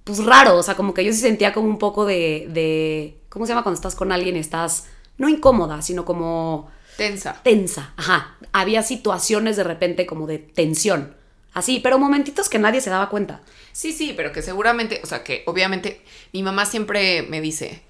pues 0.07 0.25
raro, 0.25 0.57
o 0.57 0.63
sea, 0.63 0.77
como 0.77 0.95
que 0.95 1.05
yo 1.05 1.13
sí 1.13 1.19
sentía 1.19 1.53
como 1.53 1.67
un 1.67 1.79
poco 1.79 2.07
de, 2.07 2.47
de 2.51 3.19
¿cómo 3.29 3.45
se 3.45 3.51
llama 3.51 3.65
cuando 3.65 3.75
estás 3.75 3.97
con 3.97 4.13
alguien 4.13 4.37
y 4.37 4.39
estás 4.39 4.87
no 5.19 5.29
incómoda, 5.29 5.83
sino 5.83 6.05
como... 6.05 6.71
Tensa. 6.97 7.43
Tensa, 7.43 7.93
ajá. 7.97 8.37
Había 8.53 8.85
situaciones 8.85 9.57
de 9.57 9.65
repente 9.65 10.07
como 10.07 10.29
de 10.29 10.39
tensión. 10.39 11.17
Así, 11.55 11.81
pero 11.81 11.99
momentitos 11.99 12.49
que 12.49 12.61
nadie 12.61 12.81
se 12.81 12.89
daba 12.89 13.11
cuenta. 13.11 13.43
Sí, 13.73 13.93
sí, 13.93 14.15
pero 14.17 14.31
que 14.31 14.43
seguramente, 14.43 15.01
o 15.03 15.07
sea, 15.07 15.25
que 15.25 15.43
obviamente 15.45 16.01
mi 16.33 16.45
mamá 16.45 16.67
siempre 16.67 17.23
me 17.23 17.41
dice 17.41 17.83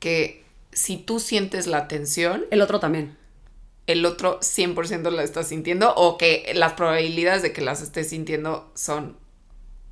que 0.00 0.42
si 0.72 0.96
tú 0.96 1.20
sientes 1.20 1.68
la 1.68 1.86
tensión... 1.86 2.46
El 2.50 2.62
otro 2.62 2.80
también. 2.80 3.16
El 3.86 4.04
otro 4.04 4.40
100% 4.40 5.08
la 5.12 5.22
está 5.22 5.44
sintiendo 5.44 5.94
o 5.94 6.18
que 6.18 6.50
las 6.52 6.72
probabilidades 6.72 7.42
de 7.42 7.52
que 7.52 7.60
las 7.60 7.80
esté 7.80 8.02
sintiendo 8.02 8.72
son 8.74 9.19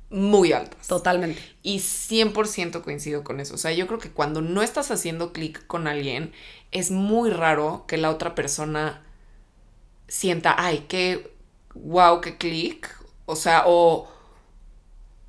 muy 0.09 0.53
altas. 0.53 0.87
Totalmente. 0.87 1.41
Y 1.63 1.79
100% 1.79 2.81
coincido 2.81 3.23
con 3.23 3.39
eso. 3.39 3.55
O 3.55 3.57
sea, 3.57 3.71
yo 3.71 3.87
creo 3.87 3.99
que 3.99 4.11
cuando 4.11 4.41
no 4.41 4.61
estás 4.61 4.91
haciendo 4.91 5.33
clic 5.33 5.65
con 5.67 5.87
alguien, 5.87 6.33
es 6.71 6.91
muy 6.91 7.29
raro 7.29 7.85
que 7.87 7.97
la 7.97 8.09
otra 8.09 8.35
persona 8.35 9.03
sienta, 10.07 10.55
ay, 10.57 10.85
qué 10.87 11.31
wow, 11.75 12.21
qué 12.21 12.37
clic. 12.37 12.95
O 13.25 13.35
sea, 13.35 13.63
o, 13.67 14.07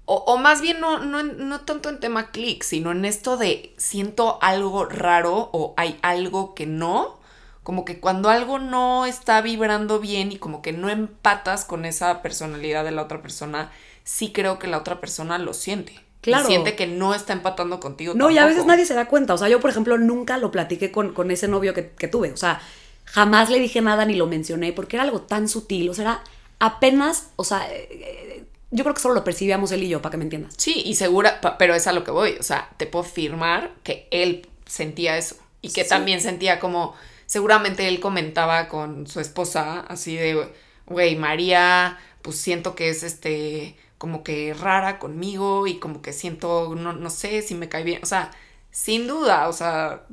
o, 0.07 0.38
más 0.38 0.61
bien 0.61 0.81
no, 0.81 0.99
no, 0.99 1.23
no 1.23 1.61
tanto 1.61 1.88
en 1.88 2.01
tema 2.01 2.31
clic, 2.31 2.62
sino 2.62 2.93
en 2.93 3.05
esto 3.05 3.37
de 3.37 3.75
siento 3.77 4.38
algo 4.43 4.87
raro 4.87 5.51
o 5.53 5.75
hay 5.77 5.99
algo 6.03 6.55
que 6.55 6.66
no. 6.66 7.21
Como 7.62 7.85
que 7.85 8.01
cuando 8.01 8.31
algo 8.31 8.59
no 8.59 9.05
está 9.07 9.43
vibrando 9.43 10.01
bien 10.01 10.33
y 10.33 10.38
como 10.38 10.62
que 10.62 10.73
no 10.73 10.88
empatas 10.88 11.64
con 11.64 11.85
esa 11.85 12.23
personalidad 12.23 12.85
de 12.85 12.90
la 12.90 13.03
otra 13.03 13.21
persona, 13.21 13.71
sí 14.11 14.33
creo 14.33 14.59
que 14.59 14.66
la 14.66 14.79
otra 14.79 15.01
persona 15.01 15.38
lo 15.38 15.55
siente. 15.55 15.94
Claro. 16.20 16.44
Y 16.44 16.49
siente 16.49 16.75
que 16.75 16.88
no 16.88 17.14
está 17.14 17.33
empatando 17.33 17.79
contigo. 17.79 18.12
No, 18.14 18.29
y 18.29 18.38
a 18.38 18.44
veces 18.44 18.66
nadie 18.66 18.85
se 18.85 18.94
da 18.94 19.07
cuenta. 19.07 19.35
O 19.35 19.38
sea, 19.38 19.49
yo, 19.49 19.61
por 19.61 19.70
ejemplo, 19.70 19.96
nunca 19.99 20.37
lo 20.37 20.51
platiqué 20.51 20.90
con, 20.90 21.14
con 21.14 21.31
ese 21.31 21.46
novio 21.46 21.73
que, 21.75 21.90
que, 21.90 22.09
tuve. 22.09 22.33
O 22.33 22.37
sea, 22.37 22.61
jamás 23.05 23.51
le 23.51 23.61
dije 23.61 23.81
nada 23.81 24.05
ni 24.05 24.14
lo 24.14 24.27
mencioné 24.27 24.73
porque 24.73 24.96
era 24.96 25.05
algo 25.05 25.23
tan 25.23 25.49
sutil. 25.49 25.88
O 25.88 25.94
sea, 25.94 26.03
era 26.03 26.25
apenas, 26.59 27.31
o 27.37 27.44
sea, 27.44 27.66
eh, 27.70 28.44
yo 28.73 28.83
creo 28.83 28.94
que 28.94 29.01
solo 29.01 29.14
lo 29.14 29.25
percibíamos 29.25 29.70
él 29.70 29.85
y 29.85 29.88
yo, 29.88 30.03
para 30.03 30.11
que 30.11 30.16
me 30.16 30.25
entiendas. 30.25 30.55
Sí, 30.57 30.83
y 30.85 30.96
segura, 30.96 31.40
pero 31.59 31.75
es 31.75 31.87
a 31.87 31.92
lo 31.92 32.03
que 32.03 32.11
voy. 32.11 32.37
O 32.40 32.42
sea, 32.42 32.68
te 32.77 32.87
puedo 32.87 33.05
afirmar 33.05 33.70
que 33.85 34.09
él 34.11 34.46
sentía 34.66 35.16
eso. 35.16 35.37
Y 35.62 35.73
que 35.73 35.85
también 35.85 36.20
sentía 36.20 36.59
como, 36.59 36.94
seguramente 37.27 37.87
él 37.87 38.01
comentaba 38.01 38.68
con 38.68 39.07
su 39.07 39.20
esposa, 39.20 39.81
así 39.88 40.16
de, 40.16 40.51
güey, 40.87 41.14
María, 41.14 41.99
pues 42.23 42.37
siento 42.37 42.75
que 42.75 42.88
es 42.88 43.05
este 43.05 43.77
como 44.01 44.25
que 44.25 44.55
rara 44.55 44.99
conmigo 44.99 45.67
y 45.67 45.79
como 45.79 46.01
que 46.01 46.15
siento, 46.15 46.75
no, 46.75 46.95
no 46.95 47.11
sé 47.11 47.43
si 47.43 47.55
me 47.55 47.69
cae 47.69 47.85
bien. 47.85 48.01
O 48.03 48.07
sea, 48.07 48.31
sin 48.71 49.07
duda, 49.07 49.47
o 49.47 49.53
sea, 49.53 50.07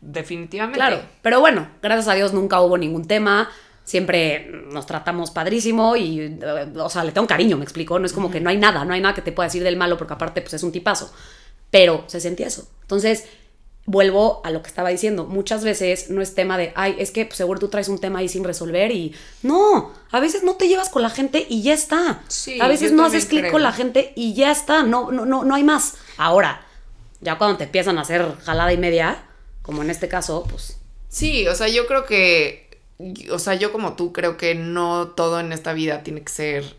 definitivamente. 0.00 0.76
Claro, 0.76 1.02
pero 1.22 1.38
bueno, 1.38 1.68
gracias 1.80 2.08
a 2.08 2.14
Dios 2.14 2.32
nunca 2.32 2.60
hubo 2.60 2.76
ningún 2.76 3.06
tema. 3.06 3.48
Siempre 3.84 4.50
nos 4.72 4.86
tratamos 4.86 5.30
padrísimo 5.30 5.94
y, 5.94 6.18
eh, 6.20 6.72
o 6.74 6.90
sea, 6.90 7.04
le 7.04 7.12
tengo 7.12 7.28
cariño, 7.28 7.56
me 7.56 7.62
explico. 7.62 7.96
No 8.00 8.06
es 8.06 8.12
como 8.12 8.28
que 8.28 8.40
no 8.40 8.50
hay 8.50 8.56
nada, 8.56 8.84
no 8.84 8.92
hay 8.92 9.00
nada 9.00 9.14
que 9.14 9.22
te 9.22 9.30
pueda 9.30 9.46
decir 9.46 9.62
del 9.62 9.76
malo 9.76 9.96
porque 9.96 10.14
aparte, 10.14 10.42
pues 10.42 10.54
es 10.54 10.64
un 10.64 10.72
tipazo. 10.72 11.14
Pero 11.70 12.02
se 12.08 12.20
sentía 12.20 12.48
eso. 12.48 12.68
Entonces, 12.82 13.28
vuelvo 13.88 14.42
a 14.44 14.50
lo 14.50 14.60
que 14.60 14.68
estaba 14.68 14.90
diciendo, 14.90 15.24
muchas 15.24 15.64
veces 15.64 16.10
no 16.10 16.20
es 16.20 16.34
tema 16.34 16.58
de, 16.58 16.74
ay, 16.76 16.96
es 16.98 17.10
que 17.10 17.24
pues, 17.24 17.38
seguro 17.38 17.58
tú 17.58 17.68
traes 17.68 17.88
un 17.88 17.98
tema 17.98 18.18
ahí 18.18 18.28
sin 18.28 18.44
resolver 18.44 18.92
y 18.92 19.14
no, 19.42 19.94
a 20.10 20.20
veces 20.20 20.42
no 20.42 20.56
te 20.56 20.68
llevas 20.68 20.90
con 20.90 21.00
la 21.00 21.08
gente 21.08 21.46
y 21.48 21.62
ya 21.62 21.72
está. 21.72 22.22
a 22.60 22.68
veces 22.68 22.92
no 22.92 23.06
haces 23.06 23.24
clic 23.24 23.50
con 23.50 23.62
la 23.62 23.72
gente 23.72 24.12
y 24.14 24.34
ya 24.34 24.52
está, 24.52 24.82
no, 24.82 25.10
no, 25.10 25.24
no, 25.24 25.42
no 25.42 25.54
hay 25.54 25.64
más. 25.64 25.94
Ahora, 26.18 26.66
ya 27.22 27.38
cuando 27.38 27.56
te 27.56 27.64
empiezan 27.64 27.96
a 27.96 28.02
hacer 28.02 28.30
jalada 28.44 28.74
y 28.74 28.76
media, 28.76 29.24
como 29.62 29.82
en 29.82 29.88
este 29.88 30.06
caso, 30.06 30.46
pues... 30.50 30.78
Sí, 31.08 31.48
o 31.48 31.54
sea, 31.54 31.68
yo 31.68 31.86
creo 31.86 32.04
que, 32.04 32.82
o 33.30 33.38
sea, 33.38 33.54
yo 33.54 33.72
como 33.72 33.94
tú 33.94 34.12
creo 34.12 34.36
que 34.36 34.54
no 34.54 35.08
todo 35.08 35.40
en 35.40 35.50
esta 35.54 35.72
vida 35.72 36.02
tiene 36.02 36.20
que 36.20 36.30
ser, 36.30 36.76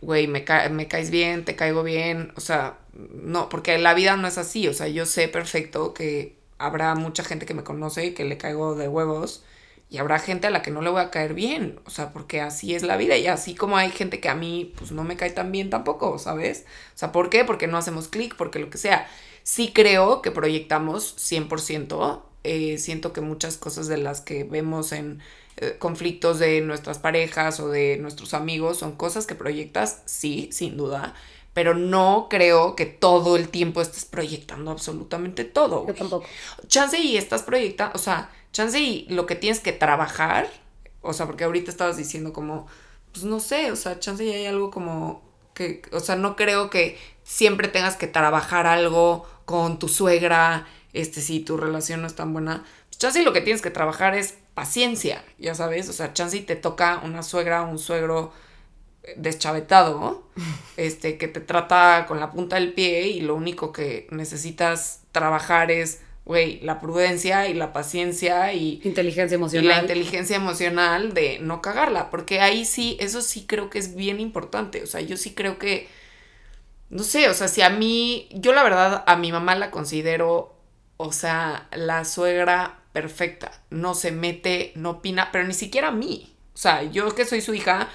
güey, 0.00 0.28
me, 0.28 0.44
me 0.70 0.86
caes 0.86 1.10
bien, 1.10 1.44
te 1.44 1.56
caigo 1.56 1.82
bien, 1.82 2.32
o 2.36 2.40
sea, 2.40 2.78
no, 2.92 3.48
porque 3.48 3.76
la 3.78 3.94
vida 3.94 4.16
no 4.16 4.28
es 4.28 4.38
así, 4.38 4.68
o 4.68 4.74
sea, 4.74 4.86
yo 4.86 5.06
sé 5.06 5.26
perfecto 5.26 5.92
que 5.92 6.40
habrá 6.62 6.94
mucha 6.94 7.24
gente 7.24 7.46
que 7.46 7.54
me 7.54 7.64
conoce 7.64 8.06
y 8.06 8.14
que 8.14 8.24
le 8.24 8.38
caigo 8.38 8.74
de 8.74 8.88
huevos 8.88 9.44
y 9.90 9.98
habrá 9.98 10.18
gente 10.18 10.46
a 10.46 10.50
la 10.50 10.62
que 10.62 10.70
no 10.70 10.80
le 10.80 10.88
voy 10.88 11.02
a 11.02 11.10
caer 11.10 11.34
bien, 11.34 11.78
o 11.84 11.90
sea, 11.90 12.12
porque 12.14 12.40
así 12.40 12.74
es 12.74 12.82
la 12.82 12.96
vida 12.96 13.16
y 13.18 13.26
así 13.26 13.54
como 13.54 13.76
hay 13.76 13.90
gente 13.90 14.20
que 14.20 14.30
a 14.30 14.34
mí 14.34 14.72
pues 14.78 14.90
no 14.90 15.04
me 15.04 15.16
cae 15.16 15.30
tan 15.30 15.52
bien 15.52 15.68
tampoco, 15.68 16.18
¿sabes? 16.18 16.64
O 16.94 16.98
sea, 16.98 17.12
¿por 17.12 17.28
qué? 17.28 17.44
Porque 17.44 17.66
no 17.66 17.76
hacemos 17.76 18.08
clic, 18.08 18.34
porque 18.36 18.58
lo 18.58 18.70
que 18.70 18.78
sea. 18.78 19.06
Sí 19.42 19.72
creo 19.74 20.22
que 20.22 20.30
proyectamos 20.30 21.14
100%, 21.18 22.22
eh, 22.44 22.78
siento 22.78 23.12
que 23.12 23.20
muchas 23.20 23.58
cosas 23.58 23.86
de 23.88 23.98
las 23.98 24.20
que 24.22 24.44
vemos 24.44 24.92
en 24.92 25.20
eh, 25.58 25.76
conflictos 25.78 26.38
de 26.38 26.62
nuestras 26.62 26.98
parejas 26.98 27.60
o 27.60 27.68
de 27.68 27.98
nuestros 27.98 28.34
amigos 28.34 28.78
son 28.78 28.96
cosas 28.96 29.26
que 29.26 29.34
proyectas, 29.34 30.02
sí, 30.06 30.48
sin 30.52 30.76
duda, 30.78 31.14
pero 31.54 31.74
no 31.74 32.28
creo 32.30 32.76
que 32.76 32.86
todo 32.86 33.36
el 33.36 33.48
tiempo 33.48 33.80
estés 33.80 34.04
proyectando 34.04 34.70
absolutamente 34.70 35.44
todo. 35.44 35.86
Yo 35.86 35.94
tampoco. 35.94 36.26
Chance 36.66 36.98
y 36.98 37.16
estás 37.16 37.42
proyectando, 37.42 37.94
o 37.94 37.98
sea, 37.98 38.30
chance 38.52 38.78
y 38.78 39.06
lo 39.08 39.26
que 39.26 39.34
tienes 39.34 39.60
que 39.60 39.72
trabajar, 39.72 40.48
o 41.00 41.12
sea, 41.12 41.26
porque 41.26 41.44
ahorita 41.44 41.70
estabas 41.70 41.96
diciendo 41.96 42.32
como, 42.32 42.66
pues 43.12 43.24
no 43.24 43.40
sé, 43.40 43.70
o 43.70 43.76
sea, 43.76 43.98
chance 43.98 44.24
y 44.24 44.30
hay 44.30 44.46
algo 44.46 44.70
como 44.70 45.22
que, 45.54 45.82
o 45.92 46.00
sea, 46.00 46.16
no 46.16 46.36
creo 46.36 46.70
que 46.70 46.98
siempre 47.24 47.68
tengas 47.68 47.96
que 47.96 48.06
trabajar 48.06 48.66
algo 48.66 49.26
con 49.44 49.78
tu 49.78 49.88
suegra, 49.88 50.66
este, 50.92 51.20
si 51.20 51.40
tu 51.40 51.56
relación 51.56 52.00
no 52.00 52.06
es 52.06 52.14
tan 52.14 52.32
buena. 52.32 52.64
Pues 52.88 52.98
chance 52.98 53.20
y 53.20 53.24
lo 53.24 53.32
que 53.32 53.42
tienes 53.42 53.62
que 53.62 53.70
trabajar 53.70 54.14
es 54.14 54.38
paciencia, 54.54 55.24
ya 55.38 55.54
sabes, 55.54 55.88
o 55.88 55.92
sea, 55.92 56.12
chance 56.12 56.36
y 56.36 56.40
te 56.40 56.56
toca 56.56 57.00
una 57.04 57.22
suegra, 57.22 57.62
un 57.62 57.78
suegro, 57.78 58.32
deschavetado, 59.16 60.22
este, 60.76 61.18
que 61.18 61.28
te 61.28 61.40
trata 61.40 62.06
con 62.06 62.20
la 62.20 62.30
punta 62.30 62.56
del 62.56 62.72
pie 62.72 63.08
y 63.08 63.20
lo 63.20 63.34
único 63.34 63.72
que 63.72 64.06
necesitas 64.10 65.02
trabajar 65.12 65.70
es, 65.70 66.00
güey, 66.24 66.60
la 66.60 66.80
prudencia 66.80 67.48
y 67.48 67.54
la 67.54 67.72
paciencia 67.72 68.52
y... 68.52 68.80
Inteligencia 68.84 69.34
emocional. 69.34 69.68
la 69.68 69.80
inteligencia 69.80 70.36
emocional 70.36 71.14
de 71.14 71.38
no 71.40 71.60
cagarla, 71.60 72.10
porque 72.10 72.40
ahí 72.40 72.64
sí, 72.64 72.96
eso 73.00 73.22
sí 73.22 73.44
creo 73.46 73.70
que 73.70 73.78
es 73.78 73.94
bien 73.94 74.20
importante, 74.20 74.82
o 74.82 74.86
sea, 74.86 75.00
yo 75.00 75.16
sí 75.16 75.34
creo 75.34 75.58
que, 75.58 75.88
no 76.90 77.02
sé, 77.02 77.28
o 77.28 77.34
sea, 77.34 77.48
si 77.48 77.62
a 77.62 77.70
mí, 77.70 78.28
yo 78.32 78.52
la 78.52 78.62
verdad 78.62 79.02
a 79.06 79.16
mi 79.16 79.32
mamá 79.32 79.56
la 79.56 79.70
considero, 79.70 80.54
o 80.96 81.12
sea, 81.12 81.66
la 81.72 82.04
suegra 82.04 82.78
perfecta, 82.92 83.50
no 83.70 83.94
se 83.94 84.12
mete, 84.12 84.72
no 84.76 84.90
opina, 84.90 85.30
pero 85.32 85.44
ni 85.44 85.54
siquiera 85.54 85.88
a 85.88 85.92
mí, 85.92 86.36
o 86.54 86.58
sea, 86.58 86.84
yo 86.84 87.12
que 87.16 87.24
soy 87.24 87.40
su 87.40 87.52
hija, 87.54 87.88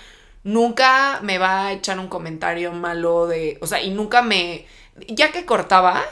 nunca 0.48 1.20
me 1.24 1.38
va 1.40 1.68
a 1.68 1.74
echar 1.74 2.00
un 2.00 2.08
comentario 2.08 2.72
malo 2.72 3.28
de, 3.28 3.58
o 3.62 3.68
sea, 3.68 3.82
y 3.82 3.90
nunca 3.90 4.22
me, 4.22 4.66
ya 5.10 5.32
que 5.34 5.46
cortaba, 5.46 6.06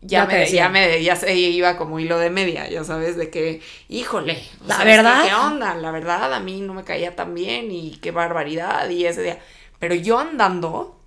ya, 0.00 0.26
me, 0.26 0.36
decía. 0.36 0.64
ya 0.64 0.68
me 0.68 1.02
ya 1.02 1.16
se 1.16 1.34
iba 1.34 1.76
como 1.76 1.98
hilo 1.98 2.18
de 2.18 2.30
media, 2.30 2.68
ya 2.68 2.84
sabes, 2.84 3.16
de 3.16 3.30
que, 3.30 3.62
híjole, 3.88 4.40
La 4.66 4.84
verdad. 4.84 5.24
¿qué 5.24 5.34
onda? 5.34 5.74
La 5.74 5.90
verdad, 5.90 6.32
a 6.32 6.38
mí 6.38 6.60
no 6.60 6.72
me 6.72 6.84
caía 6.84 7.16
tan 7.16 7.34
bien 7.34 7.72
y 7.72 7.98
qué 8.00 8.12
barbaridad 8.12 8.88
y 8.90 9.06
ese 9.06 9.22
día. 9.22 9.40
Pero 9.80 9.96
yo 9.96 10.20
andando 10.20 11.00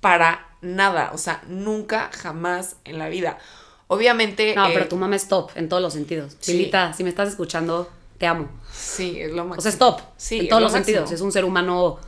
para 0.00 0.46
nada, 0.60 1.10
o 1.14 1.18
sea, 1.18 1.42
nunca, 1.46 2.10
jamás 2.12 2.76
en 2.84 2.98
la 2.98 3.08
vida. 3.08 3.38
Obviamente. 3.86 4.54
No, 4.54 4.66
eh, 4.66 4.72
pero 4.74 4.88
tu 4.88 4.96
mamá 4.96 5.16
es 5.16 5.28
top 5.28 5.52
en 5.54 5.70
todos 5.70 5.82
los 5.82 5.94
sentidos. 5.94 6.36
Sí. 6.40 6.52
Pilita, 6.52 6.92
si 6.92 7.02
me 7.02 7.08
estás 7.08 7.30
escuchando, 7.30 7.90
te 8.18 8.26
amo. 8.26 8.50
Sí, 8.74 9.20
es 9.20 9.30
lo 9.32 9.44
máximo. 9.44 9.58
O 9.58 9.60
sea, 9.62 9.70
es 9.70 9.78
top. 9.78 10.00
Sí, 10.16 10.40
en 10.40 10.48
todos 10.48 10.60
lo 10.60 10.66
los 10.66 10.72
máximo. 10.72 10.96
sentidos. 10.96 11.12
Es 11.12 11.20
un 11.20 11.32
ser 11.32 11.44
humano 11.44 11.98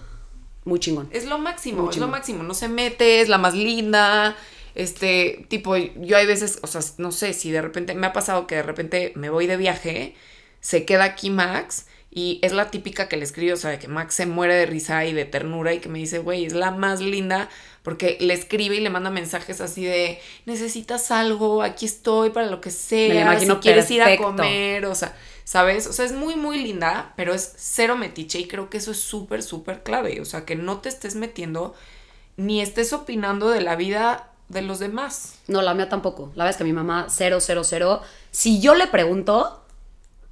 muy 0.65 0.81
chingón. 0.81 1.09
Es 1.13 1.27
lo 1.27 1.39
máximo, 1.39 1.83
Muy 1.85 1.91
es 1.95 1.97
lo 1.99 2.09
máximo. 2.09 2.43
No 2.43 2.55
se 2.55 2.69
mete, 2.69 3.21
es 3.21 3.29
la 3.29 3.39
más 3.39 3.55
linda. 3.55 4.37
Este, 4.75 5.47
tipo, 5.49 5.77
yo 5.77 6.17
hay 6.17 6.27
veces, 6.27 6.59
o 6.63 6.67
sea, 6.67 6.81
no 6.99 7.13
sé, 7.13 7.33
si 7.33 7.51
de 7.51 7.63
repente, 7.63 7.95
me 7.95 8.07
ha 8.07 8.13
pasado 8.13 8.47
que 8.47 8.57
de 8.57 8.63
repente 8.63 9.13
me 9.15 9.31
voy 9.31 9.47
de 9.47 9.57
viaje, 9.57 10.15
se 10.61 10.85
queda 10.85 11.05
aquí 11.05 11.31
Max 11.31 11.86
y 12.17 12.39
es 12.41 12.55
la 12.55 12.71
típica 12.71 13.11
que 13.11 13.19
le 13.19 13.25
escribo, 13.25 13.53
o 13.53 13.59
sea, 13.59 13.73
de 13.73 13.79
que 13.79 13.89
Max 13.89 14.15
se 14.15 14.25
muere 14.25 14.55
de 14.55 14.65
risa 14.65 15.05
y 15.05 15.13
de 15.13 15.27
ternura 15.27 15.75
y 15.75 15.81
que 15.81 15.91
me 15.91 15.99
dice, 15.99 16.19
güey, 16.19 16.47
es 16.47 16.55
la 16.55 16.71
más 16.71 17.01
linda 17.01 17.51
porque 17.83 18.17
le 18.19 18.33
escribe 18.33 18.75
y 18.75 18.81
le 18.81 18.89
manda 18.89 19.11
mensajes 19.11 19.61
así 19.61 19.85
de, 19.85 20.19
necesitas 20.47 21.11
algo, 21.11 21.63
aquí 21.63 21.85
estoy 21.85 22.31
para 22.31 22.47
lo 22.47 22.63
que 22.63 22.71
sea, 22.71 23.13
Me 23.13 23.21
imagino 23.21 23.57
si 23.57 23.61
quieres 23.61 23.91
ir 23.91 24.03
a 24.03 24.17
comer, 24.17 24.87
o 24.87 24.95
sea, 24.95 25.15
¿sabes? 25.45 25.87
O 25.89 25.93
sea, 25.93 26.07
es 26.07 26.13
muy, 26.13 26.37
muy 26.37 26.59
linda, 26.63 27.13
pero 27.17 27.35
es 27.35 27.53
cero 27.59 27.99
metiche 27.99 28.39
y 28.39 28.49
creo 28.49 28.71
que 28.71 28.79
eso 28.79 28.93
es 28.93 29.01
súper, 29.01 29.43
súper 29.43 29.83
clave. 29.83 30.19
O 30.23 30.25
sea, 30.25 30.47
que 30.47 30.57
no 30.57 30.79
te 30.79 30.89
estés 30.89 31.17
metiendo 31.17 31.75
ni 32.39 32.63
estés 32.63 32.95
opinando 32.95 33.51
de 33.51 33.61
la 33.61 33.77
vida 33.77 34.31
de 34.49 34.63
los 34.63 34.79
demás. 34.79 35.35
No, 35.49 35.61
la 35.61 35.75
mía 35.75 35.91
tampoco. 35.91 36.33
La 36.35 36.45
verdad 36.45 36.51
es 36.53 36.57
que 36.57 36.65
mi 36.65 36.73
mamá, 36.73 37.09
cero, 37.11 37.41
cero, 37.41 37.63
cero. 37.63 38.01
Si 38.31 38.59
yo 38.59 38.75
le 38.75 38.87
pregunto, 38.87 39.66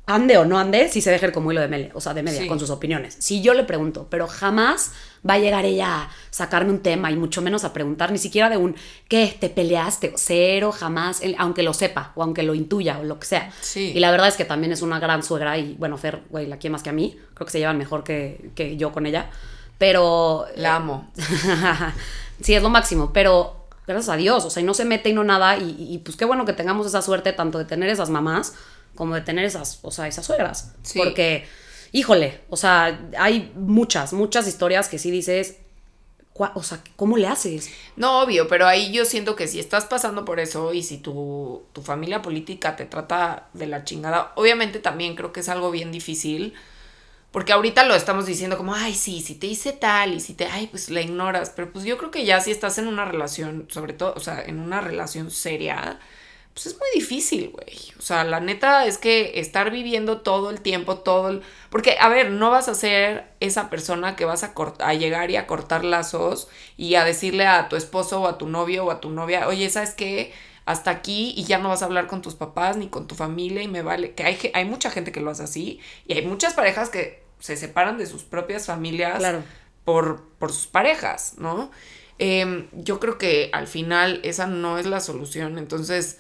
ande 0.07 0.36
o 0.36 0.44
no 0.44 0.59
ande, 0.59 0.88
si 0.90 1.00
se 1.00 1.11
deja 1.11 1.24
el 1.26 1.32
como 1.32 1.50
hilo 1.50 1.62
de 1.62 1.68
media, 1.68 1.90
o 1.94 2.00
sea, 2.00 2.12
de 2.12 2.22
media, 2.22 2.42
Sí. 2.42 2.46
con 2.46 2.61
sus 2.61 2.68
opiniones. 2.70 3.16
Si 3.20 3.40
yo 3.40 3.55
le 3.55 3.64
pregunto, 3.64 4.07
pero 4.11 4.26
jamás 4.26 4.92
va 5.28 5.34
a 5.34 5.38
llegar 5.38 5.64
ella 5.64 6.02
a 6.02 6.11
sacarme 6.30 6.70
un 6.72 6.80
tema 6.80 7.11
y 7.11 7.16
mucho 7.16 7.40
menos 7.40 7.64
a 7.64 7.72
preguntar, 7.72 8.12
ni 8.12 8.18
siquiera 8.18 8.50
de 8.50 8.59
un, 8.59 8.76
¿qué? 9.09 9.34
¿Te 9.40 9.48
peleaste? 9.48 10.12
Cero, 10.16 10.72
jamás, 10.72 11.22
aunque 11.38 11.62
lo 11.62 11.72
sepa 11.72 12.12
o 12.16 12.22
aunque 12.22 12.42
lo 12.42 12.55
intuya 12.55 12.98
o 12.98 13.05
lo 13.05 13.18
que 13.18 13.26
sea. 13.26 13.50
Sí. 13.62 13.92
Y 13.94 14.00
la 14.00 14.11
verdad 14.11 14.28
es 14.28 14.36
que 14.36 14.44
también 14.44 14.72
es 14.72 14.82
una 14.82 14.98
gran 15.00 15.22
suegra 15.22 15.57
y, 15.57 15.74
bueno, 15.78 15.96
Fer, 15.96 16.20
güey, 16.28 16.46
la 16.46 16.59
quiere 16.59 16.72
más 16.72 16.82
que 16.82 16.90
a 16.90 16.92
mí. 16.92 17.16
Creo 17.32 17.46
que 17.46 17.52
se 17.52 17.59
llevan 17.59 17.78
mejor 17.78 18.05
que, 18.05 18.50
que 18.55 18.76
yo 18.76 18.92
con 18.92 19.07
ella. 19.07 19.30
Pero... 19.78 20.44
La 20.57 20.76
amo. 20.76 21.11
sí, 22.40 22.55
es 22.55 22.62
lo 22.62 22.68
máximo, 22.70 23.12
pero 23.12 23.66
gracias 23.86 24.09
a 24.11 24.16
Dios, 24.16 24.44
o 24.44 24.50
sea, 24.50 24.62
y 24.62 24.66
no 24.66 24.74
se 24.74 24.84
mete 24.84 25.09
y 25.11 25.12
no 25.12 25.24
nada, 25.24 25.57
y, 25.59 25.76
y, 25.78 25.98
pues 25.98 26.16
qué 26.16 26.24
bueno 26.24 26.44
que 26.44 26.52
tengamos 26.52 26.86
esa 26.86 27.02
suerte 27.02 27.32
tanto 27.32 27.59
de 27.59 27.64
tener 27.64 27.88
esas 27.90 28.09
mamás 28.11 28.55
como 28.95 29.14
de 29.14 29.20
tener 29.20 29.45
esas, 29.45 29.80
o 29.82 29.90
sea, 29.90 30.09
esas 30.09 30.26
suegras. 30.26 30.74
Sí. 30.82 30.99
Porque, 30.99 31.47
híjole, 31.92 32.40
o 32.49 32.57
sea, 32.57 33.01
hay 33.18 33.53
muchas, 33.55 34.12
muchas 34.12 34.47
historias 34.47 34.88
que 34.88 34.99
sí 34.99 35.11
dices, 35.11 35.57
o 36.36 36.62
sea, 36.62 36.80
¿cómo 36.97 37.16
le 37.16 37.28
haces? 37.28 37.70
No, 37.97 38.20
obvio, 38.22 38.49
pero 38.49 38.66
ahí 38.66 38.92
yo 38.92 39.05
siento 39.05 39.36
que 39.36 39.47
si 39.47 39.61
estás 39.61 39.84
pasando 39.84 40.24
por 40.24 40.40
eso 40.40 40.74
y 40.74 40.82
si 40.82 40.99
tu, 40.99 41.64
tu 41.72 41.82
familia 41.82 42.22
política 42.22 42.74
te 42.74 42.86
trata 42.86 43.49
de 43.53 43.66
la 43.66 43.84
chingada, 43.84 44.32
obviamente 44.34 44.80
también 44.80 45.14
creo 45.14 45.32
que 45.32 45.40
es 45.40 45.49
algo 45.49 45.70
bien 45.70 45.92
difícil. 45.92 46.55
Porque 47.30 47.53
ahorita 47.53 47.84
lo 47.84 47.97
estamos 47.97 48.26
diciendo 48.26 48.57
como, 48.57 48.76
ay, 48.76 48.95
sí, 48.95 49.20
si 49.20 49.34
te 49.34 49.49
hice 49.49 49.72
tal 49.72 50.14
y 50.14 50.20
si 50.20 50.34
te, 50.34 50.47
ay, 50.47 50.68
pues 50.68 50.88
la 50.88 51.01
ignoras. 51.01 51.51
Pero 51.51 51.72
pues 51.72 51.84
yo 51.84 51.99
creo 51.99 52.12
que 52.12 52.24
ya 52.24 52.40
si 52.40 52.53
estás 52.53 52.78
en 52.78 52.86
una 52.86 53.05
relación, 53.05 53.66
sobre 53.70 53.92
todo, 53.92 54.14
o 54.16 54.20
sea, 54.20 54.40
en 54.45 54.61
una 54.61 54.80
relación 54.80 55.32
seria, 55.32 55.99
pues 56.55 56.66
es 56.66 56.78
muy 56.78 56.88
difícil, 56.94 57.50
güey. 57.50 57.76
O 57.98 58.02
sea, 58.02 58.22
la 58.24 58.38
neta 58.40 58.86
es 58.86 58.96
que 58.96 59.40
estar 59.40 59.70
viviendo 59.72 60.20
todo 60.20 60.50
el 60.50 60.61
tiempo, 60.61 60.98
todo 60.98 61.28
el... 61.28 61.42
Porque, 61.68 61.96
a 62.00 62.09
ver, 62.09 62.30
no 62.30 62.50
vas 62.50 62.68
a 62.68 62.74
ser 62.74 63.24
esa 63.40 63.68
persona 63.70 64.14
que 64.16 64.24
vas 64.24 64.44
a, 64.44 64.55
cort- 64.55 64.80
a 64.80 64.94
llegar 64.94 65.30
y 65.32 65.36
a 65.36 65.46
cortar 65.48 65.84
lazos 65.84 66.48
y 66.76 66.94
a 66.94 67.05
decirle 67.05 67.46
a 67.46 67.68
tu 67.68 67.74
esposo 67.76 68.20
o 68.22 68.28
a 68.28 68.38
tu 68.38 68.46
novio 68.48 68.84
o 68.84 68.90
a 68.92 69.00
tu 69.00 69.11
novia, 69.11 69.48
oye, 69.48 69.68
¿sabes 69.68 69.94
qué? 69.94 70.32
Hasta 70.64 70.92
aquí 70.92 71.34
y 71.36 71.42
ya 71.44 71.59
no 71.59 71.68
vas 71.70 71.82
a 71.82 71.86
hablar 71.86 72.07
con 72.07 72.22
tus 72.22 72.36
papás 72.36 72.76
ni 72.76 72.88
con 72.88 73.07
tu 73.09 73.16
familia 73.16 73.62
y 73.62 73.68
me 73.68 73.82
vale. 73.82 74.12
Que 74.14 74.22
hay, 74.22 74.38
hay 74.55 74.64
mucha 74.64 74.90
gente 74.90 75.11
que 75.12 75.20
lo 75.20 75.30
hace 75.32 75.42
así 75.42 75.80
y 76.07 76.12
hay 76.14 76.24
muchas 76.24 76.55
parejas 76.55 76.88
que 76.88 77.22
se 77.40 77.57
separan 77.57 77.98
de 77.98 78.07
sus 78.07 78.22
propias 78.22 78.66
familias 78.66 79.18
Claro. 79.18 79.42
por, 79.84 80.22
por 80.38 80.52
sus 80.52 80.68
parejas, 80.68 81.34
¿no? 81.36 81.70
Em, 82.18 82.68
yo 82.72 83.00
creo 83.00 83.18
que 83.18 83.50
al 83.52 83.66
final 83.66 84.20
esa 84.22 84.46
no 84.46 84.78
es 84.78 84.86
la 84.86 85.00
solución, 85.00 85.59
entonces, 85.59 86.18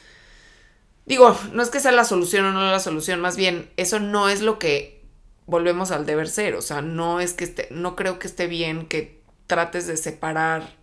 digo, 1.06 1.36
no 1.52 1.62
es 1.62 1.70
que 1.70 1.80
sea 1.80 1.92
la 1.92 2.04
solución 2.04 2.44
o 2.46 2.52
no 2.52 2.60
la 2.70 2.80
solución, 2.80 3.20
más 3.20 3.36
bien, 3.36 3.70
eso 3.76 4.00
no 4.00 4.28
es 4.28 4.40
lo 4.42 4.58
que 4.58 5.02
volvemos 5.46 5.90
al 5.90 6.06
deber 6.06 6.28
ser, 6.28 6.54
o 6.54 6.62
sea, 6.62 6.80
no 6.82 7.20
es 7.20 7.34
que 7.34 7.44
esté, 7.44 7.68
no 7.70 7.96
creo 7.96 8.18
que 8.18 8.26
esté 8.26 8.46
bien 8.46 8.86
que 8.86 9.20
trates 9.46 9.86
de 9.86 9.96
separar 9.96 10.76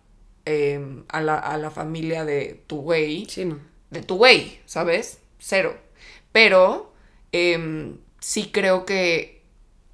em, 0.44 1.04
a, 1.08 1.20
la, 1.20 1.36
a 1.38 1.56
la 1.58 1.70
familia 1.70 2.24
de 2.24 2.62
tu 2.66 2.80
güey 2.82 3.26
Sí, 3.28 3.44
no. 3.44 3.58
de 3.90 4.02
tu 4.02 4.16
güey, 4.16 4.60
¿sabes? 4.66 5.18
Cero. 5.38 5.76
Pero 6.32 6.92
em, 7.32 7.98
sí 8.20 8.50
creo 8.52 8.84
que 8.86 9.42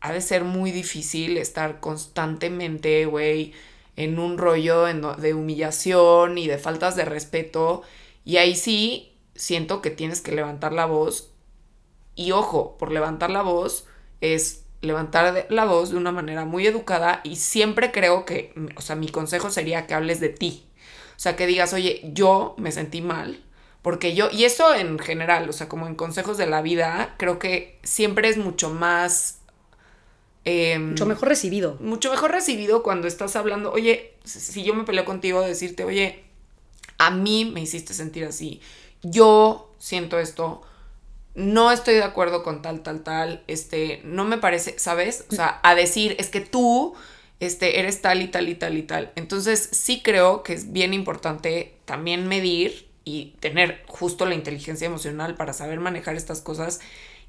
ha 0.00 0.12
de 0.12 0.20
ser 0.20 0.44
muy 0.44 0.70
difícil 0.70 1.36
estar 1.38 1.80
constantemente, 1.80 3.06
güey, 3.06 3.52
en 3.96 4.18
un 4.18 4.38
rollo 4.38 4.86
en 4.88 5.02
de 5.18 5.34
humillación 5.34 6.38
y 6.38 6.46
de 6.46 6.58
faltas 6.58 6.94
de 6.96 7.04
respeto. 7.04 7.82
Y 8.24 8.36
ahí 8.36 8.54
sí 8.54 9.12
siento 9.38 9.82
que 9.82 9.90
tienes 9.90 10.20
que 10.22 10.32
levantar 10.32 10.74
la 10.74 10.86
voz. 10.86 11.32
Y 12.16 12.32
ojo, 12.32 12.76
por 12.78 12.92
levantar 12.92 13.30
la 13.30 13.42
voz 13.42 13.86
es 14.20 14.64
levantar 14.82 15.46
la 15.50 15.64
voz 15.64 15.90
de 15.90 15.96
una 15.96 16.12
manera 16.12 16.44
muy 16.46 16.66
educada 16.66 17.20
y 17.24 17.36
siempre 17.36 17.92
creo 17.92 18.24
que, 18.26 18.54
o 18.76 18.82
sea, 18.82 18.96
mi 18.96 19.08
consejo 19.08 19.50
sería 19.50 19.86
que 19.86 19.94
hables 19.94 20.20
de 20.20 20.30
ti. 20.30 20.66
O 21.16 21.20
sea, 21.20 21.36
que 21.36 21.46
digas, 21.46 21.72
oye, 21.74 22.02
yo 22.14 22.54
me 22.58 22.72
sentí 22.72 23.02
mal, 23.02 23.44
porque 23.82 24.14
yo, 24.14 24.30
y 24.32 24.44
eso 24.44 24.74
en 24.74 24.98
general, 25.00 25.48
o 25.50 25.52
sea, 25.52 25.68
como 25.68 25.86
en 25.88 25.96
consejos 25.96 26.38
de 26.38 26.46
la 26.46 26.62
vida, 26.62 27.16
creo 27.18 27.40
que 27.40 27.80
siempre 27.84 28.28
es 28.28 28.38
mucho 28.38 28.70
más... 28.70 29.40
em, 30.44 30.90
Mucho 30.90 31.06
mejor 31.06 31.28
recibido. 31.28 31.76
mucho 31.80 32.10
mejor 32.10 32.32
recibido 32.32 32.82
cuando 32.82 33.08
estás 33.08 33.36
hablando, 33.36 33.72
oye, 33.72 34.14
si 34.24 34.40
si 34.40 34.62
yo 34.64 34.74
me 34.74 34.84
peleo 34.84 35.04
contigo, 35.04 35.42
decirte, 35.42 35.84
oye, 35.84 36.24
a 36.98 37.10
mí 37.10 37.44
me 37.46 37.60
hiciste 37.62 37.94
sentir 37.94 38.24
así, 38.24 38.60
yo 39.02 39.74
siento 39.78 40.18
esto, 40.18 40.62
no 41.34 41.70
estoy 41.70 41.94
de 41.94 42.02
acuerdo 42.02 42.42
con 42.42 42.62
tal, 42.62 42.82
tal, 42.82 43.02
tal, 43.02 43.44
este, 43.46 44.00
no 44.04 44.24
me 44.24 44.38
parece, 44.38 44.78
¿sabes? 44.78 45.24
O 45.30 45.34
sea, 45.34 45.60
a 45.62 45.74
decir, 45.74 46.16
es 46.18 46.30
que 46.30 46.40
tú, 46.40 46.94
este, 47.38 47.78
eres 47.78 48.02
tal 48.02 48.22
y 48.22 48.28
tal 48.28 48.48
y 48.48 48.56
tal 48.56 48.76
y 48.76 48.82
tal. 48.82 49.12
Entonces, 49.14 49.68
sí 49.72 50.02
creo 50.02 50.42
que 50.42 50.52
es 50.54 50.72
bien 50.72 50.94
importante 50.94 51.78
también 51.84 52.26
medir 52.26 52.88
y 53.04 53.36
tener 53.40 53.84
justo 53.86 54.26
la 54.26 54.34
inteligencia 54.34 54.86
emocional 54.86 55.36
para 55.36 55.52
saber 55.52 55.78
manejar 55.78 56.16
estas 56.16 56.40
cosas 56.40 56.80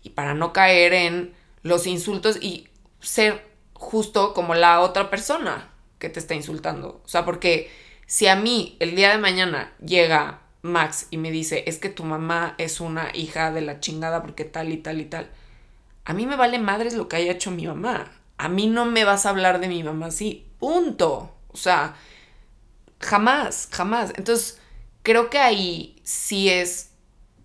y 0.01 0.09
para 0.09 0.33
no 0.33 0.53
caer 0.53 0.93
en 0.93 1.33
los 1.61 1.85
insultos 1.85 2.37
y 2.41 2.67
ser 2.99 3.47
justo 3.73 4.33
como 4.33 4.55
la 4.55 4.81
otra 4.81 5.09
persona 5.09 5.69
que 5.99 6.09
te 6.09 6.19
está 6.19 6.33
insultando. 6.33 7.01
O 7.05 7.07
sea, 7.07 7.25
porque 7.25 7.69
si 8.07 8.27
a 8.27 8.35
mí 8.35 8.75
el 8.79 8.95
día 8.95 9.11
de 9.11 9.19
mañana 9.19 9.73
llega 9.85 10.41
Max 10.61 11.07
y 11.09 11.17
me 11.17 11.31
dice, 11.31 11.63
es 11.67 11.77
que 11.77 11.89
tu 11.89 12.03
mamá 12.03 12.55
es 12.57 12.81
una 12.81 13.15
hija 13.15 13.51
de 13.51 13.61
la 13.61 13.79
chingada 13.79 14.21
porque 14.21 14.45
tal 14.45 14.71
y 14.71 14.77
tal 14.77 14.99
y 14.99 15.05
tal, 15.05 15.29
a 16.05 16.13
mí 16.13 16.25
me 16.25 16.35
vale 16.35 16.59
madres 16.59 16.95
lo 16.95 17.07
que 17.07 17.17
haya 17.17 17.31
hecho 17.31 17.51
mi 17.51 17.67
mamá. 17.67 18.11
A 18.37 18.49
mí 18.49 18.67
no 18.67 18.85
me 18.85 19.03
vas 19.03 19.25
a 19.25 19.29
hablar 19.29 19.59
de 19.59 19.67
mi 19.67 19.83
mamá 19.83 20.07
así. 20.07 20.47
Punto. 20.59 21.35
O 21.49 21.57
sea, 21.57 21.95
jamás, 22.99 23.69
jamás. 23.71 24.13
Entonces, 24.15 24.59
creo 25.03 25.29
que 25.29 25.39
ahí 25.39 25.99
sí 26.03 26.49
es 26.49 26.91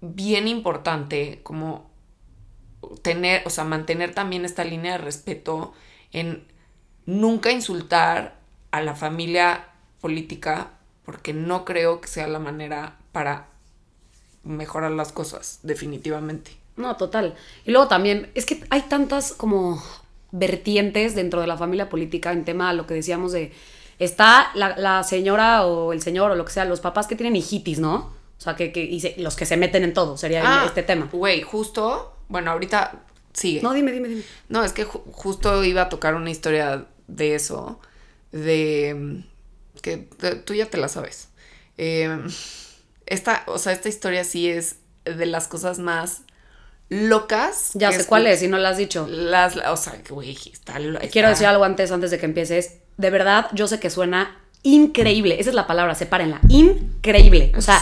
bien 0.01 0.49
importante 0.49 1.41
como 1.43 1.91
tener, 3.03 3.43
o 3.47 3.51
sea, 3.51 3.65
mantener 3.65 4.15
también 4.15 4.45
esta 4.45 4.65
línea 4.65 4.93
de 4.93 4.99
respeto 4.99 5.73
en 6.13 6.47
nunca 7.07 7.51
insultar 7.51 8.39
a 8.71 8.81
la 8.81 8.95
familia 8.95 9.69
política 10.01 10.73
porque 11.05 11.33
no 11.33 11.65
creo 11.65 12.01
que 12.01 12.09
sea 12.09 12.27
la 12.29 12.39
manera 12.39 12.99
para 13.15 13.47
mejorar 14.43 14.91
las 14.91 15.13
cosas, 15.13 15.61
definitivamente. 15.63 16.51
No, 16.77 16.97
total. 16.97 17.35
Y 17.65 17.71
luego 17.71 17.89
también, 17.89 18.31
es 18.35 18.45
que 18.45 18.63
hay 18.69 18.83
tantas 18.83 19.33
como 19.33 19.83
vertientes 20.33 21.15
dentro 21.15 21.41
de 21.41 21.47
la 21.47 21.57
familia 21.57 21.89
política 21.89 22.33
en 22.33 22.45
tema 22.45 22.69
a 22.71 22.73
lo 22.73 22.87
que 22.87 22.95
decíamos 22.95 23.33
de, 23.33 23.53
está 24.01 24.51
la, 24.55 24.77
la 24.77 25.03
señora 25.05 25.65
o 25.65 25.93
el 25.93 26.03
señor 26.03 26.33
o 26.33 26.35
lo 26.35 26.45
que 26.45 26.53
sea, 26.53 26.65
los 26.65 26.81
papás 26.81 27.07
que 27.07 27.15
tienen 27.17 27.37
hijitis, 27.37 27.79
¿no? 27.79 28.13
O 28.37 28.41
sea, 28.45 28.57
que, 28.57 28.73
que 28.73 28.83
y 28.83 29.01
se- 29.01 29.15
los 29.19 29.37
que 29.37 29.47
se 29.47 29.57
meten 29.57 29.85
en 29.85 29.95
todo, 29.95 30.17
sería 30.19 30.43
Ah, 30.45 30.65
este 30.67 30.83
tema. 30.83 31.09
Güey, 31.13 31.43
justo, 31.43 32.17
bueno, 32.29 32.51
ahorita 32.51 33.05
sigue. 33.33 33.63
No, 33.63 33.73
dime, 33.73 33.93
dime, 33.93 34.09
dime. 34.09 34.23
No, 34.49 34.65
es 34.65 34.73
que 34.73 34.85
ju- 34.85 35.03
justo 35.13 35.63
iba 35.65 35.83
a 35.83 35.89
tocar 35.89 36.17
una 36.17 36.31
historia 36.31 36.87
de 37.07 37.37
eso, 37.37 37.79
de 38.33 39.23
que 39.81 39.99
tú 40.45 40.55
ya 40.55 40.67
te 40.67 40.77
la 40.79 40.89
sabes. 40.89 41.29
Eh, 41.79 42.19
esta, 43.07 43.43
o 43.47 43.59
sea, 43.59 43.73
esta 43.73 43.89
historia 43.89 44.25
sí 44.25 44.49
es 44.49 44.77
de 45.05 45.27
las 45.27 45.49
cosas 45.49 45.79
más 45.79 46.23
locas. 46.89 47.71
Ya 47.75 47.91
sé 47.93 48.07
cuál 48.07 48.27
es, 48.27 48.41
si 48.41 48.49
no 48.49 48.59
la 48.59 48.71
has 48.71 48.77
dicho. 48.77 49.07
Las, 49.09 49.57
o 49.57 49.77
sea, 49.77 49.95
güey, 50.09 50.33
está, 50.53 50.79
está- 50.79 51.09
Quiero 51.09 51.29
decir 51.29 51.47
algo 51.47 51.65
antes, 51.65 51.91
antes 51.93 52.11
de 52.11 52.19
que 52.19 52.27
empieces. 52.27 52.77
De 52.97 53.11
verdad, 53.11 53.47
yo 53.53 53.67
sé 53.67 53.81
que 53.81 53.91
suena 53.91 54.41
increíble. 54.63 55.37
Esa 55.41 55.51
es 55.51 55.57
la 55.57 55.67
palabra, 55.67 55.95
sepárenla. 55.95 56.41
Increíble. 56.49 57.53
O 57.57 57.61
sea, 57.61 57.81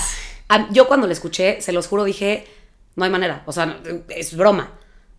a- 0.49 0.69
yo 0.73 0.89
cuando 0.89 1.07
la 1.07 1.13
escuché, 1.13 1.61
se 1.61 1.73
los 1.73 1.87
juro, 1.87 2.05
dije, 2.05 2.47
no 2.97 3.05
hay 3.05 3.11
manera. 3.11 3.43
O 3.47 3.53
sea, 3.53 3.81
es 4.09 4.37
broma. 4.37 4.73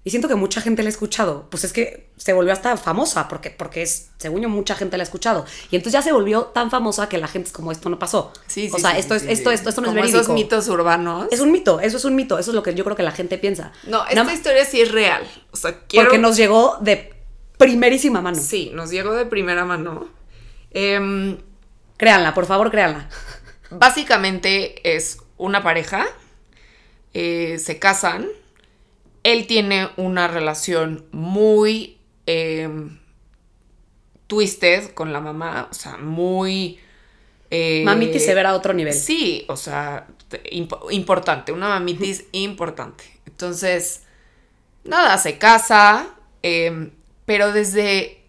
Y 0.05 0.09
siento 0.09 0.27
que 0.27 0.35
mucha 0.35 0.59
gente 0.59 0.83
la 0.83 0.89
ha 0.89 0.91
escuchado. 0.91 1.47
Pues 1.49 1.63
es 1.63 1.71
que 1.71 2.09
se 2.17 2.33
volvió 2.33 2.51
hasta 2.51 2.75
famosa, 2.75 3.27
porque, 3.29 3.51
porque 3.51 3.81
es, 3.83 4.09
según 4.17 4.41
yo, 4.41 4.49
mucha 4.49 4.75
gente 4.75 4.97
la 4.97 5.03
ha 5.03 5.05
escuchado. 5.05 5.45
Y 5.71 5.77
entonces 5.77 5.93
ya 5.93 6.01
se 6.01 6.11
volvió 6.11 6.43
tan 6.47 6.69
famosa 6.69 7.07
que 7.07 7.17
la 7.17 7.27
gente 7.29 7.47
es 7.47 7.53
como, 7.53 7.71
esto 7.71 7.89
no 7.89 7.99
pasó. 7.99 8.33
Sí, 8.47 8.67
sí, 8.69 8.75
o 8.75 8.79
sea, 8.79 8.91
sí, 8.91 8.99
esto, 8.99 9.17
sí, 9.17 9.25
es, 9.29 9.39
esto, 9.39 9.51
esto, 9.51 9.69
esto 9.69 9.81
no 9.81 9.87
es 9.89 9.93
verídico. 9.93 10.19
esos 10.19 10.33
mitos 10.33 10.67
urbanos. 10.67 11.27
Es 11.31 11.39
un 11.39 11.51
mito, 11.53 11.79
eso 11.79 11.95
es 11.97 12.03
un 12.05 12.15
mito. 12.15 12.37
Eso 12.37 12.51
es 12.51 12.55
lo 12.55 12.63
que 12.63 12.73
yo 12.75 12.83
creo 12.83 12.97
que 12.97 13.03
la 13.03 13.13
gente 13.13 13.37
piensa. 13.37 13.71
No, 13.85 13.99
Nada- 13.99 14.09
esta 14.11 14.33
historia 14.33 14.65
sí 14.65 14.81
es 14.81 14.91
real. 14.91 15.23
O 15.51 15.57
sea, 15.57 15.79
quiero... 15.87 16.07
Porque 16.09 16.19
nos 16.19 16.35
llegó 16.35 16.77
de 16.81 17.13
primerísima 17.57 18.21
mano. 18.21 18.41
Sí, 18.41 18.71
nos 18.73 18.89
llegó 18.91 19.13
de 19.13 19.25
primera 19.25 19.63
mano. 19.63 20.09
Em, 20.71 21.37
Créanla, 21.95 22.33
por 22.33 22.45
favor, 22.45 22.69
créanla. 22.71 23.07
básicamente 23.69 24.95
es 24.95 25.19
una 25.37 25.63
pareja, 25.63 26.05
eh, 27.13 27.59
se 27.59 27.79
casan, 27.79 28.27
él 29.23 29.47
tiene 29.47 29.89
una 29.97 30.27
relación 30.27 31.05
muy 31.11 31.97
em, 32.25 32.99
twisted 34.27 34.91
con 34.93 35.13
la 35.13 35.19
mamá, 35.19 35.67
o 35.69 35.73
sea, 35.73 35.97
muy... 35.97 36.79
eh, 37.51 37.83
Mamitis 37.85 38.25
se 38.25 38.33
verá 38.33 38.51
a 38.51 38.55
otro 38.55 38.73
nivel. 38.73 38.93
Sí, 38.93 39.45
o 39.47 39.57
sea, 39.57 40.07
te- 40.29 40.43
impo- 40.51 40.91
importante, 40.91 41.51
una 41.51 41.69
mamitis 41.69 42.25
importante. 42.33 43.03
Entonces, 43.25 44.03
nada, 44.83 45.17
se 45.17 45.37
casa, 45.37 46.15
em, 46.43 46.91
pero 47.25 47.51
desde 47.51 48.23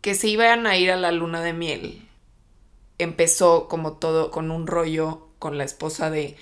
que 0.00 0.14
se 0.14 0.28
iban 0.28 0.66
a 0.66 0.76
ir 0.76 0.90
a 0.90 0.96
la 0.96 1.12
luna 1.12 1.42
de 1.42 1.52
miel, 1.52 2.08
empezó 2.98 3.68
como 3.68 3.94
todo 3.94 4.30
con 4.30 4.50
un 4.50 4.66
rollo 4.66 5.28
con 5.38 5.58
la 5.58 5.64
esposa 5.64 6.10
de, 6.10 6.36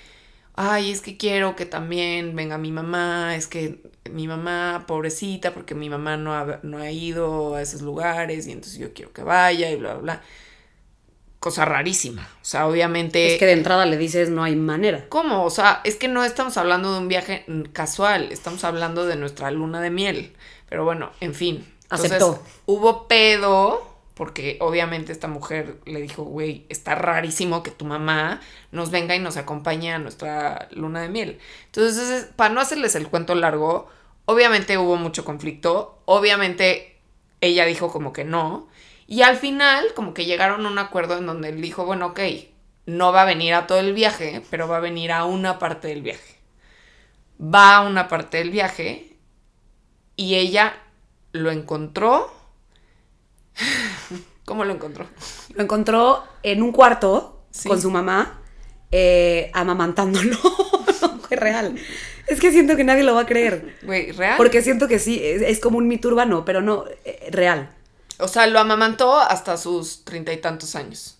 ay, 0.55 0.91
es 0.91 1.01
que 1.01 1.17
quiero 1.17 1.55
que 1.55 1.65
también 1.65 2.35
venga 2.35 2.57
mi 2.57 2.71
mamá, 2.71 3.35
es 3.35 3.47
que 3.47 3.81
mi 4.11 4.27
mamá, 4.27 4.85
pobrecita, 4.87 5.53
porque 5.53 5.75
mi 5.75 5.89
mamá 5.89 6.17
no 6.17 6.33
ha, 6.33 6.59
no 6.63 6.77
ha 6.77 6.91
ido 6.91 7.55
a 7.55 7.61
esos 7.61 7.81
lugares 7.81 8.47
y 8.47 8.51
entonces 8.51 8.79
yo 8.79 8.93
quiero 8.93 9.13
que 9.13 9.23
vaya 9.23 9.69
y 9.71 9.75
bla, 9.75 9.93
bla, 9.93 10.01
bla. 10.01 10.21
Cosa 11.39 11.65
rarísima. 11.65 12.29
O 12.41 12.45
sea, 12.45 12.67
obviamente... 12.67 13.33
Es 13.33 13.39
que 13.39 13.47
de 13.47 13.53
entrada 13.53 13.87
le 13.87 13.97
dices 13.97 14.29
no 14.29 14.43
hay 14.43 14.55
manera. 14.55 15.07
¿Cómo? 15.09 15.43
O 15.43 15.49
sea, 15.49 15.81
es 15.83 15.95
que 15.95 16.07
no 16.07 16.23
estamos 16.23 16.55
hablando 16.57 16.93
de 16.93 16.99
un 16.99 17.07
viaje 17.07 17.45
casual, 17.73 18.31
estamos 18.31 18.63
hablando 18.63 19.07
de 19.07 19.15
nuestra 19.15 19.49
luna 19.49 19.81
de 19.81 19.89
miel. 19.89 20.33
Pero 20.69 20.85
bueno, 20.85 21.11
en 21.19 21.33
fin. 21.33 21.67
Entonces, 21.83 22.11
Aceptó. 22.11 22.43
hubo 22.67 23.07
pedo, 23.07 23.90
porque 24.21 24.57
obviamente 24.61 25.11
esta 25.11 25.27
mujer 25.27 25.79
le 25.85 25.99
dijo, 25.99 26.21
güey, 26.23 26.65
está 26.69 26.93
rarísimo 26.93 27.63
que 27.63 27.71
tu 27.71 27.85
mamá 27.85 28.39
nos 28.71 28.91
venga 28.91 29.15
y 29.15 29.19
nos 29.19 29.35
acompañe 29.37 29.91
a 29.93 29.97
nuestra 29.99 30.67
luna 30.71 31.01
de 31.01 31.09
miel. 31.09 31.39
Entonces, 31.65 32.09
es- 32.09 32.25
para 32.35 32.53
no 32.53 32.61
hacerles 32.61 32.93
el 32.95 33.07
cuento 33.09 33.33
largo, 33.33 33.89
obviamente 34.25 34.77
hubo 34.77 34.95
mucho 34.97 35.25
conflicto, 35.25 36.01
obviamente 36.05 36.99
ella 37.41 37.65
dijo 37.65 37.91
como 37.91 38.13
que 38.13 38.23
no, 38.23 38.67
y 39.07 39.23
al 39.23 39.37
final 39.37 39.85
como 39.95 40.13
que 40.13 40.25
llegaron 40.25 40.65
a 40.65 40.69
un 40.69 40.77
acuerdo 40.77 41.17
en 41.17 41.25
donde 41.25 41.49
él 41.49 41.59
dijo, 41.61 41.85
bueno, 41.85 42.07
ok, 42.07 42.19
no 42.85 43.11
va 43.11 43.23
a 43.23 43.25
venir 43.25 43.53
a 43.55 43.65
todo 43.67 43.79
el 43.79 43.93
viaje, 43.93 44.43
pero 44.51 44.67
va 44.67 44.77
a 44.77 44.81
venir 44.81 45.11
a 45.11 45.25
una 45.25 45.57
parte 45.59 45.87
del 45.87 46.01
viaje. 46.03 46.35
Va 47.41 47.75
a 47.77 47.81
una 47.81 48.07
parte 48.07 48.37
del 48.37 48.51
viaje 48.51 49.17
y 50.15 50.35
ella 50.35 50.75
lo 51.31 51.51
encontró. 51.51 52.31
¿Cómo 54.45 54.65
lo 54.65 54.73
encontró? 54.73 55.07
Lo 55.53 55.63
encontró 55.63 56.23
en 56.43 56.61
un 56.61 56.71
cuarto 56.71 57.37
Sí. 57.51 57.67
con 57.67 57.81
su 57.81 57.91
mamá, 57.91 58.39
eh, 58.91 59.51
amamantándolo. 59.53 60.37
no, 61.01 61.19
fue 61.27 61.35
real. 61.37 61.75
Es 62.27 62.39
que 62.39 62.51
siento 62.51 62.77
que 62.77 62.83
nadie 62.85 63.03
lo 63.03 63.13
va 63.13 63.21
a 63.21 63.25
creer. 63.25 63.75
Güey, 63.83 64.11
real. 64.13 64.35
Porque 64.37 64.61
siento 64.61 64.87
que 64.87 64.99
sí, 64.99 65.19
es, 65.21 65.41
es 65.41 65.59
como 65.59 65.77
un 65.77 65.87
mito 65.87 66.07
urbano, 66.07 66.45
pero 66.45 66.61
no, 66.61 66.85
eh, 67.03 67.27
real. 67.31 67.69
O 68.19 68.27
sea, 68.29 68.47
lo 68.47 68.57
amamantó 68.59 69.19
hasta 69.19 69.57
sus 69.57 70.05
treinta 70.05 70.31
y 70.31 70.37
tantos 70.37 70.75
años. 70.75 71.17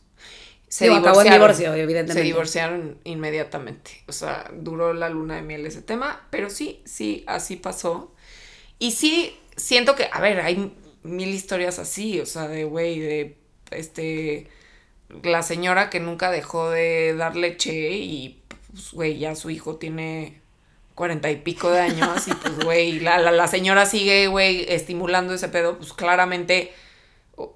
Se 0.70 0.86
Digo, 0.86 0.96
acabó 0.98 1.22
en 1.22 1.32
divorciaron. 1.34 1.40
divorcio, 1.58 1.74
evidentemente. 1.84 2.22
Se 2.22 2.26
divorciaron 2.26 2.98
inmediatamente. 3.04 3.92
O 4.08 4.14
sea, 4.14 4.50
duró 4.54 4.94
la 4.94 5.10
luna 5.10 5.36
de 5.36 5.42
miel 5.42 5.66
ese 5.66 5.82
tema, 5.82 6.26
pero 6.30 6.50
sí, 6.50 6.82
sí, 6.86 7.26
así 7.28 7.58
pasó. 7.58 8.14
Y 8.80 8.92
sí, 8.92 9.38
siento 9.58 9.96
que, 9.96 10.08
a 10.10 10.22
ver, 10.22 10.40
hay 10.40 10.74
mil 11.04 11.30
historias 11.30 11.80
así, 11.80 12.20
o 12.20 12.26
sea, 12.26 12.48
de 12.48 12.64
güey, 12.64 13.00
de 13.00 13.38
este, 13.72 14.48
la 15.24 15.44
señora 15.44 15.90
que 15.90 16.00
nunca 16.00 16.32
dejó 16.32 16.70
de 16.70 17.16
dar 17.16 17.36
leche 17.36 17.92
y, 17.92 18.42
pues, 18.72 18.92
güey, 18.92 19.18
ya 19.18 19.36
su 19.36 19.50
hijo 19.50 19.76
tiene 19.78 20.40
cuarenta 20.96 21.32
y 21.32 21.38
pico 21.38 21.72
de 21.72 21.80
años 21.80 22.28
y 22.28 22.34
pues, 22.34 22.60
güey, 22.60 23.00
la, 23.00 23.18
la, 23.18 23.32
la 23.32 23.48
señora 23.48 23.86
sigue, 23.86 24.28
güey, 24.28 24.66
estimulando 24.68 25.34
ese 25.34 25.50
pedo, 25.50 25.78
pues 25.78 25.94
claramente 25.94 26.74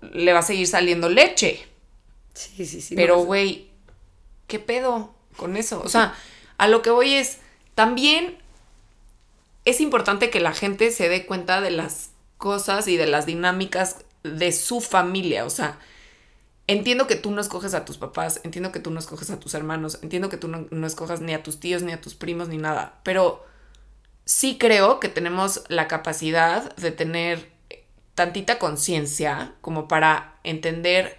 le 0.01 0.33
va 0.33 0.39
a 0.39 0.43
seguir 0.43 0.67
saliendo 0.67 1.09
leche. 1.09 1.65
Sí, 2.33 2.65
sí, 2.65 2.81
sí. 2.81 2.95
Pero, 2.95 3.19
güey, 3.19 3.67
¿qué 4.47 4.59
pedo 4.59 5.13
con 5.37 5.57
eso? 5.57 5.81
O 5.83 5.89
sea, 5.89 6.15
a 6.57 6.67
lo 6.67 6.81
que 6.81 6.89
voy 6.89 7.13
es, 7.13 7.39
también 7.75 8.37
es 9.65 9.81
importante 9.81 10.29
que 10.29 10.39
la 10.39 10.53
gente 10.53 10.91
se 10.91 11.09
dé 11.09 11.25
cuenta 11.25 11.61
de 11.61 11.71
las 11.71 12.11
cosas 12.37 12.87
y 12.87 12.97
de 12.97 13.07
las 13.07 13.25
dinámicas 13.25 14.05
de 14.23 14.51
su 14.51 14.81
familia. 14.81 15.45
O 15.45 15.49
sea, 15.49 15.79
entiendo 16.67 17.07
que 17.07 17.15
tú 17.15 17.31
no 17.31 17.41
escoges 17.41 17.73
a 17.73 17.85
tus 17.85 17.97
papás, 17.97 18.41
entiendo 18.43 18.71
que 18.71 18.79
tú 18.79 18.91
no 18.91 18.99
escoges 18.99 19.29
a 19.29 19.39
tus 19.39 19.53
hermanos, 19.53 19.99
entiendo 20.01 20.29
que 20.29 20.37
tú 20.37 20.47
no, 20.47 20.67
no 20.71 20.87
escojas 20.87 21.21
ni 21.21 21.33
a 21.33 21.43
tus 21.43 21.59
tíos, 21.59 21.83
ni 21.83 21.91
a 21.91 22.01
tus 22.01 22.15
primos, 22.15 22.47
ni 22.47 22.57
nada. 22.57 22.99
Pero 23.03 23.45
sí 24.25 24.57
creo 24.57 24.99
que 24.99 25.09
tenemos 25.09 25.63
la 25.69 25.87
capacidad 25.87 26.75
de 26.75 26.91
tener 26.91 27.51
tantita 28.15 28.59
conciencia 28.59 29.53
como 29.61 29.87
para 29.87 30.39
entender 30.43 31.17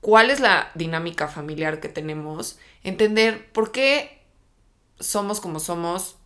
cuál 0.00 0.30
es 0.30 0.40
la 0.40 0.70
dinámica 0.74 1.28
familiar 1.28 1.80
que 1.80 1.88
tenemos, 1.88 2.58
entender 2.82 3.50
por 3.52 3.72
qué 3.72 4.22
somos 5.00 5.40
como 5.40 5.60
somos, 5.60 6.16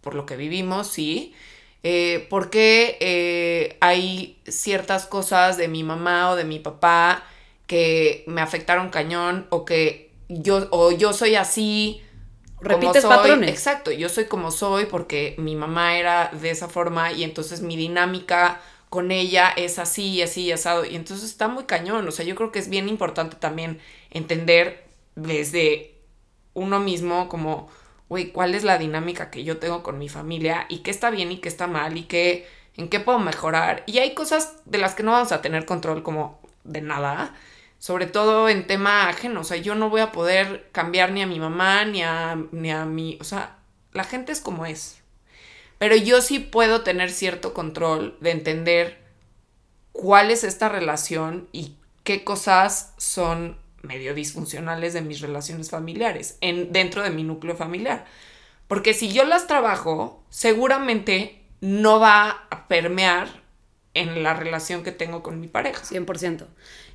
por 0.00 0.14
lo 0.14 0.26
que 0.26 0.36
vivimos, 0.36 0.88
sí, 0.88 1.34
eh, 1.82 2.26
por 2.28 2.50
qué 2.50 2.96
eh, 3.00 3.76
hay 3.80 4.38
ciertas 4.46 5.06
cosas 5.06 5.56
de 5.56 5.68
mi 5.68 5.84
mamá 5.84 6.30
o 6.30 6.36
de 6.36 6.44
mi 6.44 6.58
papá 6.58 7.24
que 7.66 8.24
me 8.26 8.40
afectaron 8.40 8.90
cañón 8.90 9.46
o 9.50 9.64
que 9.64 10.10
yo, 10.28 10.68
o 10.70 10.90
yo 10.92 11.12
soy 11.12 11.36
así. 11.36 12.02
como 12.58 12.68
Repites 12.68 13.02
soy. 13.02 13.10
patrones. 13.10 13.50
Exacto, 13.50 13.92
yo 13.92 14.08
soy 14.08 14.24
como 14.24 14.50
soy 14.50 14.86
porque 14.86 15.34
mi 15.38 15.54
mamá 15.54 15.96
era 15.98 16.30
de 16.32 16.50
esa 16.50 16.68
forma 16.68 17.12
y 17.12 17.22
entonces 17.24 17.60
mi 17.60 17.76
dinámica 17.76 18.60
con 18.88 19.10
ella 19.12 19.50
es 19.56 19.78
así 19.78 20.08
y 20.14 20.22
así 20.22 20.42
y 20.42 20.52
asado. 20.52 20.84
Y 20.84 20.96
entonces 20.96 21.28
está 21.28 21.48
muy 21.48 21.64
cañón. 21.64 22.08
O 22.08 22.10
sea, 22.10 22.24
yo 22.24 22.34
creo 22.34 22.52
que 22.52 22.58
es 22.58 22.68
bien 22.68 22.88
importante 22.88 23.36
también 23.36 23.80
entender 24.10 24.84
desde 25.14 25.94
uno 26.54 26.80
mismo 26.80 27.28
como, 27.28 27.68
güey, 28.08 28.32
cuál 28.32 28.54
es 28.54 28.64
la 28.64 28.78
dinámica 28.78 29.30
que 29.30 29.44
yo 29.44 29.58
tengo 29.58 29.82
con 29.82 29.98
mi 29.98 30.08
familia 30.08 30.66
y 30.68 30.78
qué 30.78 30.90
está 30.90 31.10
bien 31.10 31.30
y 31.32 31.38
qué 31.38 31.48
está 31.48 31.66
mal 31.66 31.96
y 31.96 32.04
qué, 32.04 32.48
en 32.76 32.88
qué 32.88 33.00
puedo 33.00 33.18
mejorar. 33.18 33.82
Y 33.86 33.98
hay 33.98 34.14
cosas 34.14 34.56
de 34.64 34.78
las 34.78 34.94
que 34.94 35.02
no 35.02 35.12
vamos 35.12 35.32
a 35.32 35.42
tener 35.42 35.66
control 35.66 36.02
como 36.02 36.40
de 36.64 36.80
nada. 36.80 37.34
Sobre 37.78 38.06
todo 38.06 38.48
en 38.48 38.66
tema 38.66 39.08
ajeno. 39.08 39.40
O 39.40 39.44
sea, 39.44 39.56
yo 39.56 39.74
no 39.74 39.90
voy 39.90 40.00
a 40.00 40.10
poder 40.12 40.68
cambiar 40.72 41.12
ni 41.12 41.22
a 41.22 41.26
mi 41.26 41.38
mamá 41.38 41.84
ni 41.84 42.02
a, 42.02 42.36
ni 42.50 42.70
a 42.70 42.84
mi... 42.84 43.18
O 43.20 43.24
sea, 43.24 43.58
la 43.92 44.04
gente 44.04 44.32
es 44.32 44.40
como 44.40 44.66
es. 44.66 45.00
Pero 45.78 45.94
yo 45.94 46.20
sí 46.20 46.40
puedo 46.40 46.82
tener 46.82 47.10
cierto 47.10 47.54
control 47.54 48.16
de 48.20 48.32
entender 48.32 48.98
cuál 49.92 50.30
es 50.30 50.44
esta 50.44 50.68
relación 50.68 51.48
y 51.52 51.76
qué 52.02 52.24
cosas 52.24 52.94
son 52.96 53.58
medio 53.82 54.14
disfuncionales 54.14 54.92
de 54.92 55.02
mis 55.02 55.20
relaciones 55.20 55.70
familiares, 55.70 56.36
en, 56.40 56.72
dentro 56.72 57.02
de 57.02 57.10
mi 57.10 57.22
núcleo 57.22 57.56
familiar. 57.56 58.04
Porque 58.66 58.92
si 58.94 59.12
yo 59.12 59.24
las 59.24 59.46
trabajo, 59.46 60.22
seguramente 60.30 61.40
no 61.60 62.00
va 62.00 62.46
a 62.50 62.68
permear 62.68 63.28
en 63.94 64.22
la 64.22 64.34
relación 64.34 64.82
que 64.82 64.92
tengo 64.92 65.22
con 65.22 65.40
mi 65.40 65.48
pareja. 65.48 65.82
100%. 65.84 66.46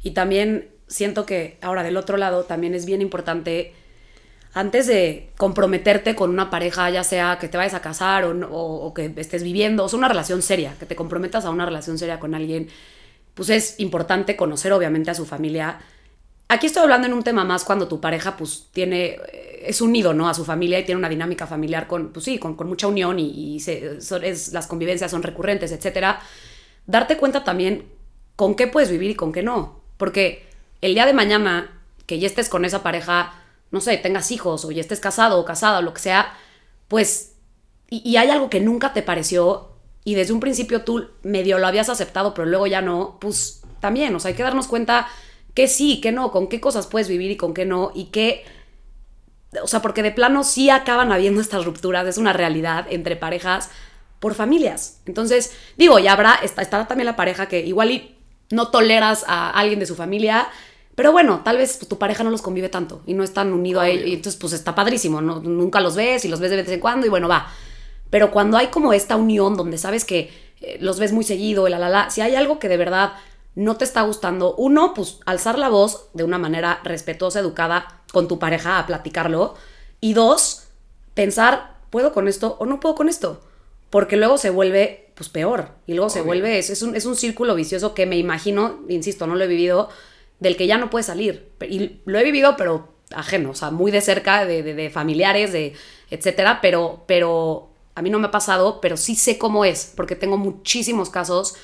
Y 0.04 0.12
también 0.12 0.70
siento 0.88 1.26
que 1.26 1.58
ahora 1.62 1.84
del 1.84 1.98
otro 1.98 2.18
lado 2.18 2.44
también 2.44 2.76
es 2.76 2.86
bien 2.86 3.02
importante, 3.02 3.74
antes 4.54 4.86
de 4.86 5.32
comprometerte 5.38 6.16
con 6.16 6.30
una 6.30 6.50
pareja, 6.52 6.90
ya 6.92 7.04
sea 7.04 7.40
que 7.40 7.48
te 7.48 7.58
vayas 7.58 7.74
a 7.74 7.82
casar 7.82 8.24
o, 8.26 8.32
o- 8.48 8.86
o 8.86 8.94
que 8.94 9.12
estés 9.18 9.42
viviendo, 9.44 9.84
o 9.84 9.90
sea, 9.90 9.98
una 9.98 10.08
relación 10.08 10.42
seria, 10.44 10.76
que 10.80 10.86
te 10.86 10.96
comprometas 10.96 11.46
a 11.46 11.50
una 11.50 11.66
relación 11.66 11.98
seria 11.98 12.20
con 12.20 12.36
alguien, 12.36 12.70
pues 13.34 13.50
es 13.50 13.80
importante 13.80 14.36
conocer 14.36 14.72
obviamente 14.74 15.10
a 15.10 15.16
su 15.16 15.26
familia. 15.26 15.80
Aquí 16.48 16.68
estoy 16.68 16.84
hablando 16.84 17.08
en 17.08 17.14
un 17.14 17.24
tema 17.24 17.44
más 17.44 17.64
cuando 17.64 17.88
tu 17.88 18.00
pareja 18.00 18.38
pues 18.38 18.68
tiene 18.72 19.18
eh, 19.32 19.54
es 19.66 19.82
unido, 19.82 20.14
¿no? 20.14 20.30
A 20.30 20.34
su 20.34 20.46
familia 20.46 20.80
y 20.80 20.86
tiene 20.86 21.00
una 21.00 21.10
dinámica 21.10 21.48
familiar 21.48 21.88
con, 21.88 22.12
pues 22.12 22.26
sí, 22.26 22.38
con, 22.38 22.56
mucha 22.68 22.88
unión 22.88 23.18
y, 23.20 23.62
las 23.66 24.68
convivencias 24.68 25.12
son 25.12 25.24
recurrentes, 25.24 25.72
etcétera. 25.72 26.20
Darte 26.86 27.18
cuenta 27.18 27.44
también 27.44 27.86
con 28.36 28.56
qué 28.56 28.68
puedes 28.68 28.90
vivir 28.90 29.12
y 29.12 29.16
con 29.16 29.32
qué 29.32 29.44
no. 29.44 29.82
Porque 29.98 30.46
el 30.82 30.94
día 30.94 31.06
de 31.06 31.14
mañana 31.14 31.82
que 32.06 32.20
ya 32.20 32.28
estés 32.28 32.50
con 32.50 32.66
esa 32.66 32.84
pareja, 32.84 33.34
no 33.72 33.80
sé, 33.80 33.98
tengas 33.98 34.32
hijos 34.32 34.66
o 34.66 34.72
ya 34.72 34.82
estés 34.82 35.00
casado 35.00 35.40
o 35.40 35.46
casada 35.46 35.80
o 35.80 35.82
lo 35.82 35.94
que 35.94 36.02
sea, 36.02 36.34
pues, 36.88 37.36
y, 37.90 38.08
y 38.08 38.18
hay 38.18 38.30
algo 38.30 38.50
que 38.50 38.60
nunca 38.60 38.94
te 38.94 39.02
pareció 39.02 39.70
y 40.04 40.16
desde 40.16 40.34
un 40.34 40.40
principio 40.40 40.84
tú 40.84 41.10
medio 41.24 41.58
lo 41.60 41.68
habías 41.68 41.90
aceptado, 41.90 42.34
pero 42.34 42.46
luego 42.46 42.68
ya 42.68 42.82
no, 42.82 43.18
pues 43.22 43.62
también, 43.80 44.14
o 44.16 44.20
sea, 44.20 44.30
hay 44.30 44.36
que 44.36 44.44
darnos 44.44 44.68
cuenta 44.68 45.08
que 45.54 45.68
sí, 45.68 46.02
que 46.02 46.12
no, 46.12 46.32
con 46.32 46.48
qué 46.48 46.60
cosas 46.60 46.88
puedes 46.88 47.08
vivir 47.08 47.32
y 47.32 47.38
con 47.38 47.54
qué 47.54 47.66
no, 47.66 47.92
y 47.94 48.06
qué 48.06 48.44
o 49.62 49.68
sea, 49.68 49.82
porque 49.82 50.02
de 50.04 50.12
plano 50.12 50.44
sí 50.44 50.70
acaban 50.70 51.12
habiendo 51.12 51.42
estas 51.42 51.66
rupturas, 51.66 52.08
es 52.08 52.18
una 52.18 52.34
realidad 52.34 52.88
entre 52.90 53.16
parejas 53.16 53.70
por 54.20 54.34
familias. 54.36 55.02
Entonces, 55.06 55.54
digo, 55.78 56.00
ya 56.00 56.14
habrá, 56.14 56.36
estará 56.36 56.88
también 56.88 57.06
la 57.06 57.16
pareja 57.16 57.48
que 57.48 57.60
igual 57.60 57.92
y 57.92 58.16
no 58.50 58.70
toleras 58.70 59.26
a 59.28 59.50
alguien 59.50 59.80
de 59.80 59.86
su 59.86 59.96
familia, 59.96 60.48
pero 60.96 61.12
bueno, 61.12 61.42
tal 61.44 61.58
vez 61.58 61.80
tu 61.80 61.98
pareja 61.98 62.24
no 62.24 62.30
los 62.30 62.42
convive 62.42 62.70
tanto 62.70 63.02
y 63.06 63.14
no 63.14 63.24
están 63.24 63.52
unido 63.52 63.80
a 63.80 63.90
él, 63.90 64.08
y 64.08 64.14
entonces 64.14 64.40
pues 64.40 64.54
está 64.54 64.76
padrísimo, 64.76 65.22
¿no? 65.22 65.40
nunca 65.40 65.80
los 65.82 65.96
ves 65.96 66.24
y 66.24 66.28
los 66.28 66.40
ves 66.40 66.52
de 66.52 66.58
vez 66.58 66.70
en 66.70 66.80
cuando 66.80 67.06
y 67.06 67.10
bueno, 67.10 67.28
va. 67.28 67.52
Pero 68.10 68.32
cuando 68.32 68.58
hay 68.58 68.68
como 68.68 68.94
esta 68.94 69.16
unión 69.16 69.58
donde 69.58 69.78
sabes 69.78 70.06
que 70.06 70.32
eh, 70.62 70.78
los 70.80 71.00
ves 71.00 71.12
muy 71.12 71.24
seguido, 71.24 71.68
la 71.68 71.80
la 71.80 71.90
la, 71.90 72.10
si 72.10 72.22
hay 72.22 72.36
algo 72.36 72.60
que 72.60 72.70
de 72.70 72.78
verdad 72.78 73.14
no 73.56 73.78
te 73.78 73.86
está 73.86 74.02
gustando, 74.02 74.56
uno, 74.56 74.94
pues 74.94 75.20
alzar 75.26 75.60
la 75.60 75.70
voz 75.70 76.10
de 76.14 76.24
una 76.24 76.38
manera 76.38 76.80
respetuosa, 76.84 77.40
educada 77.40 78.02
con 78.12 78.28
tu 78.28 78.40
pareja 78.40 78.80
a 78.80 78.86
platicarlo. 78.86 79.56
Y 80.02 80.14
dos, 80.14 80.68
pensar, 81.14 81.78
¿puedo 81.90 82.14
con 82.14 82.28
esto 82.28 82.58
o 82.60 82.66
no 82.66 82.80
puedo 82.80 82.96
con 82.96 83.10
esto? 83.10 83.42
Porque 83.90 84.18
luego 84.18 84.38
se 84.38 84.50
vuelve, 84.50 85.12
pues 85.16 85.30
peor. 85.30 85.70
Y 85.86 85.94
luego 85.94 86.10
se 86.10 86.22
vuelve, 86.22 86.58
es, 86.58 86.72
es, 86.72 86.82
un, 86.82 86.96
es 86.96 87.06
un 87.06 87.16
círculo 87.16 87.54
vicioso 87.54 87.94
que 87.94 88.06
me 88.06 88.18
imagino, 88.18 88.80
insisto, 88.90 89.28
no 89.28 89.36
lo 89.36 89.44
he 89.44 89.48
vivido, 89.48 89.90
del 90.40 90.58
que 90.58 90.66
ya 90.66 90.78
no 90.78 90.90
puede 90.90 91.04
salir. 91.04 91.52
Y 91.62 92.00
lo 92.06 92.18
he 92.18 92.24
vivido, 92.24 92.56
pero 92.58 92.90
ajeno, 93.14 93.52
o 93.52 93.56
sea, 93.56 93.70
muy 93.70 93.92
de 93.92 94.02
cerca, 94.02 94.46
de, 94.46 94.64
de, 94.64 94.74
de 94.74 94.90
familiares, 94.90 95.54
de 95.54 95.74
etcétera, 96.10 96.60
pero, 96.62 97.04
pero 97.06 97.70
a 97.94 98.02
mí 98.02 98.10
no 98.10 98.18
me 98.18 98.28
ha 98.28 98.32
pasado, 98.32 98.82
pero 98.82 98.98
sí 98.98 99.16
sé 99.16 99.38
cómo 99.38 99.66
es, 99.66 99.94
porque 99.96 100.16
tengo 100.16 100.38
muchísimos 100.38 101.12
casos 101.12 101.56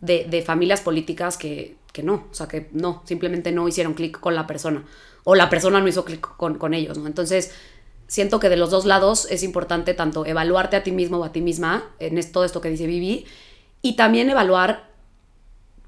de, 0.00 0.42
familias 0.42 0.80
políticas 0.80 1.36
que, 1.36 1.76
no, 2.02 2.26
o 2.30 2.34
sea, 2.34 2.46
que 2.46 2.68
no, 2.72 3.02
simplemente 3.04 3.52
no 3.52 3.66
hicieron 3.66 3.94
clic 3.94 4.20
con 4.20 4.34
la 4.34 4.46
persona 4.46 4.84
o 5.24 5.34
la 5.34 5.50
persona 5.50 5.80
no 5.80 5.88
hizo 5.88 6.04
clic 6.04 6.20
con, 6.36 6.74
ellos, 6.74 6.96
¿no? 6.96 7.06
Entonces, 7.06 7.52
siento 8.06 8.40
que 8.40 8.48
de 8.48 8.56
los 8.56 8.70
dos 8.70 8.86
lados 8.86 9.26
es 9.30 9.42
importante 9.42 9.94
tanto 9.94 10.24
evaluarte 10.24 10.76
a 10.76 10.82
ti 10.82 10.92
mismo 10.92 11.18
o 11.18 11.24
a 11.24 11.32
ti 11.32 11.40
misma 11.40 11.90
en 11.98 12.32
todo 12.32 12.44
esto 12.44 12.60
que 12.60 12.70
dice 12.70 12.86
Vivi 12.86 13.26
y 13.82 13.96
también 13.96 14.30
evaluar, 14.30 14.88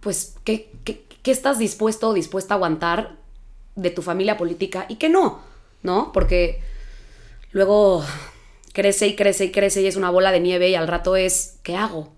pues, 0.01 0.35
qué, 0.45 0.71
qué, 0.85 1.05
qué 1.23 1.31
estás 1.31 1.59
dispuesto 1.59 2.09
o 2.09 2.15
dispuesta 2.15 2.55
a 2.55 2.57
aguantar 2.57 3.17
de 3.77 3.91
tu 3.91 4.03
familia 4.03 4.37
política 4.37 4.87
y 4.89 4.97
qué 4.97 5.09
no, 5.09 5.41
¿no? 5.83 6.13
Porque 6.13 6.61
luego 7.53 8.05
crece 8.73 9.07
y 9.07 9.17
crece 9.17 9.47
y 9.47 9.53
crece 9.53 9.83
y 9.83 9.87
es 9.87 9.97
una 9.97 10.11
bola 10.11 10.33
de 10.33 10.41
nieve 10.41 10.69
y 10.69 10.75
al 10.75 10.89
rato 10.89 11.17
es, 11.17 11.59
¿qué 11.63 11.77
hago? 11.77 12.13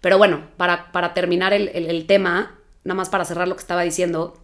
Pero 0.00 0.18
bueno, 0.18 0.42
para, 0.56 0.92
para 0.92 1.14
terminar 1.14 1.52
el, 1.52 2.06
tema, 2.06 2.58
nada 2.84 2.94
más 2.94 3.08
para 3.08 3.24
cerrar 3.24 3.48
lo 3.48 3.56
que 3.56 3.62
estaba 3.62 3.82
diciendo, 3.82 4.38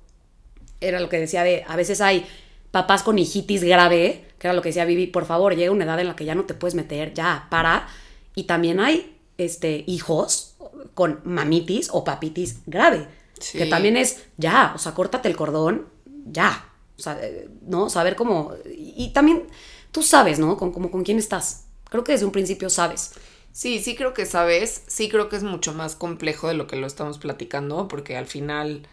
era 0.81 1.01
lo 1.01 1.09
que 1.09 1.19
decía 1.19 1.45
de, 1.45 1.65
a 1.69 1.77
veces 1.77 2.01
hay 2.01 2.27
papás 2.71 3.03
con 3.03 3.19
hijitis 3.19 3.63
grave, 3.63 4.25
que 4.39 4.49
era 4.49 4.55
lo 4.55 4.63
que 4.63 4.71
decía 4.71 4.85
Vivi, 4.85 5.07
por 5.07 5.27
favor, 5.27 5.55
llega 5.55 5.71
una 5.71 5.85
edad 5.85 6.01
en 6.01 6.09
la 6.09 6.17
que 6.17 6.25
ya 6.25 6.35
no 6.35 6.45
te 6.45 6.55
puedes 6.55 6.75
meter, 6.75 7.15
ya, 7.15 7.47
para. 7.51 7.89
Y 8.35 8.45
también 8.45 8.81
hay 8.81 9.17
este, 9.39 9.85
hijos 9.87 10.57
con 10.95 11.21
mamitis 11.25 11.89
o 11.93 12.05
papitis 12.05 12.59
grave, 12.67 13.07
que 13.53 13.67
también 13.67 13.97
es, 13.97 14.25
ya, 14.37 14.73
o 14.75 14.79
sea, 14.79 14.93
córtate 14.93 15.29
el 15.29 15.37
cordón, 15.37 15.87
ya. 16.27 16.69
O 16.99 17.03
sea, 17.03 17.19
eh, 17.21 17.49
¿no? 17.63 17.91
Saber 17.91 18.17
cómo... 18.17 18.53
Y, 18.67 19.13
también 19.13 19.45
tú 19.91 20.03
sabes, 20.03 20.39
¿no? 20.39 20.57
Con, 20.57 20.73
como, 20.73 20.91
con 20.91 21.03
quién 21.03 21.19
estás. 21.19 21.65
Creo 21.91 22.05
que 22.05 22.13
desde 22.13 22.27
un 22.27 22.33
principio 22.33 22.71
sabes. 22.71 23.13
Sí, 23.55 23.79
sí 23.81 23.95
creo 23.95 24.15
que 24.15 24.27
sabes, 24.27 24.83
sí 24.89 25.09
creo 25.09 25.29
que 25.29 25.37
es 25.37 25.45
mucho 25.45 25.73
más 25.75 25.95
complejo 25.95 26.49
de 26.49 26.55
lo 26.55 26.67
que 26.67 26.75
lo 26.77 26.87
estamos 26.89 27.19
platicando, 27.19 27.87
porque 27.89 28.17
al 28.17 28.27
final, 28.27 28.87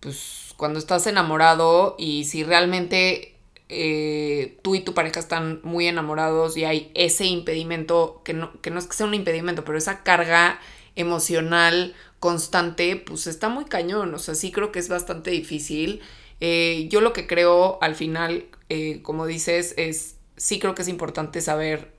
pues 0.00 0.54
cuando 0.56 0.78
estás 0.80 1.06
enamorado 1.06 1.96
y 1.98 2.24
si 2.24 2.44
realmente 2.44 3.36
eh, 3.68 4.58
tú 4.62 4.74
y 4.76 4.80
tu 4.80 4.94
pareja 4.94 5.20
están 5.20 5.60
muy 5.64 5.88
enamorados 5.88 6.56
y 6.56 6.64
hay 6.64 6.90
ese 6.94 7.26
impedimento, 7.26 8.22
que 8.24 8.34
no, 8.34 8.60
que 8.62 8.70
no 8.70 8.78
es 8.80 8.86
que 8.88 8.96
sea 8.96 9.06
un 9.06 9.14
impedimento, 9.14 9.64
pero 9.64 9.78
esa 9.78 10.02
carga 10.04 10.60
emocional 10.96 11.94
constante, 12.20 12.96
pues 12.96 13.26
está 13.28 13.48
muy 13.50 13.66
cañón, 13.66 14.14
o 14.14 14.18
sea, 14.18 14.34
sí 14.34 14.52
creo 14.52 14.72
que 14.72 14.80
es 14.80 14.88
bastante 14.88 15.30
difícil. 15.32 16.00
Eh, 16.40 16.88
yo 16.90 17.00
lo 17.02 17.12
que 17.12 17.26
creo 17.26 17.78
al 17.82 17.94
final, 17.96 18.46
eh, 18.70 19.02
como 19.02 19.26
dices, 19.26 19.74
es, 19.78 20.16
sí 20.36 20.58
creo 20.60 20.74
que 20.74 20.82
es 20.82 20.88
importante 20.88 21.40
saber 21.42 21.92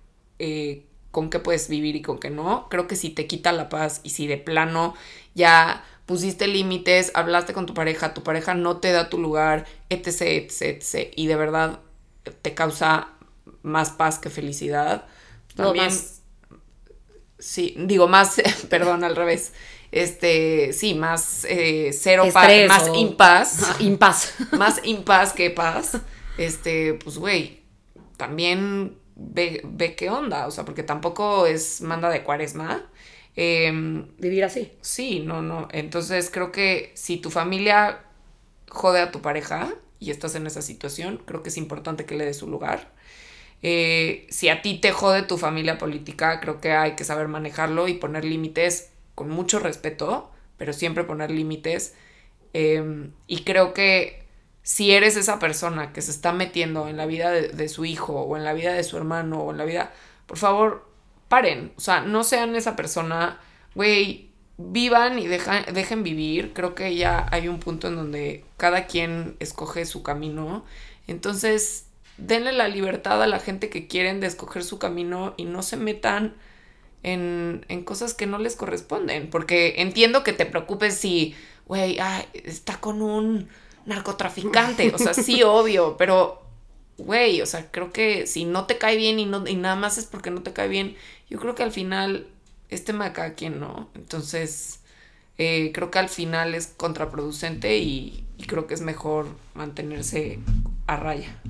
con 1.11 1.29
qué 1.29 1.39
puedes 1.39 1.69
vivir 1.69 1.95
y 1.95 2.01
con 2.01 2.19
qué 2.19 2.29
no. 2.29 2.67
Creo 2.69 2.87
que 2.87 2.95
si 2.95 3.09
te 3.09 3.27
quita 3.27 3.51
la 3.51 3.69
paz 3.69 4.01
y 4.03 4.11
si 4.11 4.27
de 4.27 4.37
plano 4.37 4.95
ya 5.33 5.83
pusiste 6.05 6.47
límites, 6.47 7.11
hablaste 7.13 7.53
con 7.53 7.65
tu 7.65 7.73
pareja, 7.73 8.13
tu 8.13 8.23
pareja 8.23 8.53
no 8.53 8.77
te 8.77 8.91
da 8.91 9.09
tu 9.09 9.19
lugar, 9.19 9.65
etc, 9.89 10.21
etc, 10.21 10.61
etc, 10.61 11.13
y 11.15 11.27
de 11.27 11.35
verdad 11.35 11.79
te 12.41 12.53
causa 12.53 13.09
más 13.61 13.91
paz 13.91 14.19
que 14.19 14.29
felicidad. 14.29 15.05
También, 15.55 15.89
sí, 17.37 17.75
digo 17.77 18.07
más, 18.07 18.41
perdón, 18.69 19.03
al 19.03 19.15
revés. 19.15 19.53
Este, 19.91 20.71
sí, 20.71 20.93
más 20.93 21.45
eh, 21.49 21.91
cero 21.93 22.25
paz, 22.31 22.67
más 22.67 22.89
impaz. 22.95 23.75
impaz. 23.79 24.33
más 24.51 24.81
impaz 24.83 25.33
que 25.33 25.49
paz. 25.49 25.97
Este, 26.37 26.93
pues, 26.93 27.17
güey, 27.17 27.61
también 28.17 28.98
ve, 29.19 29.95
qué 29.97 30.09
onda, 30.09 30.47
o 30.47 30.51
sea, 30.51 30.65
porque 30.65 30.83
tampoco 30.83 31.45
es 31.47 31.81
manda 31.81 32.09
de 32.09 32.23
cuaresma. 32.23 32.89
Em, 33.35 34.07
Vivir 34.17 34.43
así. 34.43 34.71
Sí, 34.81 35.21
no, 35.21 35.41
no. 35.41 35.67
Entonces 35.71 36.29
creo 36.31 36.51
que 36.51 36.91
si 36.95 37.17
tu 37.17 37.29
familia 37.29 37.99
jode 38.69 39.01
a 39.01 39.11
tu 39.11 39.21
pareja 39.21 39.73
y 39.99 40.11
estás 40.11 40.35
en 40.35 40.47
esa 40.47 40.61
situación, 40.61 41.21
creo 41.25 41.43
que 41.43 41.49
es 41.49 41.57
importante 41.57 42.05
que 42.05 42.15
le 42.15 42.25
des 42.25 42.37
su 42.37 42.47
lugar. 42.47 42.91
Eh, 43.61 44.27
si 44.29 44.49
a 44.49 44.61
ti 44.61 44.79
te 44.79 44.91
jode 44.91 45.23
tu 45.23 45.37
familia 45.37 45.77
política, 45.77 46.39
creo 46.39 46.61
que 46.61 46.71
hay 46.71 46.95
que 46.95 47.03
saber 47.03 47.27
manejarlo 47.27 47.87
y 47.87 47.95
poner 47.95 48.25
límites 48.25 48.91
con 49.15 49.29
mucho 49.29 49.59
respeto, 49.59 50.31
pero 50.57 50.73
siempre 50.73 51.03
poner 51.03 51.31
límites. 51.31 51.95
Em, 52.53 53.11
y 53.27 53.43
creo 53.43 53.73
que 53.73 54.23
si 54.69 54.91
eres 54.91 55.17
esa 55.17 55.39
persona 55.39 55.93
que 55.93 56.03
se 56.03 56.11
está 56.11 56.31
metiendo 56.31 56.87
en 56.87 56.95
la 56.95 57.07
vida 57.07 57.31
de, 57.31 57.69
su 57.69 57.85
hijo 57.85 58.21
o 58.21 58.37
en 58.37 58.43
la 58.43 58.53
vida 58.53 58.71
de 58.71 58.83
su 58.83 58.97
hermano 58.97 59.39
o 59.39 59.49
en 59.49 59.57
la 59.57 59.65
vida, 59.65 59.91
por 60.27 60.37
favor, 60.37 60.87
paren. 61.27 61.73
O 61.75 61.81
sea, 61.81 62.01
no 62.01 62.23
sean 62.23 62.55
esa 62.55 62.75
persona, 62.75 63.39
güey, 63.73 64.29
vivan 64.57 65.17
y 65.17 65.25
dejen 65.25 66.03
vivir. 66.03 66.53
Creo 66.53 66.75
que 66.75 66.95
ya 66.95 67.25
hay 67.31 67.47
un 67.47 67.59
punto 67.59 67.87
en 67.87 67.95
donde 67.95 68.45
cada 68.57 68.85
quien 68.85 69.37
escoge 69.39 69.87
su 69.87 70.03
camino. 70.03 70.63
Entonces, 71.07 71.87
denle 72.19 72.51
la 72.51 72.67
libertad 72.67 73.23
a 73.23 73.27
la 73.27 73.39
gente 73.39 73.71
que 73.71 73.87
quieren 73.87 74.19
de 74.19 74.27
escoger 74.27 74.63
su 74.63 74.77
camino 74.77 75.33
y 75.35 75.45
no 75.45 75.63
se 75.63 75.77
metan 75.77 76.35
en, 77.01 77.65
en 77.69 77.83
cosas 77.83 78.13
que 78.13 78.27
no 78.27 78.37
les 78.37 78.55
corresponden. 78.55 79.31
Porque 79.31 79.81
entiendo 79.81 80.23
que 80.23 80.31
te 80.31 80.45
preocupes 80.45 80.93
si, 80.93 81.33
güey, 81.65 81.97
está 82.35 82.79
con 82.79 83.01
un 83.01 83.49
narcotraficante. 83.89 84.93
O 84.95 84.97
sea, 84.97 85.13
sí, 85.13 85.43
obvio, 85.43 85.97
pero, 85.97 86.41
güey, 86.97 87.41
o 87.41 87.45
sea, 87.45 87.69
creo 87.71 87.91
que 87.91 88.27
si 88.27 88.45
no 88.45 88.65
te 88.65 88.77
cae 88.77 88.95
bien 88.95 89.19
y, 89.19 89.25
no, 89.25 89.45
y 89.45 89.55
nada 89.55 89.75
más 89.75 89.97
es 89.97 90.05
porque 90.05 90.31
no 90.31 90.41
te 90.43 90.53
cae 90.53 90.69
bien, 90.69 90.95
yo 91.29 91.39
creo 91.39 91.55
que 91.55 91.63
al 91.63 91.73
final 91.73 92.27
es 92.69 92.85
tema 92.85 93.05
de 93.05 93.13
cada 93.13 93.33
quien, 93.33 93.59
¿no? 93.59 93.89
Entonces, 93.95 94.79
eh, 95.37 95.71
creo 95.73 95.91
que 95.91 95.99
al 95.99 96.09
final 96.09 96.55
es 96.55 96.67
contraproducente 96.67 97.79
y, 97.79 98.25
creo 98.47 98.67
que 98.67 98.73
es 98.73 98.81
mejor 98.81 99.27
mantenerse 99.53 100.39
a 100.87 100.95
raya. 100.95 101.41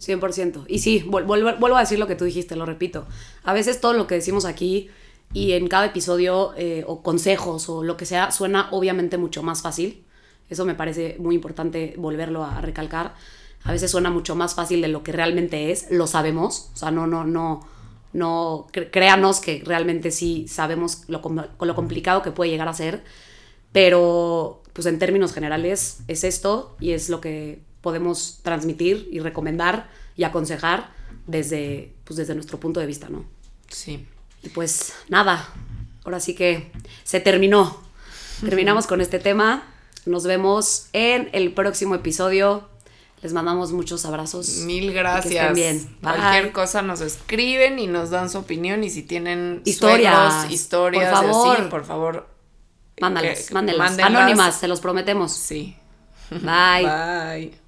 100%. 0.00 0.64
Y 0.68 0.78
sí, 0.78 1.04
vuelvo, 1.06 1.76
a 1.76 1.80
decir 1.80 1.98
lo 1.98 2.06
que 2.06 2.16
tú 2.16 2.24
dijiste, 2.24 2.56
lo 2.56 2.64
repito. 2.64 3.06
A 3.44 3.52
veces 3.52 3.80
todo 3.80 3.92
lo 3.92 4.06
que 4.06 4.14
decimos 4.14 4.46
aquí 4.46 4.88
y 5.34 5.52
en 5.52 5.68
cada 5.68 5.86
episodio 5.86 6.54
eh, 6.56 6.84
o 6.86 7.02
consejos 7.02 7.68
o 7.68 7.84
lo 7.84 7.98
que 7.98 8.06
sea 8.06 8.30
suena 8.30 8.68
obviamente 8.72 9.18
mucho 9.18 9.42
más 9.42 9.60
fácil 9.60 10.04
eso 10.50 10.66
me 10.66 10.74
parece 10.74 11.16
muy 11.18 11.34
importante 11.34 11.94
volverlo 11.96 12.44
a 12.44 12.60
recalcar. 12.60 13.14
A 13.64 13.72
veces 13.72 13.90
suena 13.90 14.10
mucho 14.10 14.34
más 14.34 14.54
fácil 14.54 14.82
de 14.82 14.88
lo 14.88 15.02
que 15.02 15.12
realmente 15.12 15.70
es, 15.70 15.90
lo 15.90 16.06
sabemos, 16.06 16.70
o 16.74 16.76
sea, 16.76 16.90
no, 16.90 17.06
no, 17.06 17.24
no, 17.24 17.66
no, 18.12 18.66
créanos 18.72 19.40
que 19.40 19.62
realmente 19.64 20.10
sí 20.10 20.46
sabemos 20.48 21.04
lo, 21.08 21.22
lo 21.60 21.74
complicado 21.74 22.22
que 22.22 22.30
puede 22.30 22.50
llegar 22.50 22.68
a 22.68 22.74
ser, 22.74 23.04
pero 23.72 24.62
pues 24.72 24.86
en 24.86 24.98
términos 24.98 25.32
generales 25.32 26.00
es 26.08 26.24
esto 26.24 26.76
y 26.80 26.92
es 26.92 27.08
lo 27.08 27.20
que 27.20 27.60
podemos 27.80 28.40
transmitir 28.42 29.08
y 29.10 29.20
recomendar 29.20 29.88
y 30.16 30.24
aconsejar 30.24 30.90
desde, 31.26 31.92
pues 32.04 32.16
desde 32.16 32.34
nuestro 32.34 32.58
punto 32.58 32.80
de 32.80 32.86
vista, 32.86 33.08
¿no? 33.08 33.24
Sí. 33.68 34.06
Y 34.42 34.48
pues 34.48 34.94
nada, 35.08 35.48
ahora 36.04 36.20
sí 36.20 36.34
que 36.34 36.70
se 37.04 37.20
terminó. 37.20 37.80
Terminamos 38.40 38.86
con 38.86 39.00
este 39.00 39.18
tema. 39.18 39.69
Nos 40.06 40.24
vemos 40.24 40.88
en 40.92 41.28
el 41.32 41.52
próximo 41.52 41.94
episodio. 41.94 42.68
Les 43.22 43.34
mandamos 43.34 43.72
muchos 43.72 44.06
abrazos. 44.06 44.48
Mil 44.64 44.88
que 44.88 44.92
gracias. 44.94 45.34
estén 45.34 45.54
bien. 45.54 45.96
Bye. 46.00 46.14
Cualquier 46.16 46.52
cosa 46.52 46.80
nos 46.80 47.02
escriben 47.02 47.78
y 47.78 47.86
nos 47.86 48.08
dan 48.10 48.30
su 48.30 48.38
opinión. 48.38 48.82
Y 48.82 48.88
si 48.90 49.02
tienen 49.02 49.60
Historias, 49.66 50.32
suegros, 50.32 50.52
historias, 50.52 51.12
por 51.12 51.24
y 51.24 51.28
así, 51.28 51.32
favor. 51.34 51.68
por 51.68 51.84
favor. 51.84 52.28
Que- 52.96 53.02
mándelas. 53.02 53.52
mándenlas. 53.52 53.98
Anónimas, 53.98 54.58
se 54.58 54.68
los 54.68 54.80
prometemos. 54.80 55.32
Sí. 55.32 55.76
Bye. 56.30 56.40
Bye. 57.50 57.59